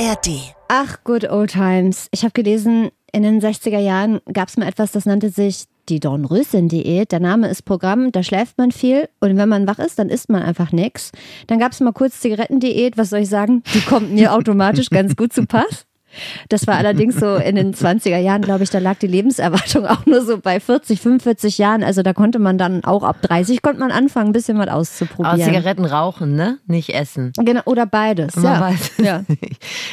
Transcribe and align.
ARD. 0.00 0.54
Ach, 0.68 0.96
good 1.04 1.28
old 1.28 1.50
times. 1.50 2.08
Ich 2.10 2.22
habe 2.22 2.32
gelesen, 2.32 2.88
in 3.12 3.22
den 3.22 3.38
60er 3.38 3.78
Jahren 3.78 4.20
gab 4.32 4.48
es 4.48 4.56
mal 4.56 4.66
etwas, 4.66 4.92
das 4.92 5.04
nannte 5.04 5.28
sich 5.28 5.64
die 5.90 6.00
Dornröschen-Diät. 6.00 7.12
Der 7.12 7.20
Name 7.20 7.48
ist 7.48 7.66
Programm, 7.66 8.10
da 8.10 8.22
schläft 8.22 8.56
man 8.56 8.72
viel 8.72 9.10
und 9.20 9.36
wenn 9.36 9.48
man 9.48 9.66
wach 9.66 9.78
ist, 9.78 9.98
dann 9.98 10.08
isst 10.08 10.30
man 10.30 10.42
einfach 10.42 10.72
nichts. 10.72 11.12
Dann 11.48 11.58
gab 11.58 11.72
es 11.72 11.80
mal 11.80 11.92
kurz 11.92 12.20
Zigarettendiät, 12.20 12.96
was 12.96 13.10
soll 13.10 13.20
ich 13.20 13.28
sagen? 13.28 13.62
Die 13.74 13.82
kommt 13.82 14.14
mir 14.14 14.32
automatisch 14.32 14.88
ganz 14.90 15.16
gut 15.16 15.34
zu 15.34 15.44
Pass. 15.44 15.84
Das 16.48 16.66
war 16.66 16.76
allerdings 16.76 17.18
so 17.18 17.36
in 17.36 17.56
den 17.56 17.74
20er 17.74 18.18
Jahren, 18.18 18.42
glaube 18.42 18.64
ich, 18.64 18.70
da 18.70 18.78
lag 18.78 18.98
die 18.98 19.06
Lebenserwartung 19.06 19.86
auch 19.86 20.06
nur 20.06 20.22
so 20.22 20.38
bei 20.38 20.60
40, 20.60 21.00
45 21.00 21.58
Jahren. 21.58 21.82
Also 21.82 22.02
da 22.02 22.12
konnte 22.12 22.38
man 22.38 22.58
dann 22.58 22.84
auch 22.84 23.02
ab 23.02 23.22
30 23.22 23.62
konnte 23.62 23.80
man 23.80 23.90
anfangen, 23.90 24.30
ein 24.30 24.32
bisschen 24.32 24.58
was 24.58 24.68
auszuprobieren. 24.68 25.40
Aber 25.40 25.42
Zigaretten 25.42 25.84
rauchen, 25.84 26.34
ne? 26.34 26.58
Nicht 26.66 26.90
essen. 26.90 27.32
Genau, 27.36 27.62
oder 27.64 27.86
beides. 27.86 28.34
Ja. 28.34 28.60
weiß 28.60 28.92
es 28.98 29.04
ja. 29.04 29.24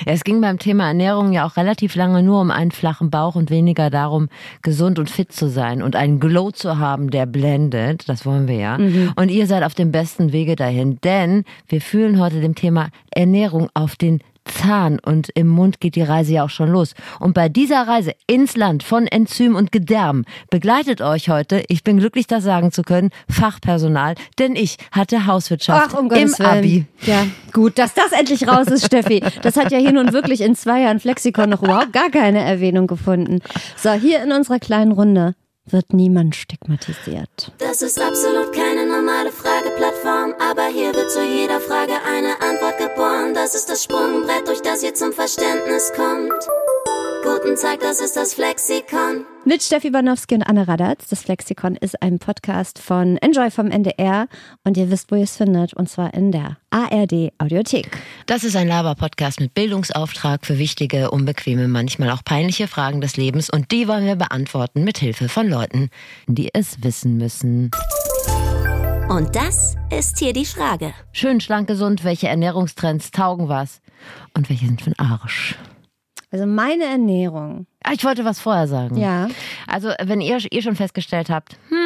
Ja, 0.06 0.14
es 0.14 0.24
ging 0.24 0.42
beim 0.42 0.60
Thema 0.60 0.88
Ernährung 0.88 1.32
ja 1.34 1.46
auch 1.46 1.58
relativ 1.58 1.96
lange 1.96 2.24
nur 2.24 2.42
um 2.42 2.52
einen 2.52 2.72
flachen 2.72 3.10
Bauch 3.10 3.36
und 3.36 3.50
weniger 3.50 3.90
darum, 3.90 4.30
gesund 4.62 5.00
und 5.00 5.10
fit 5.10 5.32
zu 5.32 5.50
sein 5.50 5.82
und 5.82 5.96
einen 5.96 6.20
Glow 6.20 6.52
zu 6.52 6.78
haben, 6.78 7.10
der 7.10 7.26
blendet. 7.26 8.08
Das 8.10 8.26
wollen 8.26 8.48
wir 8.48 8.56
ja. 8.56 8.76
Und 9.16 9.30
ihr 9.30 9.48
seid 9.48 9.64
auf 9.64 9.76
dem 9.76 9.92
besten 9.92 10.32
Wege 10.32 10.56
dahin, 10.56 11.00
denn 11.04 11.44
wir 11.68 11.82
fühlen 11.82 12.20
heute 12.20 12.42
dem 12.42 12.56
Thema 12.56 12.90
Ernährung 13.12 13.70
auf 13.74 13.96
den 13.96 14.22
Zahn 14.48 15.00
und 15.00 15.30
im 15.36 15.48
Mund 15.48 15.80
geht 15.80 15.96
die 15.96 16.02
Reise 16.02 16.34
ja 16.34 16.44
auch 16.44 16.50
schon 16.50 16.70
los. 16.70 16.94
Und 17.20 17.34
bei 17.34 17.50
dieser 17.50 17.88
Reise 17.88 18.14
ins 18.28 18.56
Land 18.56 18.84
von 18.84 19.08
Enzym 19.08 19.56
und 19.56 19.72
Gedärm 19.72 20.26
begleitet 20.50 21.02
euch 21.02 21.30
heute, 21.30 21.64
ich 21.68 21.84
bin 21.84 21.98
glücklich, 22.00 22.28
das 22.28 22.44
sagen 22.44 22.72
zu 22.72 22.84
können, 22.84 23.12
Fachpersonal, 23.30 24.16
denn 24.40 24.56
ich 24.56 24.78
hatte 24.92 25.26
Hauswirtschaft 25.26 25.90
Ach, 25.92 26.00
um 26.00 26.06
im 26.06 26.10
Gottes 26.10 26.40
Willen. 26.40 26.50
Abi. 26.50 26.86
Ja, 27.02 27.26
gut, 27.54 27.78
dass 27.78 27.94
das 27.94 28.12
endlich 28.12 28.48
raus 28.48 28.68
ist, 28.68 28.86
Steffi. 28.86 29.24
Das 29.42 29.56
hat 29.58 29.72
ja 29.72 29.78
hier 29.78 29.94
nun 29.94 30.14
wirklich 30.14 30.42
in 30.42 30.56
zwei 30.56 30.82
Jahren 30.82 31.00
Flexikon 31.00 31.50
noch 31.50 31.64
überhaupt 31.64 31.94
gar 31.94 32.10
keine 32.10 32.40
Erwähnung 32.40 32.88
gefunden. 32.88 33.42
So, 33.76 33.92
hier 33.92 34.24
in 34.24 34.32
unserer 34.32 34.60
kleinen 34.60 34.92
Runde 34.92 35.36
wird 35.72 35.94
niemand 35.94 36.36
stigmatisiert. 36.36 37.52
Das 37.58 37.82
ist 37.82 38.00
absolut 38.02 38.54
keine 38.54 38.86
normale 38.86 39.32
Frageplattform, 39.32 39.97
aber 40.08 40.68
hier 40.72 40.94
wird 40.96 41.12
zu 41.12 41.22
jeder 41.22 41.60
Frage 41.60 41.94
eine 42.08 42.40
Antwort 42.40 42.78
geboren. 42.78 43.34
Das 43.34 43.56
ist 43.56 43.70
das 43.70 43.84
Sprungbrett, 43.84 44.48
durch 44.48 44.62
das 44.62 44.82
ihr 44.82 44.94
zum 44.94 45.12
Verständnis 45.12 45.92
kommt. 45.94 46.32
Guten 47.24 47.58
Tag, 47.58 47.82
das 47.82 48.00
ist 48.00 48.16
das 48.16 48.34
Flexikon. 48.34 49.26
Mit 49.44 49.62
Steffi 49.62 49.90
Banowski 49.90 50.36
und 50.36 50.44
Anne 50.44 50.66
Radatz. 50.66 51.08
Das 51.10 51.24
Flexikon 51.24 51.76
ist 51.76 52.02
ein 52.02 52.20
Podcast 52.20 52.80
von 52.80 53.18
Enjoy 53.18 53.52
vom 53.52 53.70
NDR 53.70 54.28
und 54.64 54.78
ihr 54.78 54.90
wisst, 54.90 55.12
wo 55.12 55.16
ihr 55.16 55.24
es 55.24 55.36
findet, 55.36 55.74
und 55.74 55.90
zwar 55.90 56.14
in 56.14 56.32
der 56.32 56.56
ARD 56.70 57.34
Audiothek. 57.38 57.98
Das 58.28 58.46
ist 58.46 58.56
ein 58.56 58.70
Laber-Podcast 58.70 59.42
mit 59.42 59.54
Bildungsauftrag 59.54 60.46
für 60.46 60.58
wichtige, 60.58 61.12
unbequeme, 61.12 61.68
manchmal 61.68 62.12
auch 62.12 62.24
peinliche 62.24 62.70
Fragen 62.70 63.02
des 63.02 63.18
Lebens 63.18 63.50
und 63.50 63.72
die 63.72 63.90
wollen 63.90 64.06
wir 64.06 64.16
beantworten 64.16 64.86
mit 64.86 65.00
Hilfe 65.00 65.28
von 65.28 65.50
Leuten, 65.50 65.90
die 66.28 66.50
es 66.54 66.82
wissen 66.82 67.18
müssen. 67.18 67.72
Und 69.10 69.38
das 69.38 69.76
ist 69.90 70.20
hier 70.20 70.34
die 70.34 70.46
Frage. 70.46 70.94
Schön, 71.14 71.40
schlank, 71.40 71.68
gesund, 71.70 72.04
welche 72.04 72.28
Ernährungstrends 72.28 73.12
taugen 73.12 73.48
was 73.48 73.82
und 74.36 74.50
welche 74.50 74.66
sind 74.66 74.82
für 74.82 74.90
den 74.90 75.00
Arsch? 75.00 75.56
Also 76.30 76.46
meine 76.46 76.84
Ernährung. 76.84 77.68
Ah, 77.84 77.94
ich 77.94 78.04
wollte 78.04 78.26
was 78.26 78.42
vorher 78.42 78.68
sagen. 78.68 78.98
Ja. 78.98 79.30
Also, 79.66 79.94
wenn 80.04 80.20
ihr, 80.20 80.40
ihr 80.52 80.62
schon 80.62 80.76
festgestellt 80.76 81.30
habt, 81.30 81.58
hm, 81.70 81.77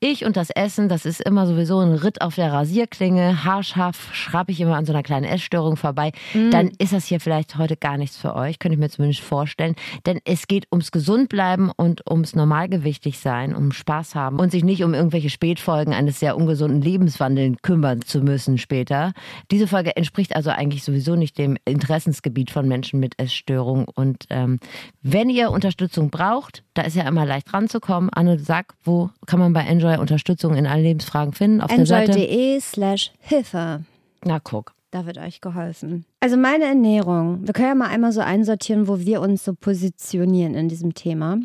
ich 0.00 0.24
und 0.24 0.36
das 0.36 0.50
Essen, 0.50 0.88
das 0.88 1.06
ist 1.06 1.20
immer 1.20 1.46
sowieso 1.46 1.78
ein 1.78 1.94
Ritt 1.94 2.22
auf 2.22 2.34
der 2.34 2.52
Rasierklinge, 2.52 3.44
haarscharf, 3.44 4.14
schraube 4.14 4.52
ich 4.52 4.60
immer 4.60 4.76
an 4.76 4.84
so 4.84 4.92
einer 4.92 5.02
kleinen 5.02 5.24
Essstörung 5.24 5.76
vorbei, 5.76 6.12
dann 6.50 6.72
ist 6.78 6.92
das 6.92 7.06
hier 7.06 7.20
vielleicht 7.20 7.56
heute 7.56 7.76
gar 7.76 7.96
nichts 7.96 8.16
für 8.16 8.34
euch, 8.34 8.58
könnte 8.58 8.74
ich 8.74 8.80
mir 8.80 8.90
zumindest 8.90 9.20
vorstellen. 9.20 9.76
Denn 10.06 10.20
es 10.24 10.48
geht 10.48 10.66
ums 10.72 10.90
Gesundbleiben 10.90 11.70
und 11.70 12.02
ums 12.10 12.34
Normalgewichtig 12.34 13.18
sein, 13.18 13.54
um 13.54 13.72
Spaß 13.72 14.14
haben 14.14 14.38
und 14.38 14.50
sich 14.50 14.64
nicht 14.64 14.82
um 14.82 14.94
irgendwelche 14.94 15.30
Spätfolgen 15.30 15.94
eines 15.94 16.18
sehr 16.18 16.36
ungesunden 16.36 16.82
Lebenswandels 16.82 17.62
kümmern 17.62 18.02
zu 18.02 18.20
müssen 18.20 18.58
später. 18.58 19.12
Diese 19.50 19.66
Folge 19.66 19.96
entspricht 19.96 20.34
also 20.34 20.50
eigentlich 20.50 20.84
sowieso 20.84 21.14
nicht 21.16 21.38
dem 21.38 21.56
Interessensgebiet 21.64 22.50
von 22.50 22.66
Menschen 22.66 23.00
mit 23.00 23.18
Essstörung. 23.18 23.86
Und 23.94 24.26
ähm, 24.30 24.58
wenn 25.02 25.30
ihr 25.30 25.50
Unterstützung 25.50 26.10
braucht, 26.10 26.64
da 26.74 26.82
ist 26.82 26.96
ja 26.96 27.06
immer 27.06 27.26
leicht 27.26 27.52
ranzukommen. 27.52 28.10
Anne, 28.10 28.38
sag, 28.38 28.74
wo 28.82 29.10
kann 29.26 29.38
man 29.38 29.51
bei 29.52 29.62
Enjoy 29.62 29.96
Unterstützung 29.98 30.54
in 30.54 30.66
allen 30.66 30.82
Lebensfragen 30.82 31.32
finden? 31.32 31.60
Auf? 31.60 31.70
Enjoy.de 31.70 32.60
slash 32.60 33.12
Hilfe. 33.20 33.84
Na, 34.24 34.38
guck. 34.38 34.74
Da 34.90 35.06
wird 35.06 35.16
euch 35.18 35.40
geholfen. 35.40 36.04
Also 36.20 36.36
meine 36.36 36.64
Ernährung. 36.64 37.46
Wir 37.46 37.54
können 37.54 37.68
ja 37.68 37.74
mal 37.74 37.88
einmal 37.88 38.12
so 38.12 38.20
einsortieren, 38.20 38.88
wo 38.88 38.98
wir 38.98 39.20
uns 39.22 39.42
so 39.44 39.54
positionieren 39.54 40.54
in 40.54 40.68
diesem 40.68 40.92
Thema. 40.94 41.36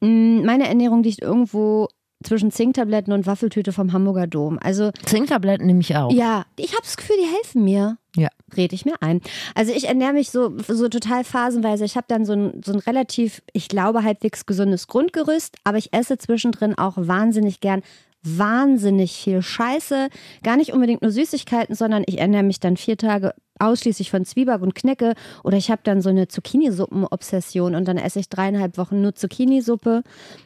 Mm, 0.00 0.44
Meine 0.44 0.68
Ernährung 0.68 1.02
liegt 1.02 1.22
irgendwo 1.22 1.88
zwischen 2.22 2.50
Zinktabletten 2.50 3.12
und 3.12 3.26
Waffeltüte 3.26 3.72
vom 3.72 3.92
Hamburger 3.92 4.26
Dom. 4.26 4.58
Also 4.60 4.90
Zinktabletten 5.04 5.66
nehme 5.66 5.80
ich 5.80 5.96
auch. 5.96 6.12
ja, 6.12 6.44
ich 6.56 6.72
habe 6.72 6.82
das 6.82 6.96
Gefühl, 6.96 7.16
die 7.20 7.36
helfen 7.36 7.64
mir. 7.64 7.96
Ja. 8.16 8.28
Rede 8.56 8.74
ich 8.74 8.84
mir 8.84 8.94
ein. 9.00 9.20
Also 9.54 9.72
ich 9.72 9.86
ernähre 9.86 10.12
mich 10.12 10.30
so, 10.30 10.56
so 10.66 10.88
total 10.88 11.22
phasenweise. 11.22 11.84
Ich 11.84 11.96
habe 11.96 12.06
dann 12.08 12.24
so 12.24 12.32
ein, 12.32 12.62
so 12.64 12.72
ein 12.72 12.80
relativ, 12.80 13.42
ich 13.52 13.68
glaube, 13.68 14.02
halbwegs 14.02 14.46
gesundes 14.46 14.88
Grundgerüst, 14.88 15.56
aber 15.64 15.78
ich 15.78 15.92
esse 15.92 16.18
zwischendrin 16.18 16.76
auch 16.76 16.94
wahnsinnig 16.96 17.60
gern 17.60 17.82
wahnsinnig 18.22 19.12
viel 19.12 19.42
Scheiße. 19.42 20.08
Gar 20.42 20.56
nicht 20.56 20.72
unbedingt 20.72 21.02
nur 21.02 21.12
Süßigkeiten, 21.12 21.74
sondern 21.74 22.02
ich 22.06 22.18
ernähre 22.18 22.42
mich 22.42 22.58
dann 22.60 22.76
vier 22.76 22.96
Tage 22.96 23.32
ausschließlich 23.58 24.10
von 24.10 24.24
Zwieback 24.24 24.62
und 24.62 24.74
Knecke 24.74 25.14
oder 25.44 25.56
ich 25.56 25.70
habe 25.70 25.80
dann 25.84 26.00
so 26.00 26.10
eine 26.10 26.28
Zucchini-Suppen-Obsession 26.28 27.74
und 27.74 27.86
dann 27.86 27.98
esse 27.98 28.20
ich 28.20 28.28
dreieinhalb 28.28 28.78
Wochen 28.78 29.00
nur 29.00 29.14
Zucchini-Suppe. 29.14 30.02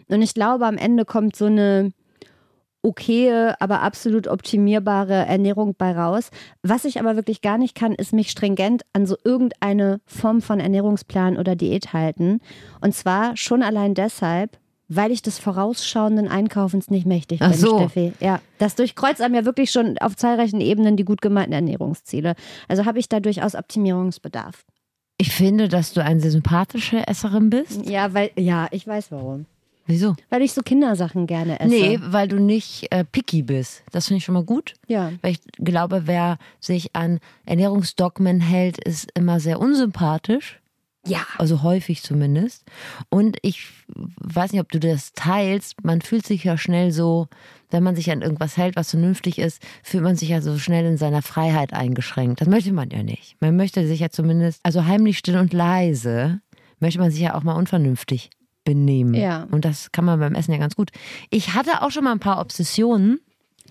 Und 0.09 0.23
ich 0.23 0.34
glaube, 0.34 0.67
am 0.67 0.78
Ende 0.78 1.05
kommt 1.05 1.37
so 1.37 1.47
eine 1.47 1.93
okaye, 2.83 3.55
aber 3.61 3.83
absolut 3.83 4.27
optimierbare 4.27 5.15
Ernährung 5.15 5.75
bei 5.78 5.93
raus. 5.93 6.31
Was 6.62 6.84
ich 6.84 6.99
aber 6.99 7.17
wirklich 7.17 7.41
gar 7.41 7.59
nicht 7.59 7.75
kann, 7.77 7.95
ist 7.95 8.12
mich 8.12 8.31
stringent 8.31 8.83
an 8.93 9.06
so 9.06 9.17
irgendeine 9.25 10.00
Form 10.05 10.43
von 10.43 10.59
Ernährungsplan 10.61 11.37
oder 11.37 11.55
Diät 11.55 11.93
halten. 11.93 12.41
Und 12.81 12.94
zwar 12.94 13.37
schon 13.37 13.62
allein 13.62 13.94
deshalb, 13.94 14.59
weil 14.97 15.11
ich 15.11 15.23
des 15.23 15.39
vorausschauenden 15.39 16.29
Einkaufens 16.29 16.91
nicht 16.91 17.07
mächtig 17.07 17.41
bin, 17.41 17.49
Ach 17.51 17.55
so. 17.55 17.79
Steffi. 17.79 18.13
Ja, 18.21 18.41
das 18.59 18.75
durchkreuzt 18.75 19.21
einem 19.21 19.35
ja 19.35 19.45
wirklich 19.45 19.71
schon 19.71 19.99
auf 19.99 20.17
zahlreichen 20.17 20.61
Ebenen 20.61 20.97
die 20.97 21.05
gut 21.05 21.23
gemeinten 21.23 21.53
Ernährungsziele. 21.53 22.35
Also 22.69 22.85
habe 22.85 22.99
ich 22.99 23.09
da 23.09 23.21
durchaus 23.21 23.55
Optimierungsbedarf. 23.55 24.65
Ich 25.19 25.33
finde, 25.33 25.69
dass 25.69 25.93
du 25.93 26.03
eine 26.03 26.21
sympathische 26.21 27.07
Esserin 27.07 27.51
bist. 27.51 27.87
Ja, 27.87 28.13
weil, 28.15 28.31
ja, 28.37 28.69
ich 28.71 28.87
weiß 28.87 29.13
warum. 29.13 29.47
Wieso? 29.87 30.15
Weil 30.31 30.43
ich 30.43 30.53
so 30.53 30.63
Kindersachen 30.63 31.27
gerne 31.27 31.59
esse. 31.59 31.69
Nee, 31.69 31.99
weil 32.03 32.29
du 32.29 32.39
nicht 32.39 32.87
äh, 32.91 33.05
picky 33.05 33.43
bist. 33.43 33.83
Das 33.91 34.07
finde 34.07 34.19
ich 34.19 34.25
schon 34.25 34.35
mal 34.35 34.45
gut. 34.45 34.75
Ja. 34.87 35.13
Weil 35.23 35.33
ich 35.33 35.41
glaube, 35.59 36.03
wer 36.07 36.39
sich 36.61 36.95
an 36.95 37.19
Ernährungsdogmen 37.47 38.41
hält, 38.41 38.79
ist 38.79 39.11
immer 39.15 39.41
sehr 39.41 39.61
unsympathisch. 39.61 40.61
Ja. 41.07 41.27
Also 41.39 41.63
häufig 41.63 42.03
zumindest. 42.03 42.65
Und 43.09 43.37
ich 43.43 43.69
weiß 43.89 44.53
nicht, 44.53 44.61
ob 44.61 44.71
du 44.71 44.79
das 44.79 45.13
teilst. 45.15 45.85
Man 45.85 46.01
fühlt 46.01 46.25
sich 46.27 46.45
ja 46.45 46.57
schnell 46.57 46.93
so, 46.93 47.29
wenn 47.71 47.83
man 47.83 47.97
sich 47.97 48.11
an 48.11 48.23
irgendwas 48.23 48.57
hält, 48.57 48.77
was 48.77 48.91
vernünftig 48.91 49.39
ist, 49.39 49.61
fühlt 49.83 50.05
man 50.05 50.17
sich 50.17 50.29
ja 50.29 50.41
so 50.41 50.59
schnell 50.59 50.85
in 50.87 50.97
seiner 50.97 51.23
Freiheit 51.23 51.73
eingeschränkt. 51.73 52.41
Das 52.41 52.49
möchte 52.49 52.73
man 52.73 52.91
ja 52.91 53.03
nicht. 53.03 53.37
Man 53.41 53.57
möchte 53.57 53.87
sich 53.87 54.01
ja 54.01 54.11
zumindest, 54.11 54.61
also 54.62 54.85
heimlich 54.85 55.19
still 55.19 55.39
und 55.39 55.53
leise, 55.53 56.41
möchte 56.79 57.01
man 57.01 57.11
sich 57.11 57.21
ja 57.21 57.35
auch 57.35 57.43
mal 57.43 57.55
unvernünftig 57.55 58.31
benehmen. 58.65 59.15
Ja. 59.15 59.49
Und 59.51 59.65
das 59.65 59.91
kann 59.91 60.05
man 60.05 60.21
beim 60.21 60.35
Essen 60.35 60.53
ja 60.53 60.59
ganz 60.59 60.77
gut. 60.77 60.91
Ich 61.31 61.55
hatte 61.55 61.83
auch 61.83 61.91
schon 61.91 62.05
mal 62.05 62.12
ein 62.12 62.21
paar 62.21 62.41
Obsessionen. 62.41 63.21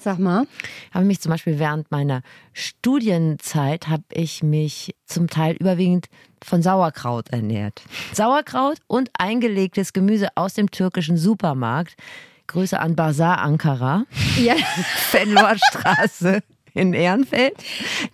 Sag 0.04 0.18
mal. 0.18 0.48
Habe 0.92 1.06
mich 1.06 1.22
zum 1.22 1.30
Beispiel 1.30 1.60
während 1.60 1.92
meiner 1.92 2.24
Studienzeit 2.54 3.88
habe 3.88 4.04
ich 4.12 4.42
mich 4.42 4.96
zum 5.06 5.28
Teil 5.28 5.56
überwiegend 5.56 6.08
von 6.44 6.64
Sauerkraut 6.64 7.30
ernährt. 7.30 7.84
Sauerkraut 8.12 8.80
und 8.88 9.12
eingelegtes 9.14 9.94
Gemüse 9.94 10.30
aus 10.34 10.56
dem 10.56 10.72
türkischen 10.72 11.18
Supermarkt. 11.18 11.94
Grüße 12.48 12.80
an 12.80 12.96
Bazar 12.96 13.42
Ankara, 13.42 14.06
Ja. 14.38 14.56
Fenloher 15.12 15.58
Straße 15.58 16.42
in 16.74 16.94
Ehrenfeld. 16.94 17.54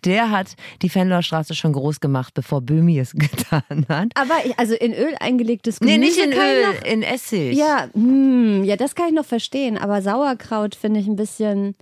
Der 0.05 0.31
hat 0.31 0.55
die 0.81 0.89
Fenloher 0.89 1.21
Straße 1.23 1.55
schon 1.55 1.73
groß 1.73 1.99
gemacht, 1.99 2.33
bevor 2.33 2.61
Böhmi 2.61 2.97
es 2.99 3.11
getan 3.15 3.85
hat. 3.89 4.11
Aber 4.15 4.33
ich- 4.45 4.57
also 4.59 4.73
in 4.75 4.93
Öl 4.93 5.15
eingelegtes 5.19 5.79
Gemüse. 5.79 5.97
Nee, 5.99 6.05
nicht 6.05 6.17
in 6.17 6.31
Öl, 6.33 6.63
Noch, 6.73 6.81
in 6.83 7.03
Essig. 7.03 7.57
ja, 7.57 7.87
hm, 7.93 8.63
ja, 8.63 8.75
das 8.75 8.95
kann 8.95 9.07
ich 9.07 9.13
noch 9.13 9.25
verstehen. 9.25 9.77
Aber 9.77 10.01
Sauerkraut 10.01 10.75
finde 10.75 10.99
ich 10.99 11.07
ein 11.07 11.15
bisschen. 11.15 11.75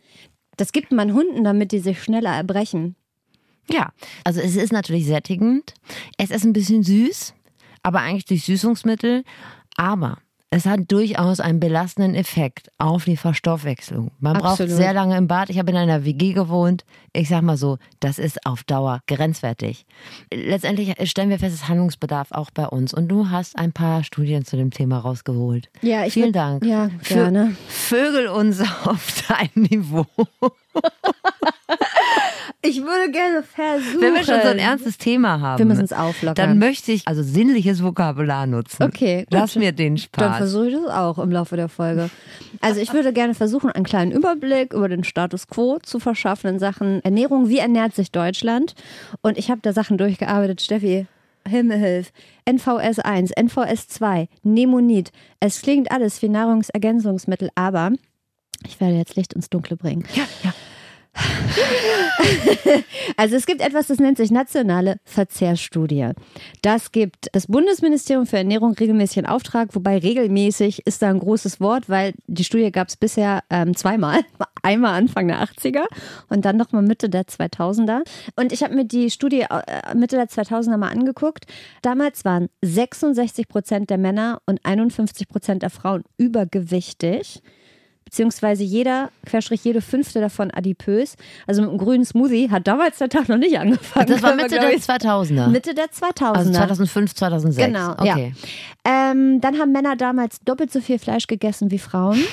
Das 0.57 0.72
gibt 0.72 0.92
man 0.92 1.13
Hunden, 1.13 1.44
damit 1.44 1.72
die 1.72 1.80
sich 1.80 2.01
schneller 2.01 2.33
erbrechen. 2.33 2.95
Ja, 3.69 3.92
also 4.24 4.39
es 4.42 4.56
ist 4.56 4.71
natürlich 4.71 5.06
sättigend. 5.06 5.74
Es 6.18 6.30
ist 6.30 6.45
ein 6.45 6.54
bisschen 6.54 6.83
süß, 6.83 7.33
aber 7.83 8.00
eigentlich 8.01 8.25
durch 8.25 8.44
Süßungsmittel. 8.45 9.24
Aber 9.75 10.19
es 10.56 10.66
hat 10.66 10.90
durchaus 10.90 11.42
einen 11.42 11.60
belastenden 11.60 12.16
Effekt 12.16 12.72
auf 12.78 13.04
die 13.04 13.18
Verstoffwechslung. 13.18 14.12
Man 14.22 14.38
braucht 14.38 14.62
Absolut. 14.62 14.72
sehr 14.78 14.94
lange 14.94 15.18
im 15.18 15.28
Bad. 15.28 15.50
Ich 15.50 15.60
habe 15.60 15.69
in 15.72 15.75
einer 15.75 16.06
WG 16.06 16.31
gewohnt. 16.31 16.86
Ich 17.12 17.28
sag 17.28 17.42
mal 17.42 17.57
so, 17.57 17.78
das 18.00 18.19
ist 18.19 18.46
auf 18.46 18.63
Dauer 18.63 19.02
grenzwertig. 19.06 19.86
Letztendlich 20.34 20.96
stellen 21.10 21.30
wir 21.30 21.40
fest, 21.40 21.56
es 21.56 21.68
Handlungsbedarf 21.68 22.31
auch 22.31 22.52
bei 22.52 22.68
uns. 22.68 22.94
Und 22.94 23.10
du 23.10 23.30
hast 23.30 23.57
ein 23.57 23.74
paar 23.74 24.06
Studien 24.06 24.46
zu 24.46 24.56
dem 24.56 24.72
Thema 24.72 25.00
rausgeholt. 25.00 25.69
Ja, 25.81 26.06
ich 26.06 26.13
Vielen 26.13 26.31
Dank. 26.31 26.63
Ja, 26.63 26.90
gerne. 27.04 27.57
Vögel 27.68 28.28
uns 28.28 28.62
auf 28.86 29.25
dein 29.28 29.50
Niveau. 29.56 30.06
Ich 32.67 32.81
würde 32.81 33.12
gerne 33.12 33.44
versuchen. 33.44 34.01
Wenn 34.01 34.13
wir 34.13 34.23
schon 34.23 34.41
so 34.41 34.47
ein 34.47 34.59
ernstes 34.59 34.97
Thema 34.97 35.39
haben, 35.39 35.59
Wir 35.59 35.65
müssen 35.65 35.83
es 35.85 35.94
auflockern. 35.94 36.35
dann 36.35 36.57
möchte 36.59 36.91
ich 36.91 37.07
also 37.07 37.21
sinnliches 37.23 37.83
Vokabular 37.83 38.47
nutzen. 38.47 38.83
Okay, 38.83 39.19
gut. 39.19 39.27
Lass 39.31 39.56
mir 39.56 39.71
den 39.71 39.95
Dann 39.95 39.97
Spaß. 40.03 40.38
versuche 40.38 40.67
ich 40.69 40.73
das 40.75 40.85
auch 40.91 41.19
im 41.19 41.31
Laufe 41.31 41.56
der 41.56 41.69
Folge. 41.69 42.09
Also 42.62 42.79
ich 42.81 42.94
würde 42.94 43.13
gerne 43.13 43.35
versuchen, 43.35 43.69
einen 43.71 43.85
kleinen 43.85 44.12
Überblick 44.12 44.73
über 44.73 44.89
den 44.89 45.03
Status 45.03 45.47
quo 45.47 45.77
zu 45.83 46.00
verschaffen 46.00 46.51
in 46.56 46.59
Sachen 46.59 47.03
Ernährung. 47.03 47.50
Wie 47.50 47.59
ernährt 47.59 47.94
sich 47.94 48.12
Deutschland? 48.12 48.73
Und 49.21 49.38
ich 49.38 49.51
habe 49.51 49.61
da 49.61 49.71
Sachen 49.73 49.97
durchgearbeitet. 49.97 50.61
Steffi, 50.61 51.06
Himmelhilf, 51.47 52.11
NVS 52.45 53.00
1, 53.00 53.31
NVS 53.31 53.88
2, 53.89 54.27
Nemonit. 54.44 55.11
Es 55.39 55.61
klingt 55.61 55.91
alles 55.91 56.21
wie 56.23 56.29
Nahrungsergänzungsmittel, 56.29 57.50
aber 57.56 57.91
ich 58.65 58.79
werde 58.81 58.95
jetzt 58.95 59.15
Licht 59.15 59.33
ins 59.33 59.50
Dunkle 59.50 59.77
bringen. 59.77 60.06
ja, 60.15 60.23
ja. 60.44 60.53
Also 63.17 63.35
es 63.35 63.45
gibt 63.45 63.62
etwas, 63.62 63.88
das 63.88 64.00
nennt 64.00 64.17
sich 64.17 64.31
nationale 64.31 64.97
Verzehrstudie. 65.03 66.09
Das 66.62 66.91
gibt 66.91 67.29
das 67.31 67.47
Bundesministerium 67.47 68.25
für 68.25 68.38
Ernährung 68.38 68.73
regelmäßig 68.73 69.17
in 69.17 69.25
Auftrag, 69.25 69.69
wobei 69.73 69.97
regelmäßig 69.97 70.85
ist 70.85 71.01
da 71.01 71.09
ein 71.09 71.19
großes 71.19 71.62
Wort, 71.62 71.89
weil 71.89 72.13
die 72.27 72.44
Studie 72.44 72.71
gab 72.71 72.89
es 72.89 72.97
bisher 72.97 73.44
ähm, 73.50 73.75
zweimal. 73.75 74.21
Einmal 74.63 74.95
Anfang 74.95 75.27
der 75.27 75.44
80er 75.44 75.83
und 76.29 76.44
dann 76.44 76.57
nochmal 76.57 76.81
Mitte 76.81 77.07
der 77.07 77.25
2000er. 77.25 78.01
Und 78.35 78.51
ich 78.51 78.63
habe 78.63 78.73
mir 78.73 78.85
die 78.85 79.11
Studie 79.11 79.41
äh, 79.41 79.95
Mitte 79.95 80.15
der 80.15 80.27
2000er 80.27 80.77
mal 80.77 80.89
angeguckt. 80.89 81.45
Damals 81.83 82.25
waren 82.25 82.50
66 82.63 83.47
Prozent 83.47 83.91
der 83.91 84.00
Männer 84.00 84.41
und 84.47 84.59
51 84.65 85.27
Prozent 85.27 85.61
der 85.61 85.69
Frauen 85.69 86.03
übergewichtig 86.18 87.44
beziehungsweise 88.15 88.63
jeder, 88.63 89.09
querstrich 89.25 89.65
jede 89.65 89.81
fünfte 89.81 90.21
davon 90.21 90.50
adipös. 90.50 91.17
Also 91.47 91.62
mit 91.62 91.69
einem 91.69 91.77
grünen 91.77 92.06
Smoothie 92.06 92.50
hat 92.50 92.65
damals 92.65 92.97
der 92.97 93.09
Tag 93.09 93.27
noch 93.27 93.35
nicht 93.35 93.59
angefangen. 93.59 94.07
Das 94.07 94.23
war 94.23 94.35
Mitte 94.35 94.57
der 94.57 94.71
ich, 94.71 94.83
2000er. 94.83 95.50
Mitte 95.50 95.73
der 95.75 95.88
2000er. 95.88 96.33
also 96.33 96.51
2005, 96.53 97.13
2006. 97.13 97.67
Genau, 97.67 97.91
okay. 97.91 98.33
ja. 98.85 99.12
Ähm, 99.12 99.41
dann 99.41 99.59
haben 99.59 99.73
Männer 99.73 99.97
damals 99.97 100.39
doppelt 100.45 100.71
so 100.71 100.79
viel 100.79 100.97
Fleisch 100.97 101.27
gegessen 101.27 101.71
wie 101.71 101.77
Frauen. 101.77 102.23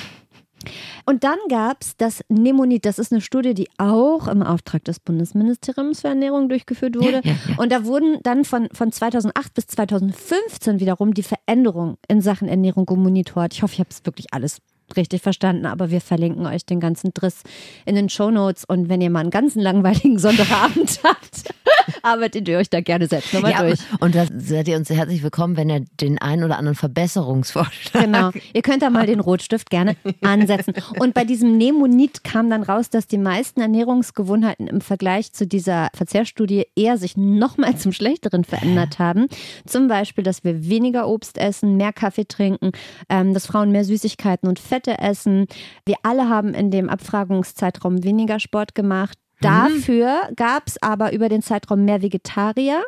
Und 1.05 1.25
dann 1.25 1.37
gab 1.49 1.81
es 1.81 1.97
das 1.97 2.23
Nemonit. 2.29 2.85
Das 2.85 2.97
ist 2.97 3.11
eine 3.11 3.19
Studie, 3.19 3.53
die 3.53 3.67
auch 3.77 4.29
im 4.29 4.41
Auftrag 4.41 4.85
des 4.85 5.01
Bundesministeriums 5.01 5.99
für 5.99 6.07
Ernährung 6.07 6.47
durchgeführt 6.47 6.95
wurde. 6.95 7.19
Ja, 7.25 7.31
ja, 7.31 7.35
ja. 7.49 7.55
Und 7.57 7.73
da 7.73 7.83
wurden 7.83 8.19
dann 8.23 8.45
von, 8.45 8.69
von 8.71 8.89
2008 8.93 9.53
bis 9.53 9.67
2015 9.67 10.79
wiederum 10.79 11.13
die 11.13 11.23
Veränderungen 11.23 11.97
in 12.07 12.21
Sachen 12.21 12.47
Ernährung 12.47 12.85
gemonitort. 12.85 13.53
Ich 13.53 13.63
hoffe, 13.63 13.73
ich 13.73 13.79
habe 13.81 13.89
es 13.89 14.05
wirklich 14.05 14.27
alles 14.31 14.61
richtig 14.95 15.21
verstanden, 15.21 15.65
aber 15.65 15.89
wir 15.91 16.01
verlinken 16.01 16.45
euch 16.45 16.65
den 16.65 16.79
ganzen 16.79 17.13
Driss 17.13 17.41
in 17.85 17.95
den 17.95 18.09
Shownotes. 18.09 18.63
Und 18.65 18.89
wenn 18.89 19.01
ihr 19.01 19.09
mal 19.09 19.21
einen 19.21 19.31
ganzen 19.31 19.61
langweiligen 19.61 20.19
Sonntagabend 20.19 20.99
habt, 21.03 21.53
arbeitet 22.03 22.47
ihr 22.47 22.57
euch 22.57 22.69
da 22.69 22.81
gerne 22.81 23.07
selbst 23.07 23.33
nochmal 23.33 23.51
Ja, 23.51 23.63
durch. 23.63 23.79
und 23.99 24.15
da 24.15 24.25
seid 24.37 24.67
ihr 24.67 24.77
uns 24.77 24.89
herzlich 24.89 25.23
willkommen, 25.23 25.57
wenn 25.57 25.69
ihr 25.69 25.85
den 25.99 26.19
einen 26.21 26.43
oder 26.43 26.57
anderen 26.57 26.75
Verbesserungsvorschlag 26.75 28.03
Genau. 28.03 28.31
Ihr 28.53 28.61
könnt 28.61 28.81
da 28.81 28.89
mal 28.89 29.05
den 29.05 29.19
Rotstift 29.19 29.69
gerne 29.69 29.95
ansetzen. 30.21 30.73
Und 30.99 31.13
bei 31.13 31.23
diesem 31.25 31.57
Nemonit 31.57 32.23
kam 32.23 32.49
dann 32.49 32.63
raus, 32.63 32.89
dass 32.89 33.07
die 33.07 33.17
meisten 33.17 33.61
Ernährungsgewohnheiten 33.61 34.67
im 34.67 34.81
Vergleich 34.81 35.33
zu 35.33 35.47
dieser 35.47 35.89
Verzehrstudie 35.95 36.65
eher 36.75 36.97
sich 36.97 37.17
nochmal 37.17 37.77
zum 37.77 37.91
Schlechteren 37.91 38.43
verändert 38.43 38.99
haben. 38.99 39.27
Zum 39.65 39.87
Beispiel, 39.87 40.23
dass 40.23 40.43
wir 40.43 40.67
weniger 40.67 41.07
Obst 41.07 41.37
essen, 41.37 41.77
mehr 41.77 41.93
Kaffee 41.93 42.25
trinken, 42.25 42.71
ähm, 43.09 43.33
dass 43.33 43.45
Frauen 43.47 43.71
mehr 43.71 43.83
Süßigkeiten 43.85 44.47
und 44.49 44.59
Fette 44.73 44.97
essen. 44.97 45.45
Wir 45.85 45.97
alle 46.01 46.29
haben 46.29 46.55
in 46.55 46.71
dem 46.71 46.89
Abfragungszeitraum 46.89 48.03
weniger 48.03 48.39
Sport 48.39 48.73
gemacht. 48.73 49.19
Dafür 49.39 50.29
gab 50.35 50.63
es 50.65 50.81
aber 50.81 51.13
über 51.13 51.29
den 51.29 51.43
Zeitraum 51.43 51.85
mehr 51.85 52.01
Vegetarier 52.01 52.81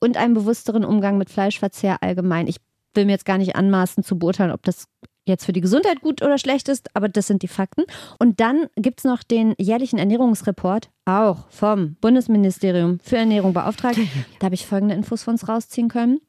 und 0.00 0.16
einen 0.16 0.34
bewussteren 0.34 0.84
Umgang 0.84 1.18
mit 1.18 1.30
Fleischverzehr 1.30 2.02
allgemein. 2.02 2.48
Ich 2.48 2.56
will 2.94 3.04
mir 3.04 3.12
jetzt 3.12 3.24
gar 3.24 3.38
nicht 3.38 3.54
anmaßen 3.54 4.02
zu 4.02 4.18
beurteilen, 4.18 4.50
ob 4.50 4.64
das 4.64 4.86
jetzt 5.24 5.44
für 5.44 5.52
die 5.52 5.60
Gesundheit 5.60 6.00
gut 6.00 6.22
oder 6.22 6.38
schlecht 6.38 6.68
ist, 6.68 6.88
aber 6.96 7.08
das 7.08 7.28
sind 7.28 7.42
die 7.42 7.48
Fakten. 7.48 7.84
Und 8.18 8.40
dann 8.40 8.66
gibt 8.74 8.98
es 8.98 9.04
noch 9.04 9.22
den 9.22 9.54
jährlichen 9.58 10.00
Ernährungsreport, 10.00 10.90
auch 11.04 11.48
vom 11.50 11.94
Bundesministerium 12.00 12.98
für 13.00 13.18
Ernährung 13.18 13.52
beauftragt. 13.52 14.00
Da 14.40 14.46
habe 14.46 14.56
ich 14.56 14.66
folgende 14.66 14.96
Infos 14.96 15.22
von 15.22 15.34
uns 15.34 15.48
rausziehen 15.48 15.88
können. 15.88 16.20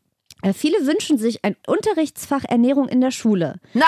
Äh, 0.44 0.54
Viele 0.54 0.86
wünschen 0.86 1.18
sich 1.18 1.44
ein 1.44 1.56
Unterrichtsfach 1.66 2.44
Ernährung 2.48 2.88
in 2.88 3.01
der 3.01 3.10
Schule. 3.12 3.56
Na, 3.74 3.86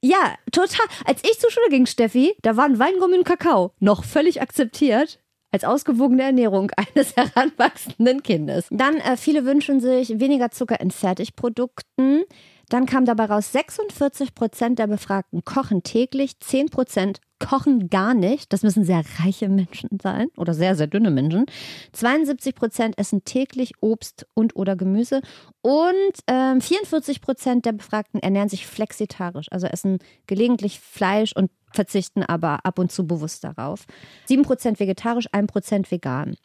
Ja, 0.00 0.34
total. 0.52 0.86
Als 1.04 1.22
ich 1.24 1.38
zur 1.40 1.50
Schule 1.50 1.68
ging, 1.70 1.86
Steffi, 1.86 2.34
da 2.42 2.56
waren 2.56 2.78
Weingummi 2.78 3.18
und 3.18 3.24
Kakao 3.24 3.72
noch 3.80 4.04
völlig 4.04 4.40
akzeptiert 4.40 5.18
als 5.50 5.64
ausgewogene 5.64 6.22
Ernährung 6.22 6.70
eines 6.76 7.16
heranwachsenden 7.16 8.22
Kindes. 8.22 8.66
Dann 8.70 8.98
äh, 8.98 9.16
viele 9.16 9.44
wünschen 9.44 9.80
sich 9.80 10.20
weniger 10.20 10.50
Zucker 10.50 10.80
in 10.80 10.90
Fertigprodukten. 10.90 12.24
Dann 12.68 12.86
kam 12.86 13.06
dabei 13.06 13.24
raus, 13.26 13.52
46 13.52 14.34
Prozent 14.34 14.78
der 14.78 14.86
Befragten 14.86 15.44
kochen 15.44 15.82
täglich, 15.82 16.38
10 16.40 16.68
Prozent 16.68 17.20
kochen 17.38 17.88
gar 17.88 18.14
nicht. 18.14 18.52
Das 18.52 18.62
müssen 18.62 18.84
sehr 18.84 19.02
reiche 19.20 19.48
Menschen 19.48 19.98
sein 20.02 20.28
oder 20.36 20.54
sehr, 20.54 20.76
sehr 20.76 20.86
dünne 20.86 21.10
Menschen. 21.10 21.46
72 21.92 22.54
Prozent 22.54 22.98
essen 22.98 23.24
täglich 23.24 23.72
Obst 23.80 24.26
und 24.34 24.56
oder 24.56 24.76
Gemüse. 24.76 25.22
Und 25.62 26.12
ähm, 26.26 26.60
44 26.60 27.20
Prozent 27.20 27.64
der 27.64 27.72
Befragten 27.72 28.20
ernähren 28.20 28.48
sich 28.48 28.66
flexitarisch, 28.66 29.46
also 29.50 29.66
essen 29.66 29.98
gelegentlich 30.26 30.80
Fleisch 30.80 31.32
und 31.34 31.50
verzichten 31.72 32.22
aber 32.22 32.64
ab 32.64 32.78
und 32.78 32.90
zu 32.90 33.06
bewusst 33.06 33.44
darauf. 33.44 33.84
7 34.26 34.42
Prozent 34.42 34.80
vegetarisch, 34.80 35.26
1 35.32 35.46
Prozent 35.46 35.90
vegan. 35.90 36.36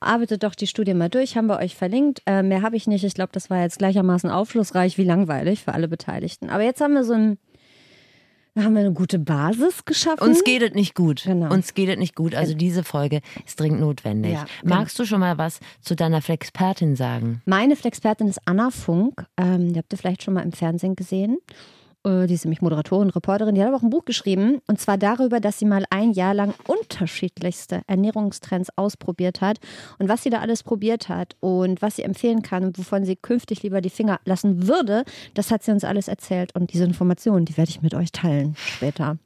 Arbeitet 0.00 0.42
doch 0.42 0.54
die 0.54 0.66
Studie 0.66 0.94
mal 0.94 1.08
durch, 1.08 1.36
haben 1.36 1.46
wir 1.46 1.58
euch 1.58 1.76
verlinkt. 1.76 2.22
Äh, 2.26 2.42
mehr 2.42 2.62
habe 2.62 2.76
ich 2.76 2.86
nicht. 2.86 3.04
Ich 3.04 3.14
glaube, 3.14 3.30
das 3.32 3.50
war 3.50 3.60
jetzt 3.62 3.78
gleichermaßen 3.78 4.30
aufschlussreich 4.30 4.98
wie 4.98 5.04
langweilig 5.04 5.62
für 5.62 5.74
alle 5.74 5.88
Beteiligten. 5.88 6.50
Aber 6.50 6.62
jetzt 6.62 6.80
haben 6.80 6.94
wir 6.94 7.04
so 7.04 7.12
ein, 7.14 7.38
haben 8.56 8.74
wir 8.74 8.80
eine 8.80 8.92
gute 8.92 9.18
Basis 9.18 9.84
geschaffen. 9.84 10.26
uns 10.26 10.42
geht 10.44 10.62
es 10.62 10.74
nicht 10.74 10.94
gut. 10.94 11.24
Genau. 11.24 11.52
Uns 11.52 11.74
geht 11.74 11.88
es 11.88 11.96
nicht 11.96 12.14
gut. 12.14 12.34
Also 12.34 12.54
diese 12.54 12.84
Folge 12.84 13.20
ist 13.46 13.60
dringend 13.60 13.80
notwendig. 13.80 14.32
Ja, 14.32 14.46
genau. 14.62 14.76
Magst 14.76 14.98
du 14.98 15.04
schon 15.04 15.20
mal 15.20 15.38
was 15.38 15.60
zu 15.80 15.94
deiner 15.94 16.22
Flexpertin 16.22 16.96
sagen? 16.96 17.42
Meine 17.44 17.76
Flexpertin 17.76 18.28
ist 18.28 18.40
Anna 18.46 18.70
Funk. 18.70 19.26
Ähm, 19.36 19.72
die 19.72 19.78
habt 19.78 19.92
ihr 19.92 19.98
vielleicht 19.98 20.22
schon 20.22 20.34
mal 20.34 20.42
im 20.42 20.52
Fernsehen 20.52 20.96
gesehen. 20.96 21.38
Äh, 22.04 22.26
Die 22.26 22.34
ist 22.34 22.44
nämlich 22.44 22.62
Moderatorin, 22.62 23.10
Reporterin. 23.10 23.54
Die 23.54 23.60
hat 23.60 23.68
aber 23.68 23.76
auch 23.78 23.82
ein 23.82 23.90
Buch 23.90 24.04
geschrieben. 24.04 24.60
Und 24.66 24.80
zwar 24.80 24.98
darüber, 24.98 25.40
dass 25.40 25.58
sie 25.58 25.64
mal 25.64 25.84
ein 25.90 26.12
Jahr 26.12 26.34
lang 26.34 26.54
unterschiedlichste 26.66 27.82
Ernährungstrends 27.86 28.70
ausprobiert 28.76 29.40
hat. 29.40 29.58
Und 29.98 30.08
was 30.08 30.22
sie 30.22 30.30
da 30.30 30.40
alles 30.40 30.62
probiert 30.62 31.08
hat 31.08 31.36
und 31.40 31.82
was 31.82 31.96
sie 31.96 32.02
empfehlen 32.02 32.42
kann 32.42 32.64
und 32.64 32.78
wovon 32.78 33.04
sie 33.04 33.16
künftig 33.16 33.62
lieber 33.62 33.80
die 33.80 33.90
Finger 33.90 34.20
lassen 34.24 34.66
würde, 34.66 35.04
das 35.34 35.50
hat 35.50 35.62
sie 35.62 35.72
uns 35.72 35.84
alles 35.84 36.08
erzählt. 36.08 36.54
Und 36.54 36.72
diese 36.72 36.84
Informationen, 36.84 37.44
die 37.44 37.56
werde 37.56 37.70
ich 37.70 37.82
mit 37.82 37.94
euch 37.94 38.12
teilen 38.12 38.54
später. 38.56 39.18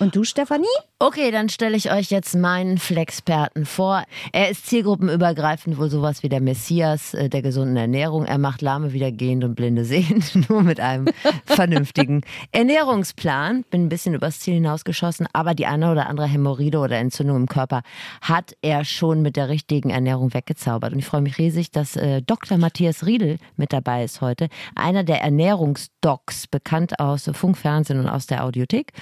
Und 0.00 0.14
du, 0.14 0.22
Stefanie? 0.22 0.66
Okay, 1.00 1.32
dann 1.32 1.48
stelle 1.48 1.76
ich 1.76 1.92
euch 1.92 2.10
jetzt 2.10 2.36
meinen 2.36 2.78
Flexperten 2.78 3.66
vor. 3.66 4.04
Er 4.32 4.48
ist 4.48 4.66
zielgruppenübergreifend 4.66 5.76
wohl 5.76 5.90
sowas 5.90 6.22
wie 6.22 6.28
der 6.28 6.40
Messias 6.40 7.14
äh, 7.14 7.28
der 7.28 7.42
gesunden 7.42 7.76
Ernährung. 7.76 8.24
Er 8.24 8.38
macht 8.38 8.62
Lahme 8.62 8.92
wieder 8.92 9.10
gehend 9.10 9.42
und 9.42 9.56
Blinde 9.56 9.84
sehend, 9.84 10.34
nur 10.48 10.62
mit 10.62 10.78
einem 10.78 11.06
vernünftigen 11.46 12.22
Ernährungsplan. 12.52 13.64
Bin 13.70 13.86
ein 13.86 13.88
bisschen 13.88 14.14
übers 14.14 14.38
Ziel 14.38 14.54
hinausgeschossen, 14.54 15.26
aber 15.32 15.54
die 15.54 15.66
eine 15.66 15.90
oder 15.90 16.08
andere 16.08 16.26
Hämorrhoide 16.26 16.78
oder 16.78 16.96
Entzündung 16.96 17.36
im 17.36 17.48
Körper 17.48 17.82
hat 18.20 18.56
er 18.62 18.84
schon 18.84 19.22
mit 19.22 19.34
der 19.34 19.48
richtigen 19.48 19.90
Ernährung 19.90 20.32
weggezaubert. 20.32 20.92
Und 20.92 21.00
ich 21.00 21.06
freue 21.06 21.22
mich 21.22 21.38
riesig, 21.38 21.72
dass 21.72 21.96
äh, 21.96 22.22
Dr. 22.22 22.58
Matthias 22.58 23.04
Riedel 23.04 23.38
mit 23.56 23.72
dabei 23.72 24.04
ist 24.04 24.20
heute. 24.20 24.48
Einer 24.76 25.02
der 25.02 25.22
Ernährungsdocs, 25.22 26.46
bekannt 26.46 27.00
aus 27.00 27.28
Funk, 27.32 27.56
Fernsehen 27.56 27.98
und 27.98 28.08
aus 28.08 28.26
der 28.26 28.44
Audiothek. 28.44 28.92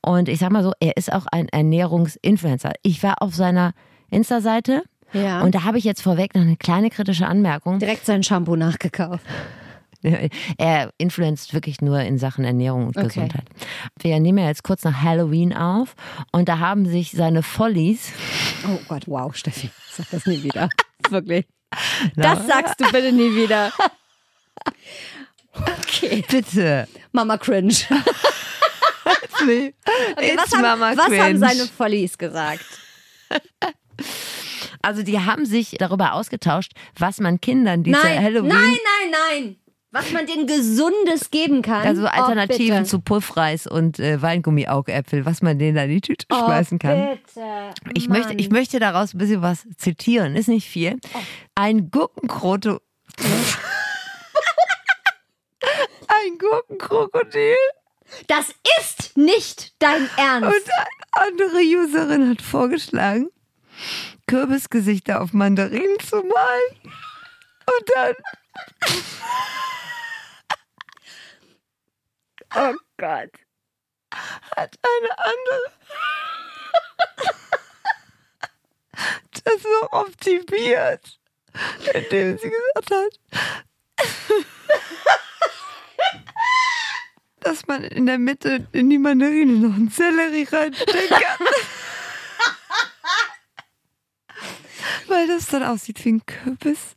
Und 0.00 0.28
ich 0.28 0.45
sag 0.46 0.52
mal 0.52 0.62
so, 0.62 0.72
er 0.78 0.96
ist 0.96 1.12
auch 1.12 1.26
ein 1.32 1.48
Ernährungsinfluencer. 1.48 2.74
Ich 2.82 3.02
war 3.02 3.20
auf 3.20 3.34
seiner 3.34 3.72
Insta-Seite 4.10 4.84
Ja. 5.12 5.40
und 5.40 5.56
da 5.56 5.64
habe 5.64 5.76
ich 5.78 5.82
jetzt 5.84 6.02
vorweg 6.02 6.36
noch 6.36 6.42
eine 6.42 6.56
kleine 6.56 6.88
kritische 6.88 7.26
Anmerkung. 7.26 7.80
Direkt 7.80 8.06
sein 8.06 8.22
Shampoo 8.22 8.54
nachgekauft. 8.56 9.24
Er 10.58 10.90
influenzt 10.98 11.52
wirklich 11.52 11.80
nur 11.80 11.98
in 12.00 12.16
Sachen 12.18 12.44
Ernährung 12.44 12.86
und 12.88 12.96
Okay. 12.96 13.06
Gesundheit. 13.08 13.46
Wir 13.98 14.20
nehmen 14.20 14.38
ja 14.38 14.46
jetzt 14.46 14.62
kurz 14.62 14.84
nach 14.84 15.02
Halloween 15.02 15.52
auf 15.52 15.96
und 16.30 16.48
da 16.48 16.60
haben 16.60 16.86
sich 16.86 17.10
seine 17.10 17.42
Follies, 17.42 18.12
Oh 18.68 18.78
Gott, 18.86 19.08
wow, 19.08 19.34
Steffi. 19.34 19.70
Sag 19.90 20.08
das 20.10 20.26
nie 20.26 20.44
wieder. 20.44 20.68
Wirklich. 21.10 21.46
Das 22.14 22.46
sagst 22.46 22.78
du 22.80 22.84
bitte 22.92 23.10
nie 23.10 23.34
wieder. 23.34 23.72
Okay. 25.52 26.22
Bitte. 26.28 26.86
Mama 27.12 27.38
cringe. 27.38 27.74
Okay, 29.42 29.74
It's 30.18 30.36
was, 30.36 30.52
haben, 30.52 30.62
Mama 30.62 30.96
was 30.96 31.18
haben 31.18 31.38
seine 31.38 31.66
Follies 31.66 32.18
gesagt? 32.18 32.64
Also 34.82 35.02
die 35.02 35.18
haben 35.18 35.46
sich 35.46 35.76
darüber 35.80 36.12
ausgetauscht, 36.12 36.70
was 36.96 37.18
man 37.18 37.40
Kindern 37.40 37.82
diese 37.82 37.98
Nein, 37.98 38.22
Halloween... 38.22 38.48
nein, 38.48 38.76
nein, 38.84 39.10
nein. 39.10 39.56
Was 39.90 40.12
man 40.12 40.26
denen 40.26 40.46
Gesundes 40.46 41.30
geben 41.32 41.62
kann. 41.62 41.84
Also 41.86 42.06
Alternativen 42.06 42.82
oh, 42.82 42.84
zu 42.84 43.00
Puffreis 43.00 43.66
und 43.66 43.98
äh, 43.98 44.22
Weingummi-Augäpfel, 44.22 45.24
was 45.26 45.42
man 45.42 45.58
denen 45.58 45.74
da 45.74 45.84
in 45.84 45.90
die 45.90 46.00
Tüte 46.02 46.26
oh, 46.30 46.36
schmeißen 46.36 46.78
kann. 46.78 47.16
Bitte. 47.16 47.72
Ich 47.94 48.08
Mann. 48.08 48.18
möchte, 48.18 48.34
ich 48.34 48.50
möchte 48.50 48.78
daraus 48.78 49.14
ein 49.14 49.18
bisschen 49.18 49.42
was 49.42 49.66
zitieren, 49.76 50.36
ist 50.36 50.48
nicht 50.48 50.68
viel. 50.68 50.98
Oh. 51.14 51.18
Ein 51.56 51.90
Gurkenkroto. 51.90 52.78
ein 56.08 56.38
Gurkenkrokodil 56.38 57.56
Das 58.26 58.54
ist 58.80 59.16
nicht 59.16 59.74
dein 59.78 60.08
Ernst. 60.16 60.48
und 60.48 60.70
eine 60.72 61.28
andere 61.28 61.60
Userin 61.60 62.30
hat 62.30 62.42
vorgeschlagen, 62.42 63.30
Kürbisgesichter 64.26 65.20
auf 65.20 65.32
Mandarinen 65.32 65.98
zu 66.00 66.16
malen. 66.16 66.92
Und 67.66 67.90
dann. 67.94 68.14
oh 72.54 72.74
Gott. 72.96 73.30
hat 74.56 74.78
eine 74.82 75.18
andere 75.18 75.72
das 79.46 79.62
noch 79.62 79.92
optimiert, 79.92 81.18
indem 81.94 82.38
sie 82.38 82.50
gesagt 82.50 82.90
hat, 82.90 83.18
dass 87.46 87.66
man 87.68 87.84
in 87.84 88.06
der 88.06 88.18
Mitte 88.18 88.66
in 88.72 88.90
die 88.90 88.98
Mandarine 88.98 89.52
noch 89.52 89.76
einen 89.76 89.88
Sellerie 89.88 90.48
reinstecken 90.50 91.08
kann. 91.08 91.46
Weil 95.06 95.28
das 95.28 95.46
dann 95.46 95.62
aussieht 95.62 96.04
wie 96.04 96.14
ein 96.14 96.26
Kürbis. 96.26 96.96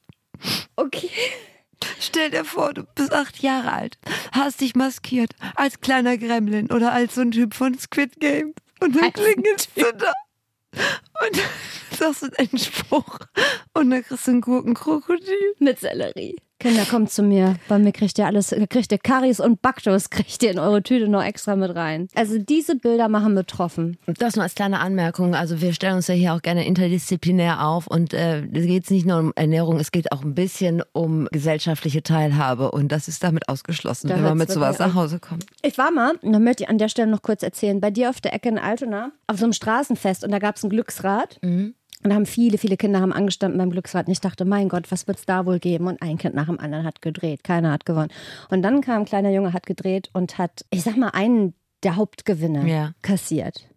Okay. 0.76 1.12
Stell 2.00 2.32
dir 2.32 2.46
vor, 2.46 2.74
du 2.74 2.84
bist 2.84 3.14
acht 3.14 3.44
Jahre 3.44 3.72
alt, 3.72 4.00
hast 4.32 4.62
dich 4.62 4.74
maskiert 4.76 5.34
als 5.56 5.82
kleiner 5.82 6.18
Gremlin 6.18 6.72
oder 6.72 6.94
als 6.94 7.14
so 7.16 7.22
ein 7.22 7.32
Typ 7.32 7.54
von 7.54 7.78
Squid 7.78 8.20
Game 8.20 8.54
und 8.80 8.96
dann 8.96 9.14
klingelst 9.14 9.70
du 9.76 9.94
da 9.94 10.14
und 10.72 11.38
dann 11.38 11.46
sagst 11.98 12.24
du 12.24 12.30
einen 12.40 12.58
Spruch 12.58 13.20
und 13.74 13.92
dann 13.92 14.04
kriegst 14.04 14.26
du 14.28 14.32
einen 14.32 14.42
Gurkenkrokodil. 14.42 15.56
Mit 15.60 15.80
Sellerie. 15.80 16.36
Kinder, 16.60 16.84
kommt 16.84 17.10
zu 17.10 17.24
mir. 17.24 17.56
Bei 17.70 17.80
mir 17.80 17.94
kriegt 17.94 18.18
ihr 18.18 18.26
alles, 18.26 18.54
kriegt 18.70 18.92
ihr 18.92 18.98
Karies 18.98 19.40
und 19.40 19.62
Baktos, 19.62 20.10
kriegt 20.10 20.44
ihr 20.44 20.52
in 20.52 20.60
eure 20.60 20.84
Tüte 20.84 21.08
noch 21.08 21.24
extra 21.24 21.56
mit 21.56 21.74
rein. 21.74 22.10
Also 22.16 22.38
diese 22.38 22.76
Bilder 22.76 23.08
machen 23.08 23.34
betroffen. 23.34 23.98
Das 24.06 24.36
nur 24.36 24.44
als 24.44 24.56
kleine 24.56 24.80
Anmerkung. 24.80 25.36
Also 25.36 25.62
wir 25.62 25.74
stellen 25.74 25.96
uns 25.96 26.08
ja 26.08 26.14
hier 26.16 26.34
auch 26.34 26.42
gerne 26.42 26.66
interdisziplinär 26.66 27.66
auf 27.66 27.88
und 27.88 28.14
äh, 28.14 28.42
es 28.42 28.66
geht 28.66 28.92
nicht 28.92 29.06
nur 29.06 29.20
um 29.20 29.34
Ernährung, 29.36 29.80
es 29.80 29.92
geht 29.92 30.12
auch 30.12 30.22
ein 30.22 30.36
bisschen 30.36 30.84
um 30.92 31.28
gesellschaftliche 31.32 32.04
Teilhabe 32.04 32.72
und 32.72 32.92
das 32.92 33.08
ist 33.08 33.24
damit 33.24 33.48
ausgeschlossen, 33.48 34.10
Da 34.10 34.16
wenn 34.16 34.24
man 34.24 34.38
mit 34.38 34.52
sowas 34.52 34.80
nach 34.80 34.96
Hause 34.96 35.20
kommt. 35.20 35.46
Ich 35.62 35.78
war 35.78 35.92
mal, 35.92 36.16
und 36.22 36.34
dann 36.34 36.44
möchte 36.44 36.64
ich 36.64 36.70
an 36.70 36.78
der 36.78 36.90
Stelle 36.90 37.10
noch 37.10 37.22
kurz 37.22 37.42
erzählen, 37.42 37.80
bei 37.80 37.90
dir 37.90 38.10
auf 38.10 38.20
der 38.20 38.34
Ecke 38.34 38.50
in 38.50 38.58
Altona, 38.60 39.12
auf 39.28 39.38
so 39.38 39.46
einem 39.46 39.54
Straßenfest 39.54 40.26
und 40.26 40.32
da 40.32 40.40
gab 40.40 40.58
es 40.58 40.64
ein 40.64 40.70
Glücksrad. 40.70 41.40
Und 42.04 42.12
da 42.12 42.16
haben 42.16 42.26
viele, 42.26 42.58
viele 42.58 42.78
Kinder 42.78 43.02
haben 43.02 43.12
angestanden 43.12 43.58
beim 43.58 43.72
Glücksrad. 43.72 44.08
Und 44.08 44.14
ich 44.14 44.22
dachte, 44.22 44.46
mein 44.46 44.70
Gott, 44.70 44.90
was 44.90 45.06
wird 45.08 45.18
es 45.20 45.26
da 45.26 45.46
wohl 45.46 45.60
geben? 45.60 45.88
Und 45.88 46.02
ein 46.02 46.18
Kind 46.18 46.34
nach 46.34 46.46
dem 46.46 46.60
anderen 46.60 46.86
hat 46.86 47.02
gedreht. 47.02 47.44
Keiner 47.44 47.72
hat 47.74 47.86
gewonnen. 47.86 48.12
Und 48.50 48.62
dann 48.62 48.80
kam 48.82 49.02
ein 49.02 49.06
kleiner 49.06 49.32
Junge, 49.32 49.52
hat 49.52 49.66
gedreht 49.66 50.10
und 50.14 50.38
hat, 50.38 50.66
ich 50.70 50.84
sag 50.84 50.96
mal, 50.96 51.10
einen 51.10 51.54
der 51.84 51.98
Hauptgewinner 51.98 52.66
Ja. 52.66 52.94
kassiert. 53.02 53.68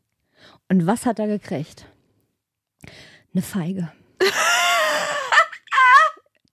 Und 0.68 0.86
was 0.86 1.04
hat 1.04 1.18
er 1.18 1.26
gekriegt? 1.26 1.86
Eine 3.34 3.42
Feige. 3.42 3.90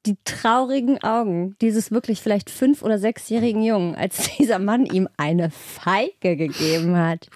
Die 0.06 0.18
traurigen 0.24 1.04
Augen 1.04 1.56
dieses 1.62 1.92
wirklich 1.92 2.22
vielleicht 2.22 2.50
fünf- 2.50 2.82
oder 2.84 2.98
sechsjährigen 2.98 3.62
Jungen, 3.62 3.96
als 3.96 4.38
dieser 4.38 4.58
Mann 4.58 4.86
ihm 4.86 5.08
eine 5.18 5.52
Feige 5.52 6.36
gegeben 6.38 6.96
hat. 6.98 7.30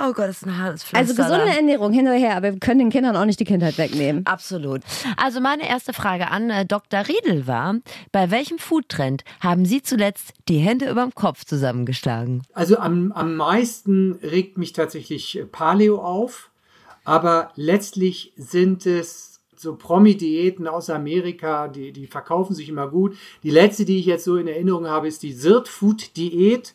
Oh 0.00 0.12
Gott, 0.12 0.28
das 0.28 0.38
ist 0.38 0.46
ein 0.46 0.58
hartes 0.58 0.82
Pflaster. 0.82 0.98
Also 0.98 1.14
gesunde. 1.14 1.56
Ernährung 1.56 1.92
hin 1.92 2.06
oder 2.06 2.16
her, 2.16 2.36
aber 2.36 2.52
wir 2.52 2.58
können 2.58 2.80
den 2.80 2.90
Kindern 2.90 3.16
auch 3.16 3.24
nicht 3.24 3.38
die 3.38 3.44
Kindheit 3.44 3.78
wegnehmen. 3.78 4.26
Absolut. 4.26 4.82
Also 5.16 5.40
meine 5.40 5.68
erste 5.68 5.92
Frage 5.92 6.30
an 6.32 6.50
äh, 6.50 6.66
Dr. 6.66 7.06
Riedel 7.06 7.46
war, 7.46 7.76
bei 8.10 8.32
welchem 8.32 8.58
Foodtrend 8.58 9.22
haben 9.40 9.64
Sie 9.64 9.82
zuletzt 9.82 10.32
die 10.48 10.58
Hände 10.58 10.90
überm 10.90 11.14
Kopf 11.14 11.44
zusammengeschlagen? 11.44 12.42
Also 12.54 12.78
am, 12.78 13.12
am 13.12 13.36
meisten 13.36 14.18
regt 14.20 14.58
mich 14.58 14.72
tatsächlich 14.72 15.38
äh, 15.38 15.44
Paleo 15.44 16.02
auf, 16.02 16.50
aber 17.04 17.52
letztlich 17.54 18.32
sind 18.36 18.86
es 18.86 19.34
so 19.56 19.76
Promi-Diäten 19.76 20.66
aus 20.66 20.90
Amerika, 20.90 21.68
die, 21.68 21.92
die 21.92 22.08
verkaufen 22.08 22.54
sich 22.54 22.68
immer 22.68 22.88
gut. 22.88 23.16
Die 23.44 23.50
letzte, 23.50 23.84
die 23.84 23.98
ich 23.98 24.06
jetzt 24.06 24.24
so 24.24 24.36
in 24.36 24.48
Erinnerung 24.48 24.88
habe, 24.88 25.06
ist 25.06 25.22
die 25.22 25.32
Sirt-Food-Diät 25.32 26.74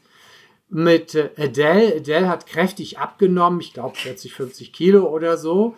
mit 0.70 1.16
äh, 1.16 1.32
Adele. 1.38 1.96
Adele 1.98 2.30
hat 2.30 2.46
kräftig 2.46 3.00
abgenommen, 3.00 3.60
ich 3.60 3.74
glaube 3.74 3.96
40, 3.96 4.34
50 4.34 4.72
Kilo 4.72 5.08
oder 5.08 5.38
so. 5.38 5.76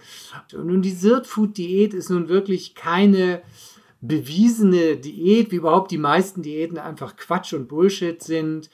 Und 0.53 0.67
nun 0.67 0.81
die 0.81 0.91
Sirt-Food-Diät 0.91 1.93
ist 1.93 2.09
nun 2.09 2.29
wirklich 2.29 2.75
keine 2.75 3.41
bewiesene 4.01 4.97
Diät, 4.97 5.51
wie 5.51 5.57
überhaupt 5.57 5.91
die 5.91 5.99
meisten 5.99 6.41
Diäten 6.41 6.79
einfach 6.79 7.15
Quatsch 7.15 7.53
und 7.53 7.67
Bullshit 7.67 8.21
sind. 8.21 8.69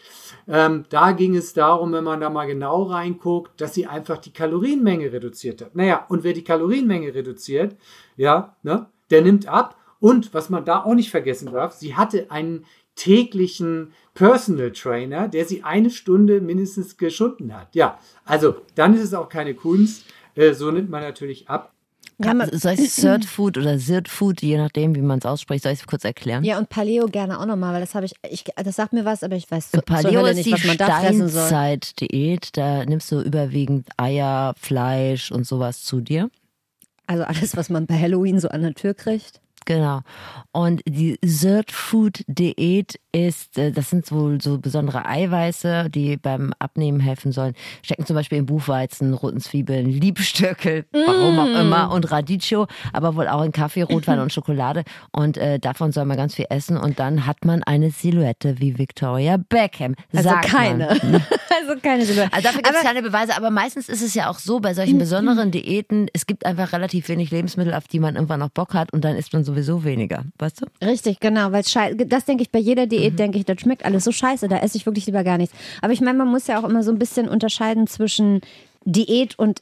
Ähm, 0.47 0.85
da 0.89 1.11
ging 1.11 1.35
es 1.35 1.53
darum, 1.53 1.91
wenn 1.91 2.05
man 2.05 2.21
da 2.21 2.29
mal 2.29 2.45
genau 2.45 2.83
reinguckt, 2.83 3.59
dass 3.59 3.73
sie 3.73 3.87
einfach 3.87 4.17
die 4.19 4.31
Kalorienmenge 4.31 5.11
reduziert 5.11 5.61
hat. 5.61 5.75
Naja, 5.75 6.05
und 6.07 6.23
wer 6.23 6.33
die 6.33 6.45
Kalorienmenge 6.45 7.13
reduziert, 7.13 7.75
ja, 8.15 8.55
ne, 8.63 8.87
der 9.09 9.21
nimmt 9.21 9.47
ab. 9.47 9.75
Und 9.99 10.33
was 10.33 10.49
man 10.49 10.63
da 10.63 10.83
auch 10.83 10.93
nicht 10.93 11.11
vergessen 11.11 11.51
darf, 11.51 11.73
sie 11.73 11.95
hatte 11.95 12.31
einen 12.31 12.65
täglichen 12.97 13.93
Personal 14.13 14.71
Trainer, 14.71 15.27
der 15.29 15.45
sie 15.45 15.63
eine 15.63 15.89
Stunde 15.89 16.41
mindestens 16.41 16.97
geschunden 16.97 17.55
hat. 17.55 17.73
Ja, 17.75 17.99
also 18.25 18.55
dann 18.75 18.93
ist 18.95 19.01
es 19.03 19.13
auch 19.13 19.29
keine 19.29 19.53
Kunst. 19.53 20.03
Äh, 20.35 20.53
so 20.53 20.69
nimmt 20.71 20.89
man 20.89 21.01
natürlich 21.01 21.47
ab. 21.49 21.73
Kann 22.21 22.37
man- 22.37 22.49
soll 22.57 22.73
ich 22.73 22.93
Third 22.95 23.25
Food 23.25 23.57
oder 23.59 23.77
Sirt 23.77 24.07
Food, 24.09 24.41
je 24.41 24.57
nachdem, 24.57 24.95
wie 24.95 25.01
man 25.01 25.19
es 25.19 25.25
ausspricht, 25.25 25.63
soll 25.63 25.71
ich 25.73 25.81
es 25.81 25.85
kurz 25.87 26.03
erklären? 26.03 26.43
Ja, 26.43 26.57
und 26.57 26.67
Paleo 26.69 27.05
gerne 27.05 27.39
auch 27.39 27.45
nochmal, 27.45 27.73
weil 27.75 27.81
das 27.81 27.93
habe 27.93 28.05
ich, 28.07 28.13
ich, 28.29 28.43
das 28.55 28.75
sagt 28.75 28.91
mir 28.93 29.05
was, 29.05 29.21
aber 29.23 29.35
ich 29.35 29.49
weiß 29.49 29.69
zur 29.71 29.83
Paleo 29.83 30.25
ist 30.25 30.37
nicht, 30.37 30.47
die 30.47 30.53
was 30.53 30.65
man 30.65 30.77
da. 30.77 30.99
Steinzeit-Diät. 30.99 32.57
Da 32.57 32.85
nimmst 32.85 33.11
du 33.11 33.21
überwiegend 33.21 33.87
Eier, 33.97 34.53
Fleisch 34.59 35.31
und 35.31 35.45
sowas 35.45 35.83
zu 35.83 36.01
dir. 36.01 36.29
Also 37.05 37.23
alles, 37.23 37.55
was 37.55 37.69
man 37.69 37.85
bei 37.85 37.97
Halloween 37.99 38.39
so 38.39 38.49
an 38.49 38.63
der 38.63 38.73
Tür 38.73 38.93
kriegt. 38.95 39.39
Genau. 39.67 39.99
Und 40.53 40.81
die 40.87 41.19
Zert 41.25 41.71
Food 41.71 42.23
Diät 42.27 42.99
ist, 43.11 43.57
äh, 43.57 43.71
das 43.73 43.89
sind 43.89 44.09
wohl 44.13 44.39
so 44.41 44.57
besondere 44.59 45.05
Eiweiße, 45.05 45.89
die 45.89 46.15
beim 46.15 46.53
Abnehmen 46.57 47.01
helfen 47.01 47.33
sollen. 47.33 47.53
Stecken 47.83 48.05
zum 48.05 48.15
Beispiel 48.15 48.37
in 48.37 48.45
Buchweizen, 48.45 49.13
roten 49.13 49.41
Zwiebeln, 49.41 49.85
Liebstöckel, 49.89 50.85
warum 50.93 51.35
Mm. 51.35 51.39
auch 51.39 51.61
immer, 51.61 51.91
und 51.91 52.09
Radicchio, 52.09 52.67
aber 52.93 53.15
wohl 53.17 53.27
auch 53.27 53.43
in 53.43 53.51
Kaffee, 53.51 53.81
Rotwein 53.81 54.19
und 54.19 54.31
Schokolade. 54.31 54.83
Und 55.11 55.37
äh, 55.37 55.59
davon 55.59 55.91
soll 55.91 56.05
man 56.05 56.15
ganz 56.15 56.33
viel 56.35 56.45
essen 56.49 56.77
und 56.77 56.97
dann 56.97 57.25
hat 57.25 57.43
man 57.43 57.61
eine 57.63 57.91
Silhouette 57.91 58.59
wie 58.61 58.77
Victoria 58.77 59.35
Beckham. 59.37 59.95
Also 60.15 60.29
keine. 60.41 60.97
Also 61.59 61.81
keine 61.81 62.05
Silhouette. 62.05 62.31
Also 62.33 62.43
dafür 62.47 62.61
gibt 62.61 62.75
es 62.75 62.83
keine 62.83 63.01
Beweise, 63.01 63.35
aber 63.35 63.49
meistens 63.49 63.89
ist 63.89 64.01
es 64.03 64.13
ja 64.13 64.29
auch 64.29 64.37
so 64.37 64.59
bei 64.59 64.73
solchen 64.75 64.99
besonderen 64.99 65.49
Diäten, 65.49 66.07
es 66.13 66.27
gibt 66.27 66.45
einfach 66.45 66.71
relativ 66.71 67.09
wenig 67.09 67.31
Lebensmittel, 67.31 67.73
auf 67.73 67.87
die 67.87 67.99
man 67.99 68.15
irgendwann 68.15 68.39
noch 68.39 68.49
Bock 68.49 68.73
hat 68.75 68.93
und 68.93 69.03
dann 69.03 69.15
isst 69.15 69.33
man 69.33 69.43
sowieso 69.57 69.83
weniger, 69.83 70.23
weißt 70.37 70.61
du? 70.61 70.85
Richtig, 70.85 71.19
genau, 71.19 71.51
weil 71.51 71.63
das 71.63 72.25
denke 72.25 72.43
ich 72.43 72.51
bei 72.51 72.59
jeder 72.59 72.87
Diät, 72.87 73.17
denke 73.17 73.37
ich, 73.37 73.45
das 73.45 73.59
schmeckt 73.59 73.85
alles 73.85 74.03
so 74.03 74.11
scheiße, 74.11 74.47
da 74.47 74.57
esse 74.59 74.77
ich 74.77 74.85
wirklich 74.85 75.05
lieber 75.05 75.23
gar 75.23 75.37
nichts. 75.37 75.55
Aber 75.81 75.93
ich 75.93 76.01
meine, 76.01 76.17
man 76.17 76.27
muss 76.27 76.47
ja 76.47 76.59
auch 76.59 76.63
immer 76.63 76.83
so 76.83 76.91
ein 76.91 76.99
bisschen 76.99 77.27
unterscheiden 77.27 77.87
zwischen 77.87 78.41
Diät 78.85 79.37
und 79.37 79.61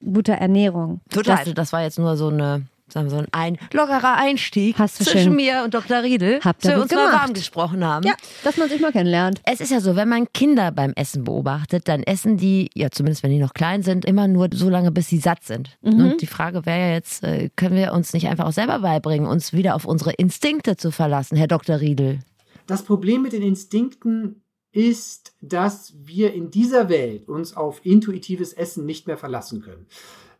guter 0.00 0.34
Ernährung. 0.34 1.00
Total. 1.10 1.44
Das, 1.44 1.54
das 1.54 1.72
war 1.72 1.82
jetzt 1.82 1.98
nur 1.98 2.16
so 2.16 2.28
eine 2.28 2.66
sagen 2.88 3.10
wir 3.10 3.18
so 3.18 3.24
ein, 3.32 3.56
lockerer 3.72 4.16
Einstieg 4.16 4.78
Hast 4.78 5.00
du 5.00 5.04
zwischen 5.04 5.18
schön- 5.24 5.36
mir 5.36 5.62
und 5.64 5.72
Dr. 5.74 6.02
Riedel, 6.02 6.40
Habt 6.44 6.64
dass 6.64 6.70
ihr 6.72 6.76
wir 6.76 6.82
uns 6.82 6.92
mal 6.92 7.06
gemacht. 7.06 7.22
warm 7.22 7.32
gesprochen 7.32 7.84
haben. 7.84 8.06
ja, 8.06 8.14
dass 8.44 8.56
man 8.56 8.68
sich 8.68 8.80
mal 8.80 8.92
kennenlernt. 8.92 9.40
Es 9.44 9.60
ist 9.60 9.70
ja 9.70 9.80
so, 9.80 9.96
wenn 9.96 10.08
man 10.08 10.26
Kinder 10.32 10.70
beim 10.70 10.92
Essen 10.94 11.24
beobachtet, 11.24 11.88
dann 11.88 12.02
essen 12.02 12.36
die, 12.36 12.70
ja 12.74 12.90
zumindest 12.90 13.22
wenn 13.22 13.30
die 13.30 13.38
noch 13.38 13.54
klein 13.54 13.82
sind, 13.82 14.04
immer 14.04 14.28
nur 14.28 14.48
so 14.52 14.68
lange, 14.68 14.90
bis 14.92 15.08
sie 15.08 15.18
satt 15.18 15.44
sind. 15.44 15.78
Und 15.80 16.20
die 16.20 16.26
Frage 16.26 16.66
wäre 16.66 16.78
ja 16.80 16.92
jetzt, 16.92 17.24
äh, 17.24 17.48
können 17.56 17.74
wir 17.76 17.92
uns 17.92 18.12
nicht 18.12 18.28
einfach 18.28 18.46
auch 18.46 18.52
selber 18.52 18.78
beibringen, 18.80 19.26
uns 19.26 19.52
wieder 19.52 19.74
auf 19.74 19.86
unsere 19.86 20.12
Instinkte 20.12 20.76
zu 20.76 20.90
verlassen, 20.90 21.36
Herr 21.36 21.48
Dr. 21.48 21.80
Riedel? 21.80 22.20
Das 22.66 22.82
Problem 22.82 23.22
mit 23.22 23.32
den 23.32 23.42
Instinkten 23.42 24.42
ist, 24.72 25.34
dass 25.40 25.94
wir 25.96 26.34
in 26.34 26.50
dieser 26.50 26.88
Welt 26.88 27.28
uns 27.28 27.56
auf 27.56 27.80
intuitives 27.84 28.52
Essen 28.52 28.84
nicht 28.86 29.06
mehr 29.06 29.16
verlassen 29.16 29.60
können. 29.62 29.86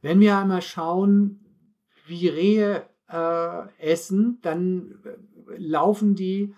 Wenn 0.02 0.20
wir 0.20 0.36
einmal 0.36 0.60
schauen, 0.60 1.40
wie 2.06 2.28
Rehe 2.28 2.86
äh, 3.08 3.68
essen, 3.78 4.38
dann 4.42 4.98
äh, 5.04 5.56
laufen 5.56 6.14
die 6.14 6.54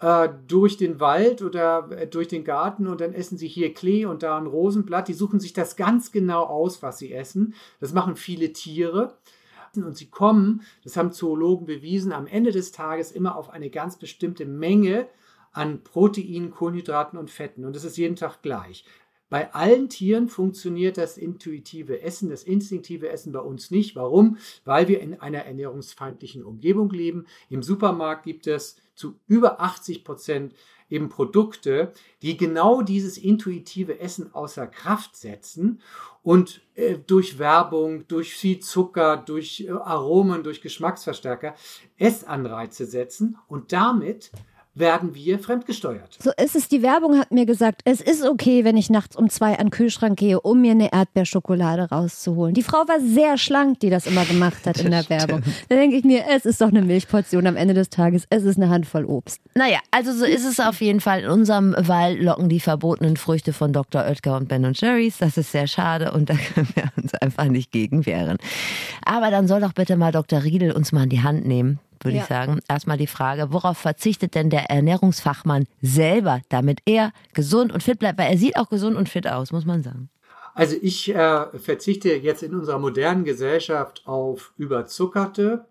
äh, 0.00 0.28
durch 0.48 0.76
den 0.76 1.00
Wald 1.00 1.42
oder 1.42 1.88
äh, 1.90 2.06
durch 2.06 2.28
den 2.28 2.44
Garten 2.44 2.86
und 2.86 3.00
dann 3.00 3.14
essen 3.14 3.38
sie 3.38 3.48
hier 3.48 3.72
Klee 3.72 4.04
und 4.04 4.22
da 4.22 4.36
ein 4.36 4.46
Rosenblatt. 4.46 5.08
Die 5.08 5.14
suchen 5.14 5.40
sich 5.40 5.52
das 5.52 5.76
ganz 5.76 6.12
genau 6.12 6.42
aus, 6.44 6.82
was 6.82 6.98
sie 6.98 7.12
essen. 7.12 7.54
Das 7.80 7.92
machen 7.92 8.16
viele 8.16 8.52
Tiere. 8.52 9.16
Und 9.74 9.96
sie 9.96 10.10
kommen, 10.10 10.62
das 10.84 10.98
haben 10.98 11.12
Zoologen 11.12 11.64
bewiesen, 11.64 12.12
am 12.12 12.26
Ende 12.26 12.52
des 12.52 12.72
Tages 12.72 13.10
immer 13.10 13.36
auf 13.36 13.48
eine 13.48 13.70
ganz 13.70 13.96
bestimmte 13.96 14.44
Menge 14.44 15.08
an 15.52 15.82
Proteinen, 15.82 16.50
Kohlenhydraten 16.50 17.18
und 17.18 17.30
Fetten. 17.30 17.64
Und 17.64 17.76
das 17.76 17.84
ist 17.84 17.96
jeden 17.96 18.16
Tag 18.16 18.42
gleich. 18.42 18.84
Bei 19.32 19.54
allen 19.54 19.88
Tieren 19.88 20.28
funktioniert 20.28 20.98
das 20.98 21.16
intuitive 21.16 22.02
Essen, 22.02 22.28
das 22.28 22.42
instinktive 22.42 23.08
Essen 23.08 23.32
bei 23.32 23.38
uns 23.38 23.70
nicht. 23.70 23.96
Warum? 23.96 24.36
Weil 24.66 24.88
wir 24.88 25.00
in 25.00 25.18
einer 25.18 25.46
ernährungsfeindlichen 25.46 26.44
Umgebung 26.44 26.90
leben. 26.90 27.24
Im 27.48 27.62
Supermarkt 27.62 28.24
gibt 28.24 28.46
es 28.46 28.76
zu 28.94 29.18
über 29.26 29.58
80 29.58 30.04
Prozent 30.04 30.54
eben 30.90 31.08
Produkte, 31.08 31.94
die 32.20 32.36
genau 32.36 32.82
dieses 32.82 33.16
intuitive 33.16 34.00
Essen 34.00 34.34
außer 34.34 34.66
Kraft 34.66 35.16
setzen 35.16 35.80
und 36.22 36.60
äh, 36.74 36.98
durch 36.98 37.38
Werbung, 37.38 38.06
durch 38.08 38.34
viel 38.34 38.60
Zucker, 38.60 39.16
durch 39.16 39.62
äh, 39.62 39.70
Aromen, 39.70 40.42
durch 40.42 40.60
Geschmacksverstärker 40.60 41.54
Essanreize 41.96 42.84
setzen 42.84 43.38
und 43.48 43.72
damit 43.72 44.30
werden 44.74 45.14
wir 45.14 45.38
fremdgesteuert. 45.38 46.18
So 46.18 46.30
ist 46.42 46.56
es. 46.56 46.68
Die 46.68 46.82
Werbung 46.82 47.18
hat 47.18 47.30
mir 47.30 47.44
gesagt, 47.44 47.82
es 47.84 48.00
ist 48.00 48.24
okay, 48.24 48.64
wenn 48.64 48.76
ich 48.76 48.88
nachts 48.88 49.16
um 49.16 49.28
zwei 49.28 49.58
an 49.58 49.66
den 49.66 49.70
Kühlschrank 49.70 50.18
gehe, 50.18 50.40
um 50.40 50.62
mir 50.62 50.70
eine 50.70 50.92
Erdbeerschokolade 50.92 51.90
rauszuholen. 51.90 52.54
Die 52.54 52.62
Frau 52.62 52.78
war 52.88 52.98
sehr 53.00 53.36
schlank, 53.36 53.80
die 53.80 53.90
das 53.90 54.06
immer 54.06 54.24
gemacht 54.24 54.66
hat 54.66 54.80
in 54.80 54.90
der 54.90 55.08
Werbung. 55.10 55.42
Da 55.68 55.76
denke 55.76 55.96
ich 55.96 56.04
mir, 56.04 56.24
es 56.30 56.46
ist 56.46 56.60
doch 56.60 56.68
eine 56.68 56.82
Milchportion 56.82 57.46
am 57.46 57.56
Ende 57.56 57.74
des 57.74 57.90
Tages. 57.90 58.24
Es 58.30 58.44
ist 58.44 58.56
eine 58.56 58.70
Handvoll 58.70 59.04
Obst. 59.04 59.40
Naja, 59.54 59.78
also 59.90 60.12
so 60.12 60.24
ist 60.24 60.46
es 60.46 60.58
auf 60.58 60.80
jeden 60.80 61.00
Fall. 61.00 61.24
In 61.24 61.30
unserem 61.30 61.74
Wahl 61.78 62.16
locken 62.16 62.48
die 62.48 62.60
verbotenen 62.60 63.16
Früchte 63.16 63.52
von 63.52 63.72
Dr. 63.72 64.02
Oetker 64.06 64.36
und 64.36 64.48
Ben 64.48 64.72
Jerry's. 64.74 65.18
Das 65.18 65.36
ist 65.36 65.52
sehr 65.52 65.66
schade 65.66 66.12
und 66.12 66.30
da 66.30 66.34
können 66.54 66.68
wir 66.74 66.84
uns 66.96 67.14
einfach 67.14 67.44
nicht 67.44 67.72
gegen 67.72 68.06
wehren. 68.06 68.38
Aber 69.04 69.30
dann 69.30 69.48
soll 69.48 69.60
doch 69.60 69.74
bitte 69.74 69.96
mal 69.96 70.12
Dr. 70.12 70.42
Riedel 70.42 70.72
uns 70.72 70.92
mal 70.92 71.04
in 71.04 71.10
die 71.10 71.22
Hand 71.22 71.46
nehmen 71.46 71.78
würde 72.04 72.16
ja. 72.16 72.22
ich 72.22 72.28
sagen. 72.28 72.60
Erstmal 72.68 72.98
die 72.98 73.06
Frage, 73.06 73.52
worauf 73.52 73.78
verzichtet 73.78 74.34
denn 74.34 74.50
der 74.50 74.70
Ernährungsfachmann 74.70 75.66
selber, 75.80 76.40
damit 76.48 76.80
er 76.84 77.12
gesund 77.34 77.72
und 77.72 77.82
fit 77.82 77.98
bleibt? 77.98 78.18
Weil 78.18 78.30
er 78.30 78.38
sieht 78.38 78.56
auch 78.56 78.68
gesund 78.68 78.96
und 78.96 79.08
fit 79.08 79.26
aus, 79.26 79.52
muss 79.52 79.64
man 79.64 79.82
sagen. 79.82 80.08
Also 80.54 80.76
ich 80.80 81.14
äh, 81.14 81.58
verzichte 81.58 82.14
jetzt 82.14 82.42
in 82.42 82.54
unserer 82.54 82.78
modernen 82.78 83.24
Gesellschaft 83.24 84.02
auf 84.06 84.52
überzuckerte 84.58 85.66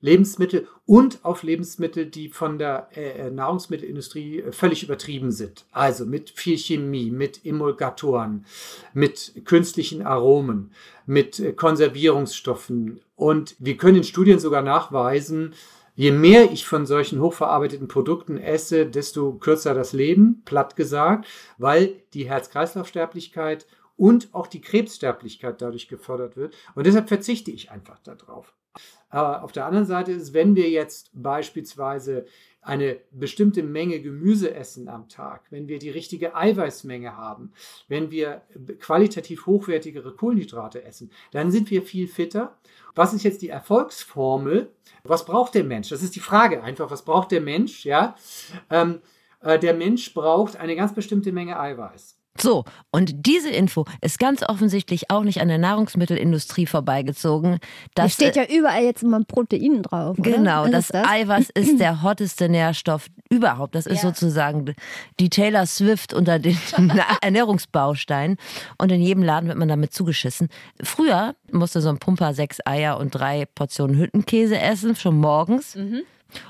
Lebensmittel 0.00 0.68
und 0.84 1.24
auf 1.24 1.42
Lebensmittel, 1.42 2.06
die 2.06 2.28
von 2.28 2.58
der 2.58 2.88
äh, 2.94 3.30
Nahrungsmittelindustrie 3.30 4.44
völlig 4.50 4.82
übertrieben 4.82 5.32
sind. 5.32 5.64
Also 5.72 6.04
mit 6.04 6.30
viel 6.30 6.58
Chemie, 6.58 7.10
mit 7.10 7.44
Emulgatoren, 7.44 8.44
mit 8.92 9.32
künstlichen 9.46 10.02
Aromen, 10.02 10.72
mit 11.06 11.40
äh, 11.40 11.52
Konservierungsstoffen. 11.52 13.00
Und 13.16 13.56
wir 13.58 13.76
können 13.76 13.98
in 13.98 14.04
Studien 14.04 14.38
sogar 14.38 14.62
nachweisen, 14.62 15.54
je 15.94 16.12
mehr 16.12 16.52
ich 16.52 16.66
von 16.66 16.86
solchen 16.86 17.20
hochverarbeiteten 17.20 17.88
Produkten 17.88 18.38
esse, 18.38 18.86
desto 18.86 19.32
kürzer 19.32 19.74
das 19.74 19.92
Leben, 19.92 20.42
platt 20.44 20.76
gesagt, 20.76 21.26
weil 21.58 22.02
die 22.12 22.28
Herz-Kreislauf-Sterblichkeit 22.28 23.66
und 23.96 24.28
auch 24.32 24.46
die 24.46 24.60
Krebssterblichkeit 24.60 25.62
dadurch 25.62 25.88
gefördert 25.88 26.36
wird. 26.36 26.54
Und 26.74 26.86
deshalb 26.86 27.08
verzichte 27.08 27.50
ich 27.50 27.70
einfach 27.70 27.98
darauf. 28.00 28.52
Aber 29.08 29.42
auf 29.42 29.52
der 29.52 29.64
anderen 29.64 29.86
Seite 29.86 30.12
ist, 30.12 30.34
wenn 30.34 30.54
wir 30.54 30.68
jetzt 30.68 31.10
beispielsweise 31.14 32.26
eine 32.66 32.98
bestimmte 33.12 33.62
Menge 33.62 34.00
Gemüse 34.00 34.52
essen 34.54 34.88
am 34.88 35.08
Tag, 35.08 35.44
wenn 35.50 35.68
wir 35.68 35.78
die 35.78 35.90
richtige 35.90 36.34
Eiweißmenge 36.34 37.16
haben, 37.16 37.52
wenn 37.88 38.10
wir 38.10 38.42
qualitativ 38.80 39.46
hochwertigere 39.46 40.12
Kohlenhydrate 40.14 40.82
essen, 40.84 41.10
dann 41.30 41.52
sind 41.52 41.70
wir 41.70 41.82
viel 41.82 42.08
fitter. 42.08 42.56
Was 42.94 43.14
ist 43.14 43.22
jetzt 43.22 43.42
die 43.42 43.50
Erfolgsformel? 43.50 44.70
Was 45.04 45.24
braucht 45.24 45.54
der 45.54 45.64
Mensch? 45.64 45.90
Das 45.90 46.02
ist 46.02 46.16
die 46.16 46.20
Frage 46.20 46.62
einfach. 46.62 46.90
Was 46.90 47.04
braucht 47.04 47.30
der 47.30 47.40
Mensch? 47.40 47.84
Ja, 47.84 48.16
ähm, 48.68 49.00
äh, 49.40 49.58
der 49.58 49.74
Mensch 49.74 50.12
braucht 50.12 50.56
eine 50.56 50.74
ganz 50.74 50.92
bestimmte 50.92 51.30
Menge 51.30 51.58
Eiweiß. 51.60 52.15
So, 52.40 52.64
und 52.90 53.26
diese 53.26 53.50
Info 53.50 53.84
ist 54.00 54.18
ganz 54.18 54.42
offensichtlich 54.42 55.10
auch 55.10 55.22
nicht 55.22 55.40
an 55.40 55.48
der 55.48 55.58
Nahrungsmittelindustrie 55.58 56.66
vorbeigezogen. 56.66 57.58
Da 57.94 58.08
steht 58.08 58.36
ja 58.36 58.44
überall 58.44 58.84
jetzt 58.84 59.02
immer 59.02 59.22
Protein 59.24 59.82
drauf. 59.82 60.18
Oder? 60.18 60.30
Genau, 60.30 60.66
das, 60.66 60.88
das, 60.88 61.06
Eiweiß 61.06 61.50
ist 61.54 61.80
der 61.80 62.02
hotteste 62.02 62.48
Nährstoff 62.48 63.08
überhaupt. 63.30 63.74
Das 63.74 63.86
ist 63.86 64.02
ja. 64.02 64.08
sozusagen 64.08 64.74
die 65.20 65.30
Taylor 65.30 65.66
Swift 65.66 66.14
unter 66.14 66.38
den 66.38 66.58
Ernährungsbausteinen. 67.20 68.36
Und 68.78 68.92
in 68.92 69.02
jedem 69.02 69.22
Laden 69.22 69.48
wird 69.48 69.58
man 69.58 69.68
damit 69.68 69.92
zugeschissen. 69.92 70.48
Früher 70.82 71.34
musste 71.52 71.80
so 71.80 71.88
ein 71.88 71.98
Pumper 71.98 72.34
sechs 72.34 72.58
Eier 72.64 72.98
und 72.98 73.10
drei 73.10 73.46
Portionen 73.46 73.96
Hüttenkäse 73.96 74.58
essen, 74.58 74.96
schon 74.96 75.18
morgens. 75.18 75.74
Mhm. 75.74 76.02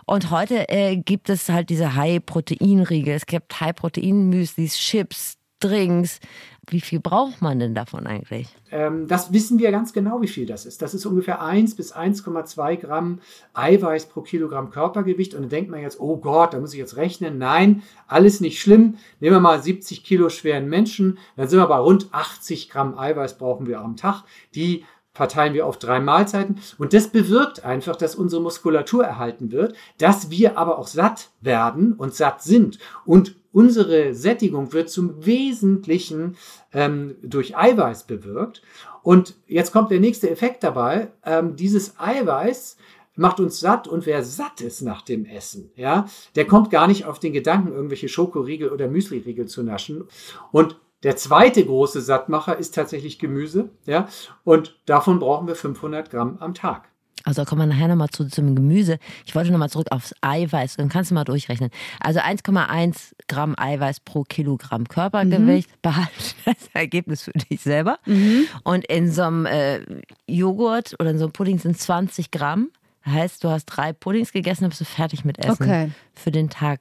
Und 0.04 0.30
heute 0.30 0.68
äh, 0.68 0.96
gibt 0.96 1.28
es 1.28 1.48
halt 1.48 1.70
diese 1.70 1.94
High-Protein-Riegel. 1.94 3.14
Es 3.14 3.26
gibt 3.26 3.60
High-Protein-Müslis, 3.60 4.76
Chips, 4.76 5.36
Drinks. 5.60 6.20
Wie 6.68 6.80
viel 6.80 6.98
braucht 6.98 7.42
man 7.42 7.60
denn 7.60 7.74
davon 7.74 8.08
eigentlich? 8.08 8.48
Ähm, 8.72 9.06
das 9.06 9.32
wissen 9.32 9.60
wir 9.60 9.70
ganz 9.70 9.92
genau, 9.92 10.20
wie 10.20 10.26
viel 10.26 10.46
das 10.46 10.66
ist. 10.66 10.82
Das 10.82 10.94
ist 10.94 11.06
ungefähr 11.06 11.40
1 11.40 11.76
bis 11.76 11.94
1,2 11.94 12.76
Gramm 12.76 13.20
Eiweiß 13.54 14.06
pro 14.06 14.22
Kilogramm 14.22 14.70
Körpergewicht. 14.70 15.34
Und 15.34 15.42
dann 15.42 15.50
denkt 15.50 15.70
man 15.70 15.80
jetzt, 15.80 16.00
oh 16.00 16.16
Gott, 16.16 16.54
da 16.54 16.58
muss 16.58 16.72
ich 16.72 16.80
jetzt 16.80 16.96
rechnen. 16.96 17.38
Nein, 17.38 17.82
alles 18.08 18.40
nicht 18.40 18.60
schlimm. 18.60 18.96
Nehmen 19.20 19.36
wir 19.36 19.40
mal 19.40 19.62
70 19.62 20.02
Kilo 20.02 20.28
schweren 20.28 20.68
Menschen, 20.68 21.18
dann 21.36 21.48
sind 21.48 21.60
wir 21.60 21.68
bei 21.68 21.78
rund 21.78 22.08
80 22.10 22.68
Gramm 22.68 22.98
Eiweiß 22.98 23.38
brauchen 23.38 23.68
wir 23.68 23.80
am 23.80 23.96
Tag. 23.96 24.24
Die 24.56 24.84
verteilen 25.16 25.54
wir 25.54 25.66
auf 25.66 25.78
drei 25.78 25.98
Mahlzeiten. 26.00 26.58
Und 26.78 26.92
das 26.92 27.08
bewirkt 27.08 27.64
einfach, 27.64 27.96
dass 27.96 28.14
unsere 28.14 28.42
Muskulatur 28.42 29.04
erhalten 29.04 29.50
wird, 29.50 29.74
dass 29.98 30.30
wir 30.30 30.58
aber 30.58 30.78
auch 30.78 30.86
satt 30.86 31.30
werden 31.40 31.94
und 31.94 32.14
satt 32.14 32.42
sind. 32.42 32.78
Und 33.04 33.34
unsere 33.52 34.14
Sättigung 34.14 34.72
wird 34.72 34.90
zum 34.90 35.24
Wesentlichen 35.24 36.36
ähm, 36.72 37.16
durch 37.22 37.56
Eiweiß 37.56 38.04
bewirkt. 38.04 38.62
Und 39.02 39.34
jetzt 39.46 39.72
kommt 39.72 39.90
der 39.90 40.00
nächste 40.00 40.28
Effekt 40.28 40.62
dabei. 40.62 41.08
Ähm, 41.24 41.56
dieses 41.56 41.98
Eiweiß 41.98 42.76
macht 43.14 43.40
uns 43.40 43.58
satt 43.60 43.88
und 43.88 44.04
wer 44.04 44.22
satt 44.22 44.60
ist 44.60 44.82
nach 44.82 45.00
dem 45.00 45.24
Essen, 45.24 45.70
ja, 45.74 46.06
der 46.34 46.46
kommt 46.46 46.70
gar 46.70 46.86
nicht 46.86 47.06
auf 47.06 47.18
den 47.18 47.32
Gedanken, 47.32 47.72
irgendwelche 47.72 48.08
Schokoriegel 48.08 48.68
oder 48.68 48.88
Müsliriegel 48.88 49.46
zu 49.46 49.62
naschen. 49.62 50.04
Und 50.52 50.76
der 51.06 51.16
zweite 51.16 51.64
große 51.64 52.00
Sattmacher 52.00 52.56
ist 52.58 52.74
tatsächlich 52.74 53.20
Gemüse, 53.20 53.68
ja, 53.84 54.08
und 54.42 54.76
davon 54.86 55.20
brauchen 55.20 55.46
wir 55.46 55.54
500 55.54 56.10
Gramm 56.10 56.38
am 56.40 56.52
Tag. 56.52 56.88
Also 57.22 57.44
kommen 57.44 57.60
wir 57.60 57.66
nachher 57.66 57.86
nochmal 57.86 58.08
zu, 58.08 58.26
zum 58.26 58.56
Gemüse. 58.56 58.98
Ich 59.24 59.36
wollte 59.36 59.52
nochmal 59.52 59.70
zurück 59.70 59.86
aufs 59.90 60.14
Eiweiß. 60.20 60.76
Dann 60.76 60.88
kannst 60.88 61.12
du 61.12 61.14
mal 61.14 61.22
durchrechnen. 61.22 61.70
Also 62.00 62.18
1,1 62.18 63.12
Gramm 63.28 63.54
Eiweiß 63.56 64.00
pro 64.00 64.24
Kilogramm 64.24 64.88
Körpergewicht. 64.88 65.70
Mhm. 65.70 65.78
Behalte 65.80 66.10
das 66.44 66.56
Ergebnis 66.72 67.22
für 67.22 67.32
dich 67.32 67.60
selber. 67.60 68.00
Mhm. 68.06 68.46
Und 68.64 68.84
in 68.86 69.10
so 69.10 69.22
einem 69.22 69.46
äh, 69.46 69.80
Joghurt 70.26 70.94
oder 70.98 71.10
in 71.10 71.18
so 71.18 71.26
einem 71.26 71.32
Pudding 71.32 71.60
sind 71.60 71.78
20 71.78 72.32
Gramm. 72.32 72.70
Heißt, 73.04 73.44
du 73.44 73.48
hast 73.50 73.66
drei 73.66 73.92
Puddings 73.92 74.32
gegessen, 74.32 74.62
dann 74.62 74.70
bist 74.70 74.80
du 74.80 74.84
fertig 74.84 75.24
mit 75.24 75.38
Essen 75.38 75.62
okay. 75.62 75.90
für 76.14 76.32
den 76.32 76.50
Tag 76.50 76.80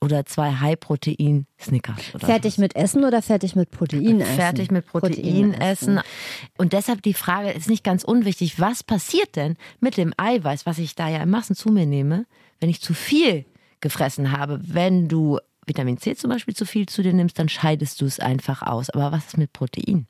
oder 0.00 0.24
zwei 0.26 0.52
High-Protein 0.52 1.46
Snickers. 1.60 2.00
fertig 2.18 2.54
so. 2.54 2.62
mit 2.62 2.76
Essen 2.76 3.04
oder 3.04 3.22
fertig 3.22 3.56
mit 3.56 3.70
Protein 3.70 4.20
essen? 4.20 4.36
Fertig 4.36 4.70
mit 4.70 4.86
Protein, 4.86 5.10
Protein 5.12 5.54
essen. 5.54 6.00
Und 6.56 6.72
deshalb 6.72 7.02
die 7.02 7.14
Frage 7.14 7.50
ist 7.50 7.68
nicht 7.68 7.84
ganz 7.84 8.04
unwichtig, 8.04 8.60
was 8.60 8.82
passiert 8.82 9.36
denn 9.36 9.56
mit 9.80 9.96
dem 9.96 10.12
Eiweiß, 10.16 10.66
was 10.66 10.78
ich 10.78 10.94
da 10.94 11.08
ja 11.08 11.22
in 11.22 11.30
Massen 11.30 11.56
zu 11.56 11.70
mir 11.70 11.86
nehme, 11.86 12.26
wenn 12.60 12.70
ich 12.70 12.80
zu 12.80 12.94
viel 12.94 13.44
gefressen 13.80 14.32
habe? 14.32 14.60
Wenn 14.62 15.08
du 15.08 15.38
Vitamin 15.66 15.98
C 15.98 16.14
zum 16.14 16.30
Beispiel 16.30 16.54
zu 16.54 16.64
viel 16.64 16.86
zu 16.86 17.02
dir 17.02 17.12
nimmst, 17.12 17.38
dann 17.38 17.48
scheidest 17.48 18.00
du 18.00 18.06
es 18.06 18.20
einfach 18.20 18.62
aus. 18.62 18.90
Aber 18.90 19.12
was 19.12 19.26
ist 19.26 19.38
mit 19.38 19.52
Protein? 19.52 20.06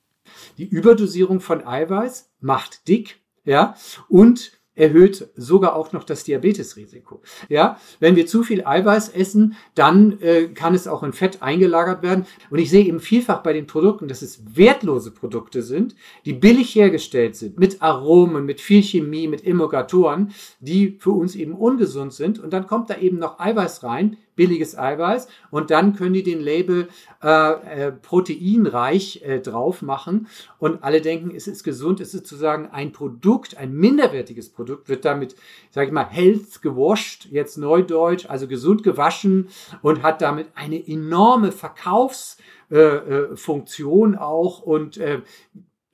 Die 0.59 0.68
Überdosierung 0.68 1.40
von 1.40 1.66
Eiweiß 1.66 2.31
macht 2.40 2.87
dick, 2.88 3.20
ja, 3.44 3.74
und 4.09 4.53
erhöht 4.78 5.28
sogar 5.36 5.74
auch 5.74 5.92
noch 5.92 6.04
das 6.04 6.24
Diabetesrisiko. 6.24 7.20
Ja, 7.48 7.78
wenn 8.00 8.16
wir 8.16 8.26
zu 8.26 8.42
viel 8.42 8.64
Eiweiß 8.64 9.10
essen, 9.10 9.56
dann 9.74 10.20
äh, 10.20 10.48
kann 10.48 10.74
es 10.74 10.86
auch 10.86 11.02
in 11.02 11.12
Fett 11.12 11.42
eingelagert 11.42 12.02
werden. 12.02 12.26
Und 12.50 12.58
ich 12.58 12.70
sehe 12.70 12.84
eben 12.84 13.00
vielfach 13.00 13.42
bei 13.42 13.52
den 13.52 13.66
Produkten, 13.66 14.08
dass 14.08 14.22
es 14.22 14.56
wertlose 14.56 15.10
Produkte 15.10 15.62
sind, 15.62 15.94
die 16.24 16.32
billig 16.32 16.74
hergestellt 16.74 17.36
sind, 17.36 17.58
mit 17.58 17.82
Aromen, 17.82 18.46
mit 18.46 18.60
viel 18.60 18.82
Chemie, 18.82 19.28
mit 19.28 19.44
Emulgatoren, 19.44 20.32
die 20.60 20.96
für 21.00 21.12
uns 21.12 21.34
eben 21.34 21.54
ungesund 21.54 22.12
sind. 22.12 22.38
Und 22.38 22.52
dann 22.52 22.66
kommt 22.66 22.90
da 22.90 22.98
eben 22.98 23.18
noch 23.18 23.40
Eiweiß 23.40 23.82
rein, 23.82 24.16
billiges 24.38 24.79
Eiweiß. 24.79 25.29
Und 25.51 25.70
dann 25.70 25.94
können 25.96 26.14
die 26.14 26.22
den 26.22 26.40
Label 26.40 26.88
äh, 27.22 27.88
äh, 27.88 27.92
proteinreich 27.92 29.22
äh, 29.24 29.40
drauf 29.40 29.83
machen. 29.83 30.29
Und 30.59 30.83
alle 30.85 31.03
denken, 31.03 31.33
es 31.35 31.48
ist 31.48 31.64
gesund, 31.64 32.01
es 32.01 32.14
ist 32.14 32.29
sozusagen 32.29 32.68
ein 32.68 32.92
Produkt, 32.92 33.59
ein 33.59 33.74
minderwertiges 33.74 34.51
Produkt, 34.51 34.88
wird 34.88 35.05
damit, 35.05 35.35
sage 35.70 35.88
ich 35.88 35.92
mal, 35.92 36.09
health 36.09 36.62
gewascht, 36.62 37.27
jetzt 37.31 37.59
neudeutsch, 37.59 38.31
also 38.31 38.46
gesund 38.46 38.85
gewaschen 38.85 39.48
und 39.83 40.05
hat 40.05 40.22
damit 40.22 40.46
eine 40.55 40.87
enorme 40.87 41.51
Verkaufsfunktion 41.51 44.14
äh, 44.14 44.16
äh, 44.16 44.20
auch. 44.20 44.62
Und 44.62 44.98
äh, 44.98 45.22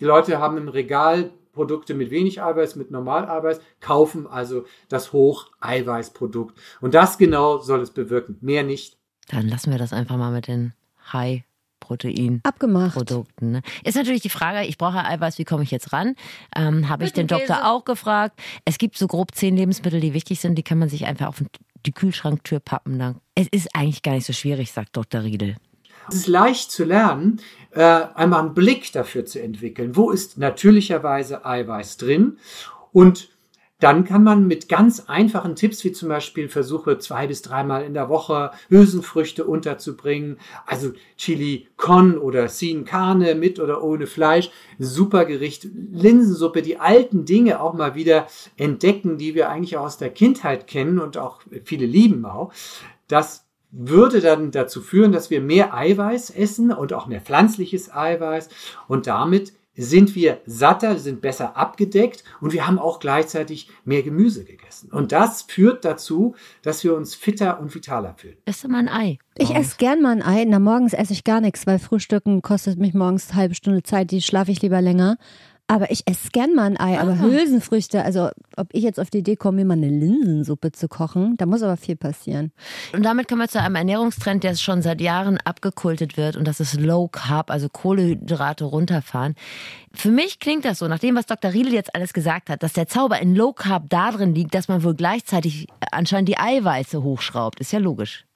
die 0.01 0.05
Leute 0.05 0.39
haben 0.39 0.59
im 0.59 0.69
Regal 0.69 1.31
Produkte 1.55 1.95
mit 1.95 2.11
wenig 2.11 2.43
Eiweiß, 2.43 2.77
mit 2.77 2.90
Normaleiweiß, 2.90 3.61
kaufen 3.81 4.27
also 4.27 4.64
das 4.88 5.12
Hocheiweißprodukt. 5.12 6.59
Und 6.81 6.95
das 6.95 7.17
genau 7.17 7.59
soll 7.59 7.81
es 7.81 7.90
bewirken, 7.90 8.37
mehr 8.40 8.62
nicht. 8.62 8.99
Dann 9.29 9.49
lassen 9.49 9.71
wir 9.71 9.79
das 9.79 9.93
einfach 9.93 10.17
mal 10.17 10.33
mit 10.33 10.49
den 10.49 10.75
High 11.12 11.45
Protein 11.81 12.40
Abgemacht. 12.45 12.95
Produkten. 12.95 13.53
Ne? 13.53 13.62
Ist 13.85 13.97
natürlich 13.97 14.23
die 14.23 14.31
Frage, 14.31 14.67
ich 14.67 14.79
brauche 14.79 15.05
Eiweiß, 15.05 15.38
wie 15.38 15.45
komme 15.45 15.62
ich 15.62 15.71
jetzt 15.71 15.93
ran? 15.93 16.14
Ähm, 16.57 16.88
Habe 16.88 17.05
ich 17.05 17.12
den 17.12 17.27
Doktor 17.27 17.71
auch 17.71 17.85
gefragt. 17.85 18.40
Es 18.64 18.79
gibt 18.79 18.97
so 18.97 19.07
grob 19.07 19.35
zehn 19.35 19.57
Lebensmittel, 19.57 20.01
die 20.01 20.14
wichtig 20.14 20.40
sind, 20.40 20.57
die 20.57 20.62
kann 20.62 20.79
man 20.79 20.88
sich 20.88 21.05
einfach 21.05 21.27
auf 21.27 21.43
die 21.85 21.93
Kühlschranktür 21.93 22.61
pappen. 22.61 22.99
Dann. 22.99 23.21
Es 23.35 23.49
ist 23.49 23.75
eigentlich 23.75 24.03
gar 24.03 24.12
nicht 24.12 24.27
so 24.27 24.33
schwierig, 24.33 24.73
sagt 24.73 24.97
Dr. 24.97 25.23
Riedel. 25.23 25.57
Es 26.09 26.14
ist 26.14 26.27
leicht 26.27 26.71
zu 26.71 26.85
lernen, 26.85 27.40
äh, 27.71 27.81
einmal 27.83 28.40
einen 28.40 28.55
Blick 28.55 28.93
dafür 28.93 29.25
zu 29.25 29.40
entwickeln. 29.40 29.97
Wo 29.97 30.11
ist 30.11 30.38
natürlicherweise 30.38 31.45
Eiweiß 31.45 31.97
drin? 31.97 32.38
Und 32.93 33.35
dann 33.81 34.05
kann 34.05 34.23
man 34.23 34.47
mit 34.47 34.69
ganz 34.69 35.05
einfachen 35.09 35.57
Tipps, 35.57 35.85
wie 35.85 35.93
zum 35.93 36.09
Beispiel 36.09 36.49
versuche 36.49 36.99
zwei 36.99 37.27
bis 37.27 37.43
dreimal 37.43 37.85
in 37.85 37.93
der 37.93 38.09
Woche 38.09 38.53
Hülsenfrüchte 38.71 39.45
unterzubringen, 39.45 40.38
also 40.64 40.93
Chili 41.19 41.69
con 41.77 42.17
oder 42.17 42.49
Sin 42.49 42.87
Carne 42.87 43.35
mit 43.35 43.61
oder 43.61 43.83
ohne 43.83 44.07
Fleisch, 44.07 44.51
super 44.79 45.27
Gericht, 45.27 45.67
Linsensuppe, 45.93 46.62
die 46.62 46.79
alten 46.79 47.27
Dinge 47.27 47.61
auch 47.61 47.75
mal 47.75 47.95
wieder 47.95 48.27
entdecken, 48.57 49.19
die 49.19 49.35
wir 49.35 49.51
eigentlich 49.51 49.77
auch 49.77 49.85
aus 49.85 49.99
der 49.99 50.11
Kindheit 50.11 50.67
kennen 50.67 50.99
und 50.99 51.19
auch 51.19 51.43
viele 51.64 51.85
lieben 51.85 52.25
auch. 52.25 52.53
Das 53.09 53.44
würde 53.77 54.21
dann 54.21 54.51
dazu 54.51 54.81
führen, 54.81 55.13
dass 55.13 55.31
wir 55.31 55.41
mehr 55.41 55.75
Eiweiß 55.75 56.31
essen 56.31 56.73
und 56.73 56.93
auch 56.93 57.07
mehr 57.07 57.21
pflanzliches 57.21 57.93
Eiweiß 57.93 58.49
und 58.89 59.07
damit 59.07 59.53
sind 59.77 60.15
wir 60.15 60.41
satter, 60.47 60.99
sind 60.99 61.21
besser 61.21 61.57
abgedeckt 61.57 62.23
und 62.41 62.53
wir 62.53 62.67
haben 62.67 62.79
auch 62.79 63.01
gleichzeitig 63.01 63.69
mehr 63.85 64.03
Gemüse 64.03 64.45
gegessen. 64.45 64.91
Und 64.93 65.11
das 65.11 65.43
führt 65.43 65.85
dazu, 65.85 66.37
dass 66.63 66.85
wir 66.85 66.95
uns 66.95 67.15
fitter 67.15 67.61
und 67.61 67.75
vitaler 67.75 68.15
fühlen. 68.17 68.37
Du 68.47 68.69
mal 68.69 68.79
ein 68.79 68.89
Ei? 68.89 69.19
Ich 69.37 69.55
esse 69.55 69.77
gern 69.77 70.01
mal 70.01 70.13
ein 70.13 70.23
Ei. 70.23 70.45
Na, 70.45 70.61
morgens 70.61 70.93
esse 70.93 71.13
ich 71.13 71.25
gar 71.25 71.41
nichts, 71.41 71.67
weil 71.67 71.79
Frühstücken 71.81 72.41
kostet 72.41 72.79
mich 72.79 72.95
morgens 72.95 73.31
eine 73.31 73.41
halbe 73.41 73.55
Stunde 73.55 73.83
Zeit, 73.83 74.13
die 74.13 74.23
schlafe 74.23 74.53
ich 74.53 74.63
lieber 74.63 74.81
länger. 74.81 75.17
Aber 75.66 75.90
ich 75.90 76.07
esse 76.07 76.29
gern 76.31 76.55
mal 76.55 76.64
ein 76.66 76.79
Ei. 76.79 77.00
Aber 77.00 77.12
Ah. 77.12 77.20
Hülsenfrüchte, 77.20 78.05
also 78.05 78.29
ob 78.57 78.68
ich 78.72 78.83
jetzt 78.83 79.00
auf 79.00 79.09
die 79.09 79.18
Idee 79.18 79.37
komme, 79.37 79.59
mir 79.59 79.64
mal 79.64 79.79
eine 79.79 79.88
Linsensuppe 79.88 80.72
zu 80.72 80.88
kochen, 80.88 81.37
da 81.38 81.46
muss 81.46 81.62
aber 81.62 81.79
viel 81.79 81.96
passieren. 81.96 82.53
Und 82.92 83.03
damit 83.03 83.29
kommen 83.29 83.40
wir 83.40 83.48
zu 83.48 83.61
einem 83.61 83.74
Ernährungstrend, 83.74 84.44
der 84.44 84.55
schon 84.57 84.83
seit 84.83 85.00
Jahren 85.00 85.38
abgekultet 85.38 86.18
wird 86.18 86.37
und 86.37 86.46
das 86.46 86.61
ist 86.61 86.79
Low 86.79 87.09
Carb, 87.09 87.50
also 87.50 87.68
Kohlehydrate 87.70 88.64
runterfahren. 88.64 89.37
Für 89.94 90.11
mich 90.11 90.38
klingt 90.38 90.66
das 90.66 90.81
so, 90.81 90.88
nach 90.88 90.98
dem, 90.98 91.16
was 91.16 91.24
Dr. 91.27 91.53
Riedel 91.53 91.72
jetzt 91.72 91.94
alles 91.94 92.12
gesagt 92.12 92.50
hat, 92.50 92.62
dass 92.62 92.74
der 92.74 92.87
Zauber 92.87 93.18
in 93.20 93.35
Low 93.35 93.53
Carb 93.55 93.88
darin 93.88 94.35
liegt, 94.35 94.55
dass 94.55 94.68
man 94.68 94.83
wohl 94.85 94.94
gleichzeitig 94.94 95.68
anscheinend 95.92 96.29
die 96.29 96.37
Eiweiße 96.38 97.03
hochschraubt. 97.03 97.61
Ist 97.61 97.72
ja 97.72 97.79
logisch. 97.79 98.27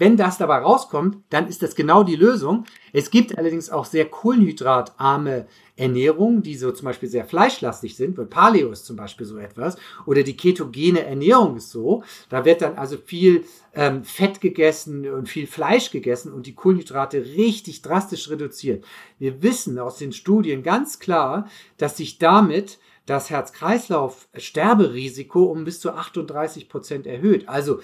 Wenn 0.00 0.16
das 0.16 0.38
dabei 0.38 0.58
rauskommt, 0.58 1.16
dann 1.30 1.48
ist 1.48 1.60
das 1.60 1.74
genau 1.74 2.04
die 2.04 2.14
Lösung. 2.14 2.64
Es 2.92 3.10
gibt 3.10 3.36
allerdings 3.36 3.68
auch 3.68 3.84
sehr 3.84 4.04
kohlenhydratarme 4.04 5.48
Ernährungen, 5.74 6.42
die 6.42 6.54
so 6.54 6.70
zum 6.70 6.84
Beispiel 6.84 7.08
sehr 7.08 7.24
fleischlastig 7.24 7.96
sind, 7.96 8.16
weil 8.16 8.26
Paleo 8.26 8.70
ist 8.70 8.86
zum 8.86 8.94
Beispiel 8.94 9.26
so 9.26 9.38
etwas, 9.38 9.76
oder 10.06 10.22
die 10.22 10.36
ketogene 10.36 11.04
Ernährung 11.04 11.56
ist 11.56 11.70
so. 11.70 12.04
Da 12.28 12.44
wird 12.44 12.62
dann 12.62 12.78
also 12.78 12.96
viel 12.96 13.44
ähm, 13.74 14.04
Fett 14.04 14.40
gegessen 14.40 15.10
und 15.10 15.28
viel 15.28 15.48
Fleisch 15.48 15.90
gegessen 15.90 16.32
und 16.32 16.46
die 16.46 16.54
Kohlenhydrate 16.54 17.24
richtig 17.36 17.82
drastisch 17.82 18.30
reduziert. 18.30 18.84
Wir 19.18 19.42
wissen 19.42 19.80
aus 19.80 19.98
den 19.98 20.12
Studien 20.12 20.62
ganz 20.62 21.00
klar, 21.00 21.48
dass 21.76 21.96
sich 21.96 22.18
damit 22.18 22.78
das 23.08 23.30
Herz-Kreislauf-Sterberisiko 23.30 25.44
um 25.44 25.64
bis 25.64 25.80
zu 25.80 25.92
38 25.92 26.68
Prozent 26.68 27.06
erhöht. 27.06 27.48
Also 27.48 27.80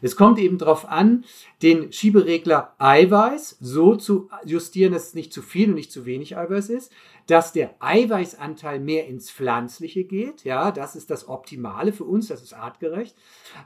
es 0.00 0.16
kommt 0.16 0.38
eben 0.38 0.56
darauf 0.56 0.88
an, 0.88 1.26
den 1.60 1.92
Schieberegler 1.92 2.74
Eiweiß 2.78 3.58
so 3.60 3.94
zu 3.94 4.30
justieren, 4.46 4.94
dass 4.94 5.08
es 5.08 5.14
nicht 5.14 5.34
zu 5.34 5.42
viel 5.42 5.68
und 5.68 5.74
nicht 5.74 5.92
zu 5.92 6.06
wenig 6.06 6.38
Eiweiß 6.38 6.70
ist, 6.70 6.90
dass 7.26 7.52
der 7.52 7.74
Eiweißanteil 7.80 8.80
mehr 8.80 9.06
ins 9.06 9.30
Pflanzliche 9.30 10.04
geht. 10.04 10.44
Ja, 10.44 10.72
das 10.72 10.96
ist 10.96 11.10
das 11.10 11.28
Optimale 11.28 11.92
für 11.92 12.04
uns, 12.04 12.28
das 12.28 12.42
ist 12.42 12.54
artgerecht. 12.54 13.14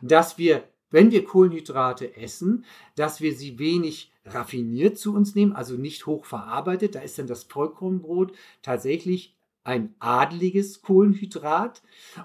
Dass 0.03 0.37
wir, 0.37 0.65
wenn 0.91 1.13
wir 1.13 1.25
Kohlenhydrate 1.25 2.17
essen, 2.17 2.65
dass 2.97 3.21
wir 3.21 3.37
sie 3.37 3.61
wenig 3.61 4.11
raffiniert 4.27 4.99
zu 4.99 5.15
uns 5.15 5.37
nehmen, 5.37 5.53
also 5.53 5.77
nicht 5.77 6.07
hoch 6.07 6.25
verarbeitet. 6.25 6.97
Da 6.97 7.01
ist 7.01 7.21
dann 7.21 7.29
das 7.29 7.45
Vollkornbrot 7.45 8.33
tatsächlich 8.63 9.38
ein 9.69 9.95
adliges 9.99 10.81
Kohlenhydrat 10.81 11.83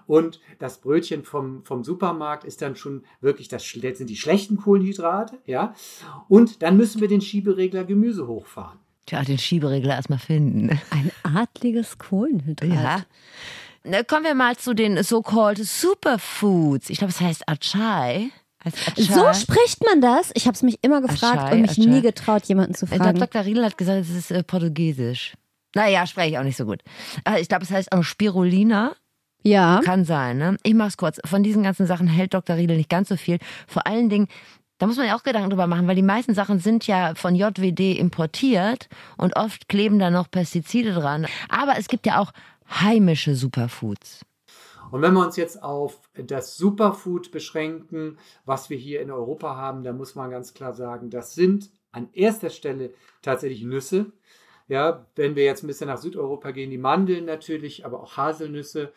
und 0.08 0.40
das 0.60 0.80
Brötchen 0.80 1.26
vom, 1.26 1.66
vom 1.66 1.84
Supermarkt 1.84 2.46
ist 2.46 2.62
dann 2.62 2.78
schon 2.78 3.04
wirklich, 3.20 3.50
das 3.50 3.64
das 3.64 3.98
sind 3.98 4.10
die 4.10 4.16
schlechten 4.16 4.56
Kohlenhydrate, 4.56 5.40
ja. 5.46 5.76
Und 6.30 6.62
dann 6.62 6.78
müssen 6.78 7.02
wir 7.02 7.10
den 7.10 7.20
Schieberegler 7.20 7.84
Gemüse 7.84 8.28
hochfahren. 8.28 8.80
Tja, 9.06 9.24
den 9.24 9.38
Schieberegler 9.38 9.96
erstmal 9.96 10.20
finden. 10.20 10.80
Ein 10.90 11.12
adliges 11.24 11.98
Kohlenhydrat. 11.98 12.72
Ja. 12.72 13.06
Na, 13.84 14.04
kommen 14.04 14.24
wir 14.24 14.36
mal 14.36 14.56
zu 14.56 14.74
den 14.74 15.04
so-called 15.04 15.58
Superfoods. 15.58 16.90
Ich 16.90 17.00
glaube, 17.00 17.12
es 17.12 17.20
heißt 17.20 17.44
Achai. 17.50 18.30
Heißt 18.64 18.78
Achai. 18.88 19.04
So 19.04 19.34
spricht 19.34 19.84
man 19.86 20.00
das? 20.00 20.32
Ich 20.36 20.48
habe 20.48 20.56
es 20.56 20.64
mich 20.64 20.80
immer 20.82 21.02
gefragt 21.02 21.40
Achai, 21.40 21.56
und 21.56 21.62
mich 21.64 21.72
Achai. 21.72 21.88
nie 21.88 22.02
getraut, 22.02 22.46
jemanden 22.46 22.74
zu 22.74 22.86
glaube, 22.86 23.04
fragen. 23.04 23.20
Dr. 23.20 23.44
Riedel 23.44 23.66
hat 23.66 23.78
gesagt, 23.78 24.00
es 24.00 24.10
ist 24.12 24.32
äh, 24.32 24.44
Portugiesisch. 24.44 25.34
Naja, 25.76 26.06
spreche 26.06 26.32
ich 26.32 26.38
auch 26.38 26.44
nicht 26.44 26.58
so 26.58 26.66
gut. 26.66 26.82
Äh, 27.26 27.42
Ich 27.42 27.48
glaube, 27.50 27.64
es 27.64 27.72
heißt 27.72 27.92
auch 27.92 28.04
Spirulina. 28.04 28.96
Ja. 29.44 29.82
Kann 29.84 30.06
sein, 30.06 30.38
ne? 30.38 30.58
Ich 30.64 30.74
mach's 30.74 30.98
kurz. 30.98 31.20
Von 31.26 31.44
diesen 31.44 31.64
ganzen 31.64 31.86
Sachen 31.86 32.08
hält 32.08 32.34
Dr. 32.34 32.56
Riedel 32.56 32.78
nicht 32.78 32.90
ganz 32.90 33.10
so 33.10 33.18
viel. 33.18 33.40
Vor 33.68 33.86
allen 33.86 34.10
Dingen, 34.10 34.28
da 34.78 34.88
muss 34.88 34.98
man 34.98 35.06
ja 35.06 35.16
auch 35.18 35.24
Gedanken 35.24 35.50
drüber 35.50 35.68
machen, 35.68 35.88
weil 35.88 35.96
die 35.96 36.02
meisten 36.02 36.34
Sachen 36.34 36.60
sind 36.60 36.88
ja 36.88 37.14
von 37.16 37.36
JWD 37.36 37.98
importiert 37.98 38.88
und 39.18 39.36
oft 39.36 39.68
kleben 39.68 40.00
da 40.00 40.10
noch 40.10 40.32
Pestizide 40.32 40.94
dran. 40.94 41.28
Aber 41.50 41.78
es 41.78 41.88
gibt 41.88 42.06
ja 42.06 42.20
auch 42.20 42.32
heimische 42.70 43.36
Superfoods. 43.36 44.26
Und 44.92 45.02
wenn 45.02 45.14
wir 45.14 45.26
uns 45.26 45.38
jetzt 45.38 45.62
auf 45.64 46.02
das 46.14 46.56
Superfood 46.56 47.32
beschränken, 47.32 48.18
was 48.46 48.70
wir 48.70 48.78
hier 48.78 49.02
in 49.02 49.10
Europa 49.10 49.56
haben, 49.56 49.84
dann 49.84 49.98
muss 49.98 50.16
man 50.16 50.30
ganz 50.30 50.54
klar 50.54 50.74
sagen, 50.74 51.10
das 51.10 51.34
sind 51.34 51.72
an 51.92 52.10
erster 52.14 52.50
Stelle 52.50 52.92
tatsächlich 53.22 53.64
Nüsse. 53.64 54.12
Ja, 54.68 55.06
wenn 55.16 55.36
wir 55.36 55.44
jetzt 55.44 55.64
ein 55.64 55.68
bisschen 55.68 55.88
nach 55.88 55.98
Südeuropa 55.98 56.52
gehen, 56.52 56.72
die 56.72 56.78
Mandeln 56.78 57.26
natürlich, 57.26 57.86
aber 57.86 58.02
auch 58.02 58.18
Haselnüsse, 58.18 58.94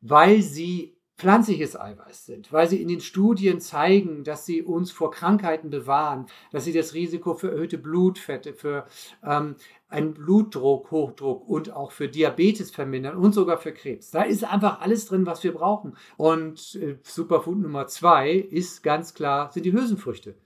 weil 0.00 0.42
sie 0.42 0.98
pflanzliches 1.18 1.78
Eiweiß 1.78 2.26
sind, 2.26 2.52
weil 2.52 2.68
sie 2.68 2.80
in 2.80 2.86
den 2.86 3.00
Studien 3.00 3.60
zeigen, 3.60 4.22
dass 4.22 4.46
sie 4.46 4.62
uns 4.62 4.92
vor 4.92 5.10
Krankheiten 5.10 5.68
bewahren, 5.68 6.26
dass 6.52 6.64
sie 6.64 6.72
das 6.72 6.94
Risiko 6.94 7.34
für 7.34 7.50
erhöhte 7.50 7.76
Blutfette, 7.76 8.54
für 8.54 8.86
ähm, 9.24 9.56
einen 9.88 10.14
Blutdruck, 10.14 10.92
Hochdruck 10.92 11.48
und 11.48 11.72
auch 11.72 11.90
für 11.90 12.08
Diabetes 12.08 12.70
vermindern 12.70 13.16
und 13.16 13.32
sogar 13.32 13.58
für 13.58 13.72
Krebs. 13.72 14.12
Da 14.12 14.22
ist 14.22 14.44
einfach 14.44 14.80
alles 14.80 15.06
drin, 15.06 15.26
was 15.26 15.42
wir 15.42 15.52
brauchen. 15.52 15.96
Und 16.16 16.76
äh, 16.76 16.98
Superfood 17.02 17.58
Nummer 17.58 17.88
zwei 17.88 18.34
ist 18.34 18.84
ganz 18.84 19.12
klar, 19.12 19.50
sind 19.50 19.66
die 19.66 19.72
Hülsenfrüchte. 19.72 20.36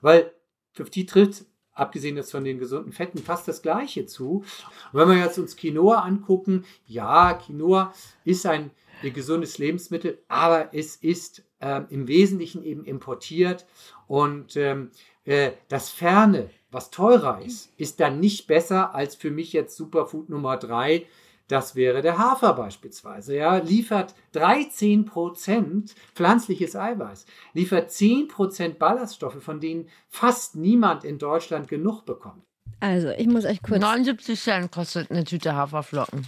Weil 0.00 0.32
auf 0.80 0.90
die 0.90 1.06
tritt, 1.06 1.46
abgesehen 1.76 2.16
jetzt 2.16 2.32
von 2.32 2.42
den 2.42 2.58
gesunden 2.58 2.92
Fetten, 2.92 3.18
fast 3.18 3.46
das 3.46 3.62
Gleiche 3.62 4.06
zu. 4.06 4.44
Und 4.92 5.00
wenn 5.00 5.08
wir 5.08 5.18
jetzt 5.18 5.38
uns 5.38 5.56
Quinoa 5.56 6.00
angucken, 6.00 6.64
ja, 6.86 7.34
Quinoa 7.34 7.92
ist 8.24 8.46
ein 8.46 8.70
gesundes 9.02 9.58
Lebensmittel, 9.58 10.18
aber 10.26 10.74
es 10.74 10.96
ist 10.96 11.44
ähm, 11.60 11.86
im 11.90 12.08
Wesentlichen 12.08 12.64
eben 12.64 12.84
importiert 12.84 13.66
und 14.08 14.56
ähm, 14.56 14.90
äh, 15.24 15.52
das 15.68 15.90
Ferne, 15.90 16.50
was 16.70 16.90
teurer 16.90 17.40
ist, 17.42 17.72
ist 17.76 18.00
dann 18.00 18.20
nicht 18.20 18.46
besser 18.46 18.94
als 18.94 19.14
für 19.14 19.30
mich 19.30 19.52
jetzt 19.52 19.76
Superfood 19.76 20.28
Nummer 20.28 20.56
drei. 20.56 21.06
Das 21.48 21.76
wäre 21.76 22.02
der 22.02 22.18
Hafer 22.18 22.54
beispielsweise. 22.54 23.36
Ja, 23.36 23.58
liefert 23.58 24.14
13% 24.34 25.94
pflanzliches 26.14 26.74
Eiweiß, 26.74 27.24
liefert 27.54 27.90
10% 27.90 28.74
Ballaststoffe, 28.74 29.42
von 29.42 29.60
denen 29.60 29.88
fast 30.08 30.56
niemand 30.56 31.04
in 31.04 31.18
Deutschland 31.18 31.68
genug 31.68 32.04
bekommt. 32.04 32.42
Also, 32.80 33.10
ich 33.10 33.28
muss 33.28 33.44
euch 33.44 33.62
kurz. 33.62 33.80
79 33.80 34.40
Cent 34.40 34.72
kostet 34.72 35.10
eine 35.10 35.24
Tüte 35.24 35.54
Haferflocken. 35.54 36.26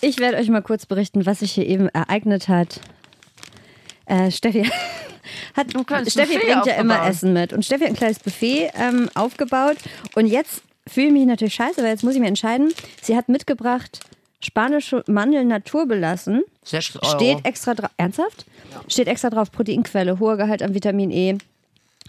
Ich 0.00 0.18
werde 0.18 0.36
euch 0.36 0.48
mal 0.50 0.62
kurz 0.62 0.84
berichten, 0.84 1.24
was 1.26 1.38
sich 1.38 1.52
hier 1.52 1.66
eben 1.66 1.88
ereignet 1.88 2.48
hat. 2.48 2.80
Äh, 4.04 4.30
Steffi 4.30 4.64
hat 5.56 5.70
Steffi 5.70 6.34
Buffet 6.34 6.38
bringt 6.38 6.66
ja 6.66 6.74
immer. 6.74 7.06
Essen 7.06 7.32
mit. 7.32 7.52
Und 7.52 7.64
Steffi 7.64 7.84
hat 7.84 7.90
ein 7.90 7.96
kleines 7.96 8.18
Buffet 8.18 8.70
ähm, 8.74 9.08
aufgebaut. 9.14 9.76
Und 10.16 10.26
jetzt 10.26 10.62
fühle 10.86 11.06
ich 11.06 11.12
mich 11.12 11.26
natürlich 11.26 11.54
scheiße, 11.54 11.82
weil 11.82 11.90
jetzt 11.90 12.04
muss 12.04 12.14
ich 12.14 12.20
mir 12.20 12.28
entscheiden. 12.28 12.74
Sie 13.00 13.16
hat 13.16 13.28
mitgebracht 13.28 14.00
spanische 14.46 15.04
Mandeln 15.06 15.48
naturbelassen. 15.48 16.42
6 16.64 16.96
Euro. 16.96 17.16
Steht 17.16 17.44
extra 17.44 17.74
drauf. 17.74 17.90
Ernsthaft? 17.96 18.46
Steht 18.88 19.08
extra 19.08 19.30
drauf 19.30 19.52
Proteinquelle, 19.52 20.18
hoher 20.18 20.36
Gehalt 20.36 20.62
an 20.62 20.74
Vitamin 20.74 21.10
E. 21.10 21.36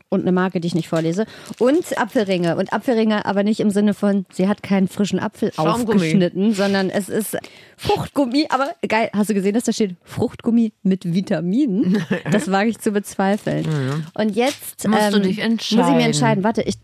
Und 0.10 0.21
eine 0.21 0.32
Marke, 0.32 0.62
die 0.62 0.67
ich 0.67 0.76
nicht 0.76 0.88
vorlese. 0.88 1.26
Und 1.60 1.97
Apfelringe. 1.97 2.56
Und 2.56 2.71
Apfelringe 2.71 3.26
aber 3.26 3.43
nicht 3.43 3.60
im 3.60 3.71
Sinne 3.71 3.93
von, 3.93 4.26
sie 4.32 4.47
hat 4.47 4.63
keinen 4.63 4.88
frischen 4.88 5.19
Apfel 5.19 5.52
aufgeschnitten, 5.58 6.54
sondern 6.54 6.89
es 6.89 7.10
ist 7.10 7.38
Fruchtgummi. 7.76 8.47
Aber 8.50 8.73
geil, 8.88 9.10
hast 9.13 9.30
du 9.30 9.34
gesehen, 9.34 9.54
dass 9.54 9.65
da 9.65 9.73
steht 9.73 9.95
Fruchtgummi 10.06 10.71
mit 10.84 11.13
Vitaminen? 11.13 12.02
Das 12.32 12.50
wage 12.50 12.69
ich 12.69 12.80
zu 12.80 12.91
bezweifeln. 12.91 13.65
Und 14.13 14.30
jetzt 14.34 14.86
ähm, 14.86 14.91
Musst 14.91 15.13
du 15.13 15.19
dich 15.19 15.38
muss 15.38 15.38
ich 15.38 15.43
entscheiden. 15.43 15.97
mir 15.97 16.06
entscheiden. 16.06 16.43
Warte, 16.45 16.62
ich 16.62 16.76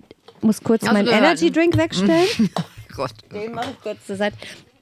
muss 0.41 0.61
kurz 0.61 0.83
meinen 0.83 1.07
Energy 1.07 1.45
ne? 1.45 1.51
Drink 1.51 1.77
wegstellen. 1.77 2.49
Gott. 2.95 3.13
Den 3.31 3.53
mache 3.53 3.71
ich 3.71 3.81
kurz 3.81 4.05
zur 4.05 4.17
Seite. 4.17 4.35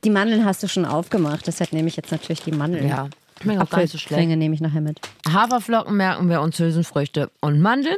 Die 0.03 0.09
Mandeln 0.09 0.45
hast 0.45 0.63
du 0.63 0.67
schon 0.67 0.85
aufgemacht. 0.85 1.47
Deshalb 1.47 1.73
nehme 1.73 1.87
ich 1.87 1.95
jetzt 1.95 2.11
natürlich 2.11 2.41
die 2.41 2.51
Mandeln. 2.51 2.87
Ja, 2.87 3.09
schmeckt 3.41 3.61
auch 3.61 3.69
gar 3.69 3.81
nicht 3.81 3.91
so 3.91 3.97
schlecht. 3.97 4.27
Nehme 4.27 4.55
ich 4.55 4.61
nachher 4.61 4.81
mit. 4.81 4.99
Haferflocken 5.31 5.95
merken 5.95 6.29
wir 6.29 6.41
uns 6.41 6.57
Hülsenfrüchte 6.57 7.29
und 7.41 7.61
Mandeln. 7.61 7.97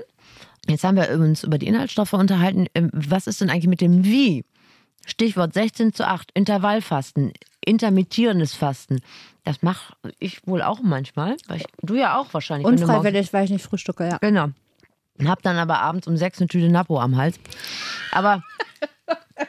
Jetzt 0.67 0.83
haben 0.83 0.95
wir 0.95 1.09
uns 1.09 1.43
über 1.43 1.57
die 1.57 1.67
Inhaltsstoffe 1.67 2.13
unterhalten. 2.13 2.67
Ähm, 2.73 2.89
Was 2.93 3.27
ist 3.27 3.41
denn 3.41 3.49
eigentlich 3.49 3.67
mit 3.67 3.81
dem 3.81 4.03
Wie? 4.05 4.45
Stichwort 5.05 5.53
16 5.53 5.93
zu 5.93 6.07
8, 6.07 6.31
Intervallfasten, 6.33 7.33
intermittierendes 7.65 8.53
Fasten. 8.53 9.01
Das 9.43 9.61
mache 9.61 9.93
ich 10.19 10.47
wohl 10.47 10.61
auch 10.61 10.81
manchmal. 10.81 11.35
Ich, 11.53 11.65
du 11.81 11.95
ja 11.95 12.17
auch 12.17 12.33
wahrscheinlich. 12.33 12.65
Unfreiwillig, 12.65 13.33
weil 13.33 13.43
ich 13.43 13.51
nicht 13.51 13.65
frühstücke, 13.65 14.07
ja. 14.07 14.17
Genau. 14.19 14.47
Hab 15.25 15.41
dann 15.43 15.57
aber 15.57 15.79
abends 15.79 16.07
um 16.07 16.15
sechs 16.17 16.39
eine 16.39 16.47
Tüte 16.47 16.69
Napo 16.69 16.99
am 16.99 17.17
Hals. 17.17 17.37
Aber 18.11 18.41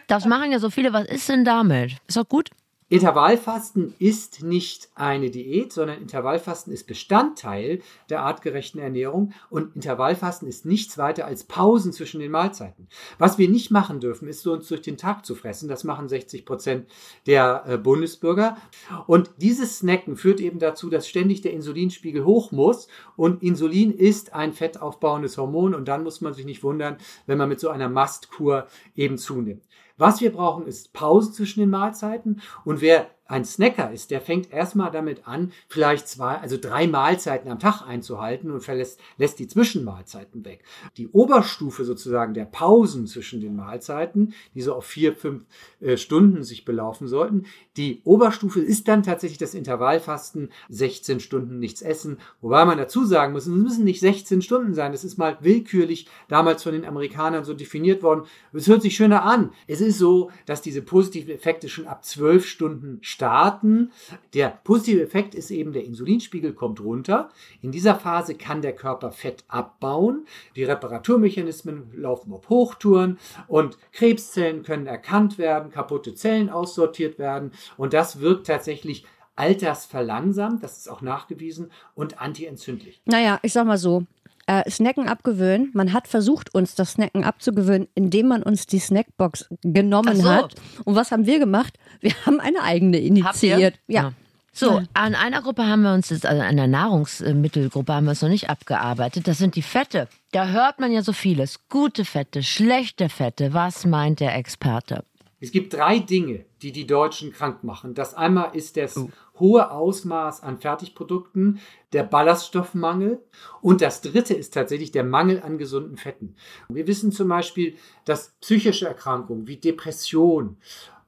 das 0.07 0.27
machen 0.27 0.53
ja 0.53 0.59
so 0.59 0.71
viele. 0.71 0.93
Was 0.93 1.07
ist 1.07 1.29
denn 1.29 1.45
damit? 1.45 1.97
Ist 2.07 2.17
doch 2.17 2.29
gut? 2.29 2.51
Intervallfasten 2.91 3.95
ist 3.99 4.43
nicht 4.43 4.91
eine 4.95 5.31
Diät, 5.31 5.73
sondern 5.73 6.03
Intervallfasten 6.03 6.71
ist 6.71 6.87
Bestandteil 6.87 7.81
der 8.11 8.21
artgerechten 8.21 8.79
Ernährung 8.79 9.33
und 9.49 9.75
Intervallfasten 9.75 10.47
ist 10.47 10.67
nichts 10.67 10.99
weiter 10.99 11.25
als 11.25 11.45
Pausen 11.45 11.95
zwischen 11.95 12.21
den 12.21 12.31
Mahlzeiten. 12.31 12.89
Was 13.19 13.39
wir 13.39 13.49
nicht 13.49 13.71
machen 13.71 14.01
dürfen, 14.01 14.29
ist 14.29 14.47
uns 14.47 14.69
durch 14.69 14.83
den 14.83 14.99
Tag 14.99 15.25
zu 15.25 15.35
fressen. 15.35 15.67
Das 15.67 15.83
machen 15.83 16.11
60 16.11 16.45
Prozent 16.45 16.87
der 17.27 17.65
äh, 17.67 17.79
Bundesbürger. 17.79 18.59
Und 19.07 19.31
dieses 19.39 19.79
Snacken 19.79 20.17
führt 20.17 20.41
eben 20.41 20.59
dazu, 20.59 20.91
dass 20.91 21.09
ständig 21.09 21.41
der 21.41 21.55
Insulinspiegel 21.55 22.27
hoch 22.27 22.53
muss 22.53 22.89
und 23.17 23.43
Insulin 23.43 23.93
ist 23.93 24.35
ein 24.35 24.53
fettaufbauendes 24.53 25.39
Hormon 25.39 25.75
und 25.75 25.89
dann 25.89 26.03
muss 26.03 26.21
man 26.21 26.35
sich 26.35 26.45
nicht 26.45 26.63
wundern, 26.63 26.99
wenn 27.27 27.39
man 27.39 27.49
mit 27.49 27.61
so 27.61 27.71
einer 27.71 27.89
Mastkur 27.89 28.67
eben 28.95 29.17
zunimmt. 29.17 29.63
Was 29.97 30.21
wir 30.21 30.33
brauchen, 30.33 30.67
ist 30.67 30.93
Pause 30.93 31.33
zwischen 31.33 31.61
den 31.61 31.71
Mahlzeiten. 31.71 32.41
Und 32.65 32.81
wer 32.81 33.11
ein 33.27 33.45
Snacker 33.45 33.91
ist, 33.91 34.11
der 34.11 34.21
fängt 34.21 34.53
erstmal 34.53 34.91
damit 34.91 35.27
an, 35.27 35.53
vielleicht 35.69 36.09
zwei, 36.09 36.37
also 36.37 36.59
drei 36.61 36.87
Mahlzeiten 36.87 37.51
am 37.51 37.59
Tag 37.59 37.83
einzuhalten 37.83 38.51
und 38.51 38.61
verlässt, 38.61 39.01
lässt 39.17 39.39
die 39.39 39.49
Zwischenmahlzeiten 39.49 40.45
weg. 40.45 40.63
Die 40.99 41.09
Oberstufe 41.09 41.85
sozusagen 41.85 42.35
der 42.35 42.45
Pausen 42.45 43.07
zwischen 43.07 43.41
den 43.41 43.57
Mahlzeiten, 43.57 44.35
die 44.55 44.61
so 44.61 44.75
auf 44.75 44.85
vier, 44.85 45.15
fünf 45.15 45.45
äh, 45.81 45.97
Stunden 45.97 46.43
sich 46.43 46.67
belaufen 46.67 47.09
sollten, 47.09 47.47
die 47.77 48.03
Oberstufe 48.05 48.61
ist 48.61 48.89
dann 48.89 49.03
tatsächlich 49.03 49.39
das 49.39 49.55
Intervallfasten, 49.55 50.51
16 50.69 51.21
Stunden 51.21 51.59
nichts 51.59 51.83
essen. 51.83 52.19
Wobei 52.41 52.65
man 52.65 52.79
dazu 52.79 53.05
sagen 53.05 53.33
muss, 53.33 53.47
es 53.47 53.55
müssen 53.55 53.85
nicht 53.85 54.01
16 54.01 54.43
Stunden 54.43 54.75
sein. 54.75 54.93
Das 54.93 55.03
ist 55.03 55.19
mal 55.19 55.39
willkürlich 55.41 56.07
damals 56.29 56.63
von 56.63 56.73
den 56.73 56.85
Amerikanern 56.85 57.45
so 57.45 57.55
definiert 57.55 58.03
worden. 58.03 58.27
Es 58.53 58.69
hört 58.69 58.83
sich 58.83 58.95
schöner 58.95 59.25
an. 59.25 59.51
Es 59.67 59.81
ist 59.81 59.99
so, 59.99 60.31
dass 60.47 60.63
diese 60.63 60.83
positiven 60.83 61.35
Effekte 61.35 61.69
schon 61.69 61.87
ab 61.87 62.05
12 62.05 62.47
Stunden 62.47 62.99
starten. 63.15 63.93
Der 64.35 64.49
positive 64.49 65.03
Effekt 65.03 65.35
ist 65.35 65.51
eben, 65.51 65.73
der 65.73 65.85
Insulinspiegel 65.85 66.53
kommt 66.53 66.81
runter. 66.81 67.31
In 67.63 67.71
dieser 67.71 67.95
Phase 67.95 68.35
kann 68.35 68.61
der 68.61 68.75
Körper 68.75 69.13
Fett 69.13 69.45
abbauen. 69.49 70.27
Die 70.57 70.65
Reparaturmechanismen 70.65 71.93
laufen 71.95 72.33
auf 72.33 72.49
Hochtouren 72.49 73.19
und 73.47 73.79
Krebszellen 73.93 74.65
können 74.65 74.87
erkannt 74.87 75.39
werden, 75.39 75.71
kaputte 75.71 76.15
Zellen 76.15 76.51
aussortiert 76.51 77.19
werden. 77.19 77.53
Und 77.77 77.93
das 77.93 78.21
wirkt 78.21 78.49
tatsächlich 78.49 79.07
altersverlangsamt, 79.37 80.63
das 80.63 80.79
ist 80.79 80.89
auch 80.89 81.03
nachgewiesen, 81.03 81.71
und 81.95 82.21
antientzündlich. 82.21 83.01
Naja, 83.07 83.39
ich 83.43 83.53
sag 83.53 83.67
mal 83.67 83.79
so. 83.79 84.05
Äh, 84.47 84.71
Snacken 84.71 85.09
abgewöhnen. 85.09 85.71
Man 85.73 85.93
hat 85.93 86.07
versucht, 86.07 86.55
uns 86.55 86.75
das 86.75 86.93
Snacken 86.93 87.25
abzugewöhnen, 87.25 87.89
indem 87.95 88.29
man 88.29 88.43
uns 88.43 88.67
die 88.67 88.79
Snackbox 88.79 89.49
genommen 89.63 90.17
so. 90.17 90.29
hat. 90.29 90.55
Und 90.85 90.97
was 90.97 91.13
haben 91.13 91.27
wir 91.27 91.39
gemacht? 91.39 91.79
Wir 92.01 92.13
haben 92.27 92.41
eine 92.41 92.63
eigene 92.63 92.99
initiiert. 92.99 93.79
Ja. 93.87 94.13
So, 94.57 94.83
an 94.93 95.17
einer 95.17 95.43
Gruppe 95.43 95.67
haben 95.67 95.83
wir 95.83 95.93
uns 95.95 96.11
jetzt, 96.11 96.27
also 96.27 96.41
an 96.41 96.57
der 96.57 96.69
Nahrungsmittelgruppe 96.69 97.93
haben 97.93 98.05
wir 98.05 98.13
es 98.13 98.23
noch 98.23 98.29
nicht 98.29 98.51
abgearbeitet. 98.51 99.27
Das 99.27 99.39
sind 99.39 99.57
die 99.57 99.63
Fette. 99.63 100.07
Da 100.31 100.47
hört 100.47 100.79
man 100.79 100.93
ja 100.93 101.03
so 101.03 101.13
vieles. 101.13 101.69
Gute 101.69 102.05
Fette, 102.05 102.45
schlechte 102.45 103.09
Fette. 103.09 103.53
Was 103.53 103.85
meint 103.85 104.21
der 104.21 104.37
Experte? 104.37 105.05
Es 105.41 105.51
gibt 105.51 105.75
drei 105.75 105.99
Dinge, 105.99 106.45
die 106.63 106.71
die 106.71 106.87
Deutschen 106.87 107.33
krank 107.33 107.65
machen. 107.65 107.95
Das 107.95 108.15
einmal 108.15 108.55
ist 108.55 108.77
das 108.77 108.99
hohe 109.39 109.71
Ausmaß 109.71 110.43
an 110.43 110.59
Fertigprodukten, 110.59 111.61
der 111.93 112.05
Ballaststoffmangel 112.05 113.23
und 113.61 113.81
das 113.81 114.01
dritte 114.01 114.35
ist 114.35 114.55
tatsächlich 114.55 114.93
der 114.93 115.05
Mangel 115.05 115.43
an 115.43 115.59
gesunden 115.59 115.97
Fetten. 115.97 116.37
Wir 116.69 116.87
wissen 116.87 117.13
zum 117.13 117.29
Beispiel, 117.29 117.77
dass 118.05 118.35
psychische 118.41 118.87
Erkrankungen 118.87 119.47
wie 119.47 119.57
Depression 119.57 120.57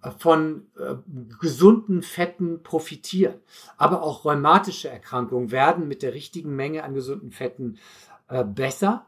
äh, 0.03 0.11
von 0.19 0.67
äh, 0.79 0.95
gesunden 1.41 2.03
Fetten 2.03 2.63
profitieren. 2.63 3.37
Aber 3.77 4.03
auch 4.03 4.25
rheumatische 4.25 4.89
Erkrankungen 4.89 5.51
werden 5.51 5.89
mit 5.89 6.03
der 6.03 6.15
richtigen 6.15 6.55
Menge 6.57 6.85
an 6.85 6.95
gesunden 6.95 7.33
Fetten 7.33 7.79
äh, 8.29 8.45
besser. 8.45 9.07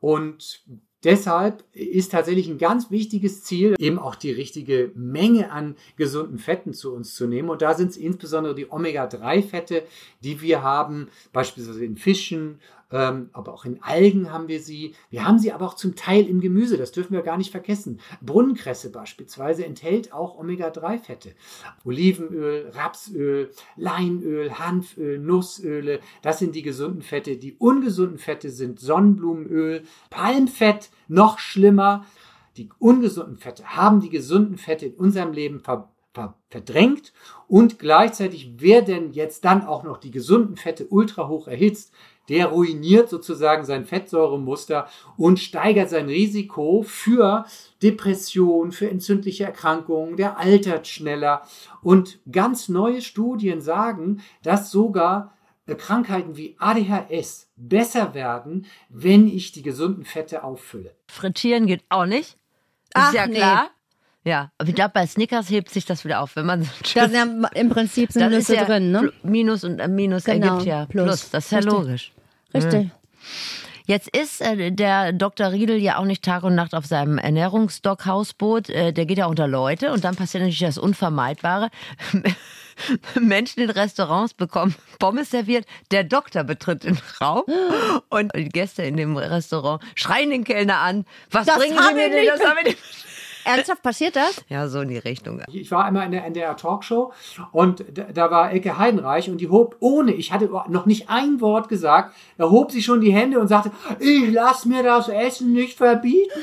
Und 0.00 0.64
deshalb 1.04 1.64
ist 1.72 2.12
tatsächlich 2.12 2.48
ein 2.48 2.58
ganz 2.58 2.90
wichtiges 2.90 3.42
Ziel, 3.44 3.74
eben 3.78 3.98
auch 3.98 4.14
die 4.14 4.32
richtige 4.32 4.92
Menge 4.94 5.50
an 5.50 5.76
gesunden 5.96 6.38
Fetten 6.38 6.72
zu 6.72 6.92
uns 6.92 7.14
zu 7.14 7.26
nehmen. 7.26 7.48
Und 7.48 7.62
da 7.62 7.74
sind 7.74 7.90
es 7.90 7.96
insbesondere 7.96 8.54
die 8.54 8.70
Omega-3-Fette, 8.70 9.82
die 10.22 10.40
wir 10.40 10.62
haben, 10.62 11.08
beispielsweise 11.32 11.84
in 11.84 11.96
Fischen, 11.96 12.60
aber 12.90 13.54
auch 13.54 13.64
in 13.64 13.82
Algen 13.82 14.32
haben 14.32 14.48
wir 14.48 14.60
sie. 14.60 14.94
Wir 15.10 15.24
haben 15.24 15.38
sie 15.38 15.52
aber 15.52 15.66
auch 15.66 15.74
zum 15.74 15.94
Teil 15.94 16.26
im 16.26 16.40
Gemüse, 16.40 16.76
das 16.76 16.90
dürfen 16.90 17.12
wir 17.12 17.22
gar 17.22 17.38
nicht 17.38 17.52
vergessen. 17.52 18.00
Brunnenkresse 18.20 18.90
beispielsweise 18.90 19.64
enthält 19.64 20.12
auch 20.12 20.36
Omega-3-Fette. 20.36 21.34
Olivenöl, 21.84 22.70
Rapsöl, 22.74 23.50
Leinöl, 23.76 24.58
Hanföl, 24.58 25.18
Nussöle, 25.20 26.00
das 26.22 26.40
sind 26.40 26.54
die 26.56 26.62
gesunden 26.62 27.02
Fette. 27.02 27.36
Die 27.36 27.54
ungesunden 27.54 28.18
Fette 28.18 28.50
sind 28.50 28.80
Sonnenblumenöl, 28.80 29.84
Palmfett, 30.10 30.90
noch 31.06 31.38
schlimmer. 31.38 32.04
Die 32.56 32.70
ungesunden 32.80 33.36
Fette 33.36 33.76
haben 33.76 34.00
die 34.00 34.10
gesunden 34.10 34.58
Fette 34.58 34.86
in 34.86 34.94
unserem 34.94 35.32
Leben 35.32 35.60
ver 35.60 35.88
ver 36.12 36.34
verdrängt 36.48 37.12
und 37.46 37.78
gleichzeitig, 37.78 38.54
wer 38.56 38.82
denn 38.82 39.12
jetzt 39.12 39.44
dann 39.44 39.64
auch 39.64 39.84
noch 39.84 39.98
die 39.98 40.10
gesunden 40.10 40.56
Fette 40.56 40.88
ultra 40.88 41.28
hoch 41.28 41.46
erhitzt, 41.46 41.92
der 42.30 42.46
ruiniert 42.46 43.10
sozusagen 43.10 43.64
sein 43.64 43.84
Fettsäuremuster 43.84 44.88
und 45.16 45.38
steigert 45.38 45.90
sein 45.90 46.06
Risiko 46.06 46.82
für 46.86 47.44
Depression, 47.82 48.72
für 48.72 48.88
entzündliche 48.88 49.44
Erkrankungen, 49.44 50.16
der 50.16 50.38
altert 50.38 50.86
schneller. 50.86 51.42
Und 51.82 52.20
ganz 52.30 52.68
neue 52.68 53.02
Studien 53.02 53.60
sagen, 53.60 54.22
dass 54.42 54.70
sogar 54.70 55.34
äh, 55.66 55.74
Krankheiten 55.74 56.36
wie 56.36 56.56
ADHS 56.58 57.50
besser 57.56 58.14
werden, 58.14 58.66
wenn 58.88 59.26
ich 59.26 59.50
die 59.52 59.62
gesunden 59.62 60.04
Fette 60.04 60.44
auffülle. 60.44 60.94
Frittieren 61.08 61.66
geht 61.66 61.82
auch 61.88 62.06
nicht. 62.06 62.30
Ist 62.30 62.38
Ach, 62.94 63.12
ja 63.12 63.26
nee. 63.26 63.36
klar. 63.36 63.70
Ja, 64.22 64.52
aber 64.58 64.68
ich 64.68 64.74
glaube, 64.74 64.90
bei 64.92 65.06
Snickers 65.06 65.48
hebt 65.48 65.70
sich 65.70 65.86
das 65.86 66.04
wieder 66.04 66.20
auf, 66.20 66.36
wenn 66.36 66.44
man 66.46 66.62
so 66.62 66.70
Da 66.94 67.08
sind 67.08 67.14
ja, 67.14 67.48
Im 67.54 67.70
Prinzip 67.70 68.12
sind 68.12 68.22
ist 68.30 68.48
Nüsse 68.48 68.54
ja 68.54 68.64
drin, 68.66 68.92
ne? 68.92 69.12
Minus 69.22 69.64
und 69.64 69.80
äh, 69.80 69.88
Minus 69.88 70.24
Genau, 70.24 70.46
ergibt 70.46 70.66
ja 70.66 70.86
Plus. 70.86 71.04
Plus. 71.04 71.30
Das 71.30 71.44
ist 71.46 71.50
ja 71.52 71.58
Richtig. 71.58 71.72
logisch. 71.72 72.12
Richtig. 72.54 72.90
Jetzt 73.90 74.16
ist 74.16 74.40
äh, 74.40 74.70
der 74.70 75.12
Dr. 75.12 75.50
Riedel 75.50 75.76
ja 75.78 75.98
auch 75.98 76.04
nicht 76.04 76.24
Tag 76.24 76.44
und 76.44 76.54
Nacht 76.54 76.74
auf 76.74 76.86
seinem 76.86 77.18
Ernährungsstock-Hausboot. 77.18 78.70
Äh, 78.70 78.92
der 78.92 79.04
geht 79.04 79.18
ja 79.18 79.26
unter 79.26 79.48
Leute 79.48 79.92
und 79.92 80.04
dann 80.04 80.14
passiert 80.14 80.42
natürlich 80.42 80.60
das 80.60 80.78
Unvermeidbare. 80.78 81.70
Menschen 83.20 83.64
in 83.64 83.70
Restaurants 83.70 84.32
bekommen 84.32 84.76
Pommes 85.00 85.30
serviert, 85.30 85.66
der 85.90 86.04
Doktor 86.04 86.44
betritt 86.44 86.84
den 86.84 86.98
Raum 87.20 87.42
und 88.10 88.32
die 88.36 88.48
Gäste 88.48 88.84
in 88.84 88.96
dem 88.96 89.16
Restaurant 89.16 89.82
schreien 89.96 90.30
den 90.30 90.44
Kellner 90.44 90.78
an. 90.78 91.04
Was 91.32 91.46
Das 91.46 91.56
bringen 91.56 91.76
Sie 91.76 91.94
mir 91.94 92.10
denn? 92.10 92.26
Das 92.26 92.40
haben 92.40 92.58
wir 92.58 92.70
nicht. 92.70 92.78
Ernsthaft 93.44 93.82
passiert 93.82 94.16
das? 94.16 94.44
Ja, 94.48 94.68
so 94.68 94.80
in 94.80 94.88
die 94.88 94.98
Richtung. 94.98 95.42
Ich 95.52 95.70
war 95.70 95.84
einmal 95.84 96.06
in 96.06 96.12
der 96.12 96.24
NDR 96.24 96.56
Talkshow 96.56 97.12
und 97.52 97.84
da, 98.14 98.30
war 98.30 98.50
Elke 98.50 98.78
Heidenreich 98.78 99.30
und 99.30 99.38
die 99.38 99.48
hob 99.48 99.76
ohne, 99.80 100.12
ich 100.12 100.32
hatte 100.32 100.50
noch 100.68 100.86
nicht 100.86 101.08
ein 101.08 101.40
Wort 101.40 101.68
gesagt, 101.68 102.14
da 102.38 102.48
hob 102.50 102.72
sie 102.72 102.82
schon 102.82 103.00
die 103.00 103.12
Hände 103.12 103.38
und 103.40 103.48
sagte, 103.48 103.70
ich 103.98 104.30
lass 104.32 104.64
mir 104.64 104.82
das 104.82 105.08
Essen 105.08 105.52
nicht 105.52 105.76
verbieten. 105.76 106.30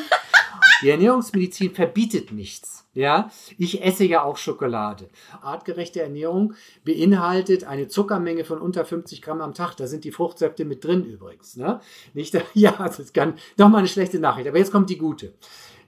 Die 0.84 0.90
Ernährungsmedizin 0.90 1.74
verbietet 1.74 2.32
nichts. 2.32 2.86
Ja, 2.94 3.30
ich 3.60 3.84
esse 3.84 4.06
ja 4.06 4.24
auch 4.24 4.38
Schokolade. 4.38 5.10
Artgerechte 5.42 6.02
Ernährung 6.02 6.56
beinhaltet 6.84 7.64
eine 7.64 7.88
Zuckermenge 7.88 8.44
von 8.44 8.60
unter 8.60 8.86
50 8.86 9.22
Gramm 9.22 9.42
am 9.42 9.54
Tag. 9.54 9.76
Da 9.76 9.86
sind 9.86 10.04
die 10.04 10.12
Fruchtsäfte 10.12 10.66
mit 10.66 10.84
drin 10.84 11.04
übrigens. 11.06 11.58
Ne? 11.58 11.80
Nicht, 12.16 12.36
ja, 12.56 12.72
das 12.72 13.14
kann 13.14 13.36
doch 13.56 13.70
mal 13.70 13.80
eine 13.80 13.88
schlechte 13.88 14.20
Nachricht. 14.20 14.48
Aber 14.48 14.58
jetzt 14.58 14.72
kommt 14.72 14.90
die 14.90 14.98
gute. 14.98 15.34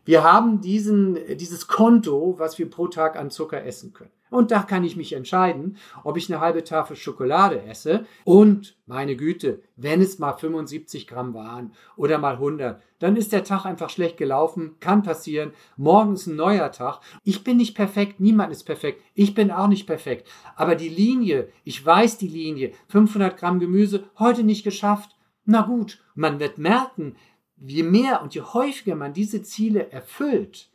Wir 0.09 0.23
haben 0.23 0.59
diesen, 0.59 1.19
dieses 1.37 1.67
Konto, 1.67 2.33
was 2.39 2.57
wir 2.57 2.67
pro 2.67 2.87
Tag 2.87 3.15
an 3.15 3.29
Zucker 3.29 3.63
essen 3.63 3.93
können. 3.93 4.09
Und 4.31 4.49
da 4.49 4.63
kann 4.63 4.83
ich 4.83 4.95
mich 4.95 5.13
entscheiden, 5.13 5.77
ob 6.03 6.17
ich 6.17 6.33
eine 6.33 6.41
halbe 6.41 6.63
Tafel 6.63 6.95
Schokolade 6.95 7.61
esse. 7.61 8.07
Und 8.23 8.75
meine 8.87 9.15
Güte, 9.15 9.61
wenn 9.75 10.01
es 10.01 10.17
mal 10.17 10.33
75 10.33 11.05
Gramm 11.05 11.35
waren 11.35 11.73
oder 11.95 12.17
mal 12.17 12.33
100, 12.33 12.81
dann 12.97 13.17
ist 13.17 13.33
der 13.33 13.43
Tag 13.43 13.65
einfach 13.65 13.91
schlecht 13.91 14.17
gelaufen. 14.17 14.77
Kann 14.79 15.03
passieren. 15.03 15.51
Morgen 15.77 16.13
ist 16.13 16.25
ein 16.25 16.35
neuer 16.35 16.71
Tag. 16.71 17.01
Ich 17.23 17.43
bin 17.43 17.57
nicht 17.57 17.75
perfekt. 17.75 18.19
Niemand 18.19 18.51
ist 18.51 18.63
perfekt. 18.63 19.03
Ich 19.13 19.35
bin 19.35 19.51
auch 19.51 19.67
nicht 19.67 19.85
perfekt. 19.85 20.27
Aber 20.55 20.73
die 20.73 20.89
Linie, 20.89 21.49
ich 21.65 21.85
weiß 21.85 22.17
die 22.17 22.29
Linie, 22.29 22.71
500 22.87 23.37
Gramm 23.37 23.59
Gemüse, 23.59 24.05
heute 24.17 24.43
nicht 24.43 24.63
geschafft. 24.63 25.15
Na 25.51 25.61
gut, 25.63 25.99
man 26.13 26.39
wird 26.39 26.59
merken, 26.59 27.15
je 27.61 27.83
mehr 27.83 28.21
und 28.21 28.35
je 28.35 28.41
häufiger 28.41 28.95
man 28.95 29.13
diese 29.13 29.41
Ziele 29.41 29.91
erfüllt, 29.91 30.69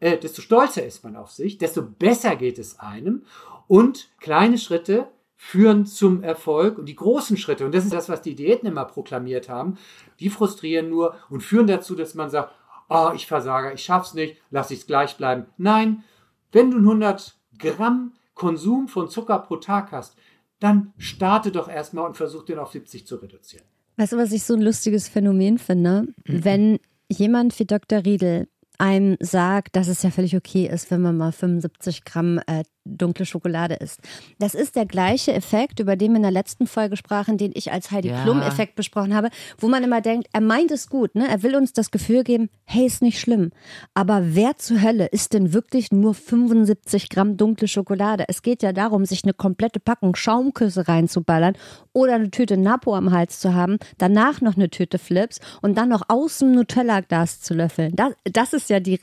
äh, 0.00 0.18
desto 0.18 0.42
stolzer 0.42 0.84
ist 0.84 1.04
man 1.04 1.16
auf 1.16 1.30
sich, 1.30 1.58
desto 1.58 1.82
besser 1.82 2.36
geht 2.36 2.58
es 2.58 2.78
einem 2.78 3.24
und 3.66 4.10
kleine 4.20 4.58
Schritte 4.58 5.08
führen 5.36 5.86
zum 5.86 6.22
Erfolg 6.22 6.78
und 6.78 6.86
die 6.86 6.96
großen 6.96 7.36
Schritte, 7.36 7.64
und 7.64 7.74
das 7.74 7.84
ist 7.84 7.94
das, 7.94 8.08
was 8.08 8.22
die 8.22 8.34
Diäten 8.34 8.68
immer 8.68 8.84
proklamiert 8.84 9.48
haben, 9.48 9.78
die 10.18 10.30
frustrieren 10.30 10.90
nur 10.90 11.14
und 11.30 11.42
führen 11.42 11.68
dazu, 11.68 11.94
dass 11.94 12.14
man 12.14 12.28
sagt, 12.28 12.52
oh, 12.88 13.10
ich 13.14 13.26
versage, 13.26 13.72
ich 13.72 13.82
schaff's 13.82 14.14
nicht, 14.14 14.36
lass 14.50 14.70
ich's 14.70 14.86
gleich 14.86 15.16
bleiben. 15.16 15.46
Nein, 15.56 16.02
wenn 16.50 16.70
du 16.70 16.78
100 16.78 17.36
Gramm 17.58 18.14
Konsum 18.34 18.88
von 18.88 19.08
Zucker 19.08 19.38
pro 19.38 19.56
Tag 19.56 19.92
hast, 19.92 20.16
dann 20.60 20.92
starte 20.96 21.52
doch 21.52 21.68
erstmal 21.68 22.06
und 22.06 22.16
versuch 22.16 22.44
den 22.44 22.58
auf 22.58 22.72
70 22.72 23.06
zu 23.06 23.16
reduzieren. 23.16 23.66
Weißt 23.98 24.12
du, 24.12 24.16
was 24.16 24.32
ich 24.32 24.44
so 24.44 24.54
ein 24.54 24.62
lustiges 24.62 25.08
Phänomen 25.08 25.58
finde? 25.58 26.06
Mhm. 26.24 26.44
Wenn 26.44 26.78
jemand 27.10 27.58
wie 27.58 27.66
Dr. 27.66 28.04
Riedel 28.04 28.48
einem 28.78 29.16
sagt, 29.18 29.74
dass 29.74 29.88
es 29.88 30.04
ja 30.04 30.10
völlig 30.10 30.36
okay 30.36 30.68
ist, 30.68 30.90
wenn 30.92 31.02
man 31.02 31.16
mal 31.16 31.32
75 31.32 32.04
Gramm 32.04 32.38
äh, 32.46 32.62
dunkle 32.96 33.26
Schokolade 33.26 33.74
isst. 33.74 34.00
Das 34.38 34.54
ist 34.54 34.76
der 34.76 34.86
gleiche 34.86 35.32
Effekt, 35.32 35.80
über 35.80 35.96
den 35.96 36.12
wir 36.12 36.16
in 36.16 36.22
der 36.22 36.30
letzten 36.30 36.66
Folge 36.66 36.96
sprachen, 36.96 37.38
den 37.38 37.52
ich 37.54 37.72
als 37.72 37.90
Heidi 37.90 38.08
ja. 38.08 38.22
Klum-Effekt 38.22 38.74
besprochen 38.74 39.14
habe, 39.14 39.28
wo 39.58 39.68
man 39.68 39.82
immer 39.82 40.00
denkt, 40.00 40.28
er 40.32 40.40
meint 40.40 40.70
es 40.70 40.88
gut, 40.88 41.14
ne? 41.14 41.28
Er 41.28 41.42
will 41.42 41.56
uns 41.56 41.72
das 41.72 41.90
Gefühl 41.90 42.24
geben, 42.24 42.48
hey, 42.64 42.86
ist 42.86 43.02
nicht 43.02 43.20
schlimm. 43.20 43.50
Aber 43.94 44.34
wer 44.34 44.56
zur 44.56 44.82
Hölle 44.82 45.06
isst 45.06 45.34
denn 45.34 45.52
wirklich 45.52 45.92
nur 45.92 46.14
75 46.14 47.08
Gramm 47.08 47.36
dunkle 47.36 47.68
Schokolade? 47.68 48.24
Es 48.28 48.42
geht 48.42 48.62
ja 48.62 48.72
darum, 48.72 49.04
sich 49.04 49.24
eine 49.24 49.34
komplette 49.34 49.80
Packung 49.80 50.14
Schaumküsse 50.16 50.88
reinzuballern 50.88 51.56
oder 51.92 52.14
eine 52.14 52.30
Tüte 52.30 52.56
Napo 52.56 52.94
am 52.94 53.12
Hals 53.12 53.40
zu 53.40 53.54
haben, 53.54 53.78
danach 53.98 54.40
noch 54.40 54.56
eine 54.56 54.70
Tüte 54.70 54.98
Flips 54.98 55.40
und 55.62 55.76
dann 55.76 55.88
noch 55.88 56.02
aus 56.08 56.38
dem 56.38 56.52
Nutella-Glas 56.52 57.40
zu 57.40 57.54
löffeln. 57.54 57.94
Das, 57.94 58.12
das 58.24 58.52
ist 58.52 58.70
ja 58.70 58.80
die 58.80 59.00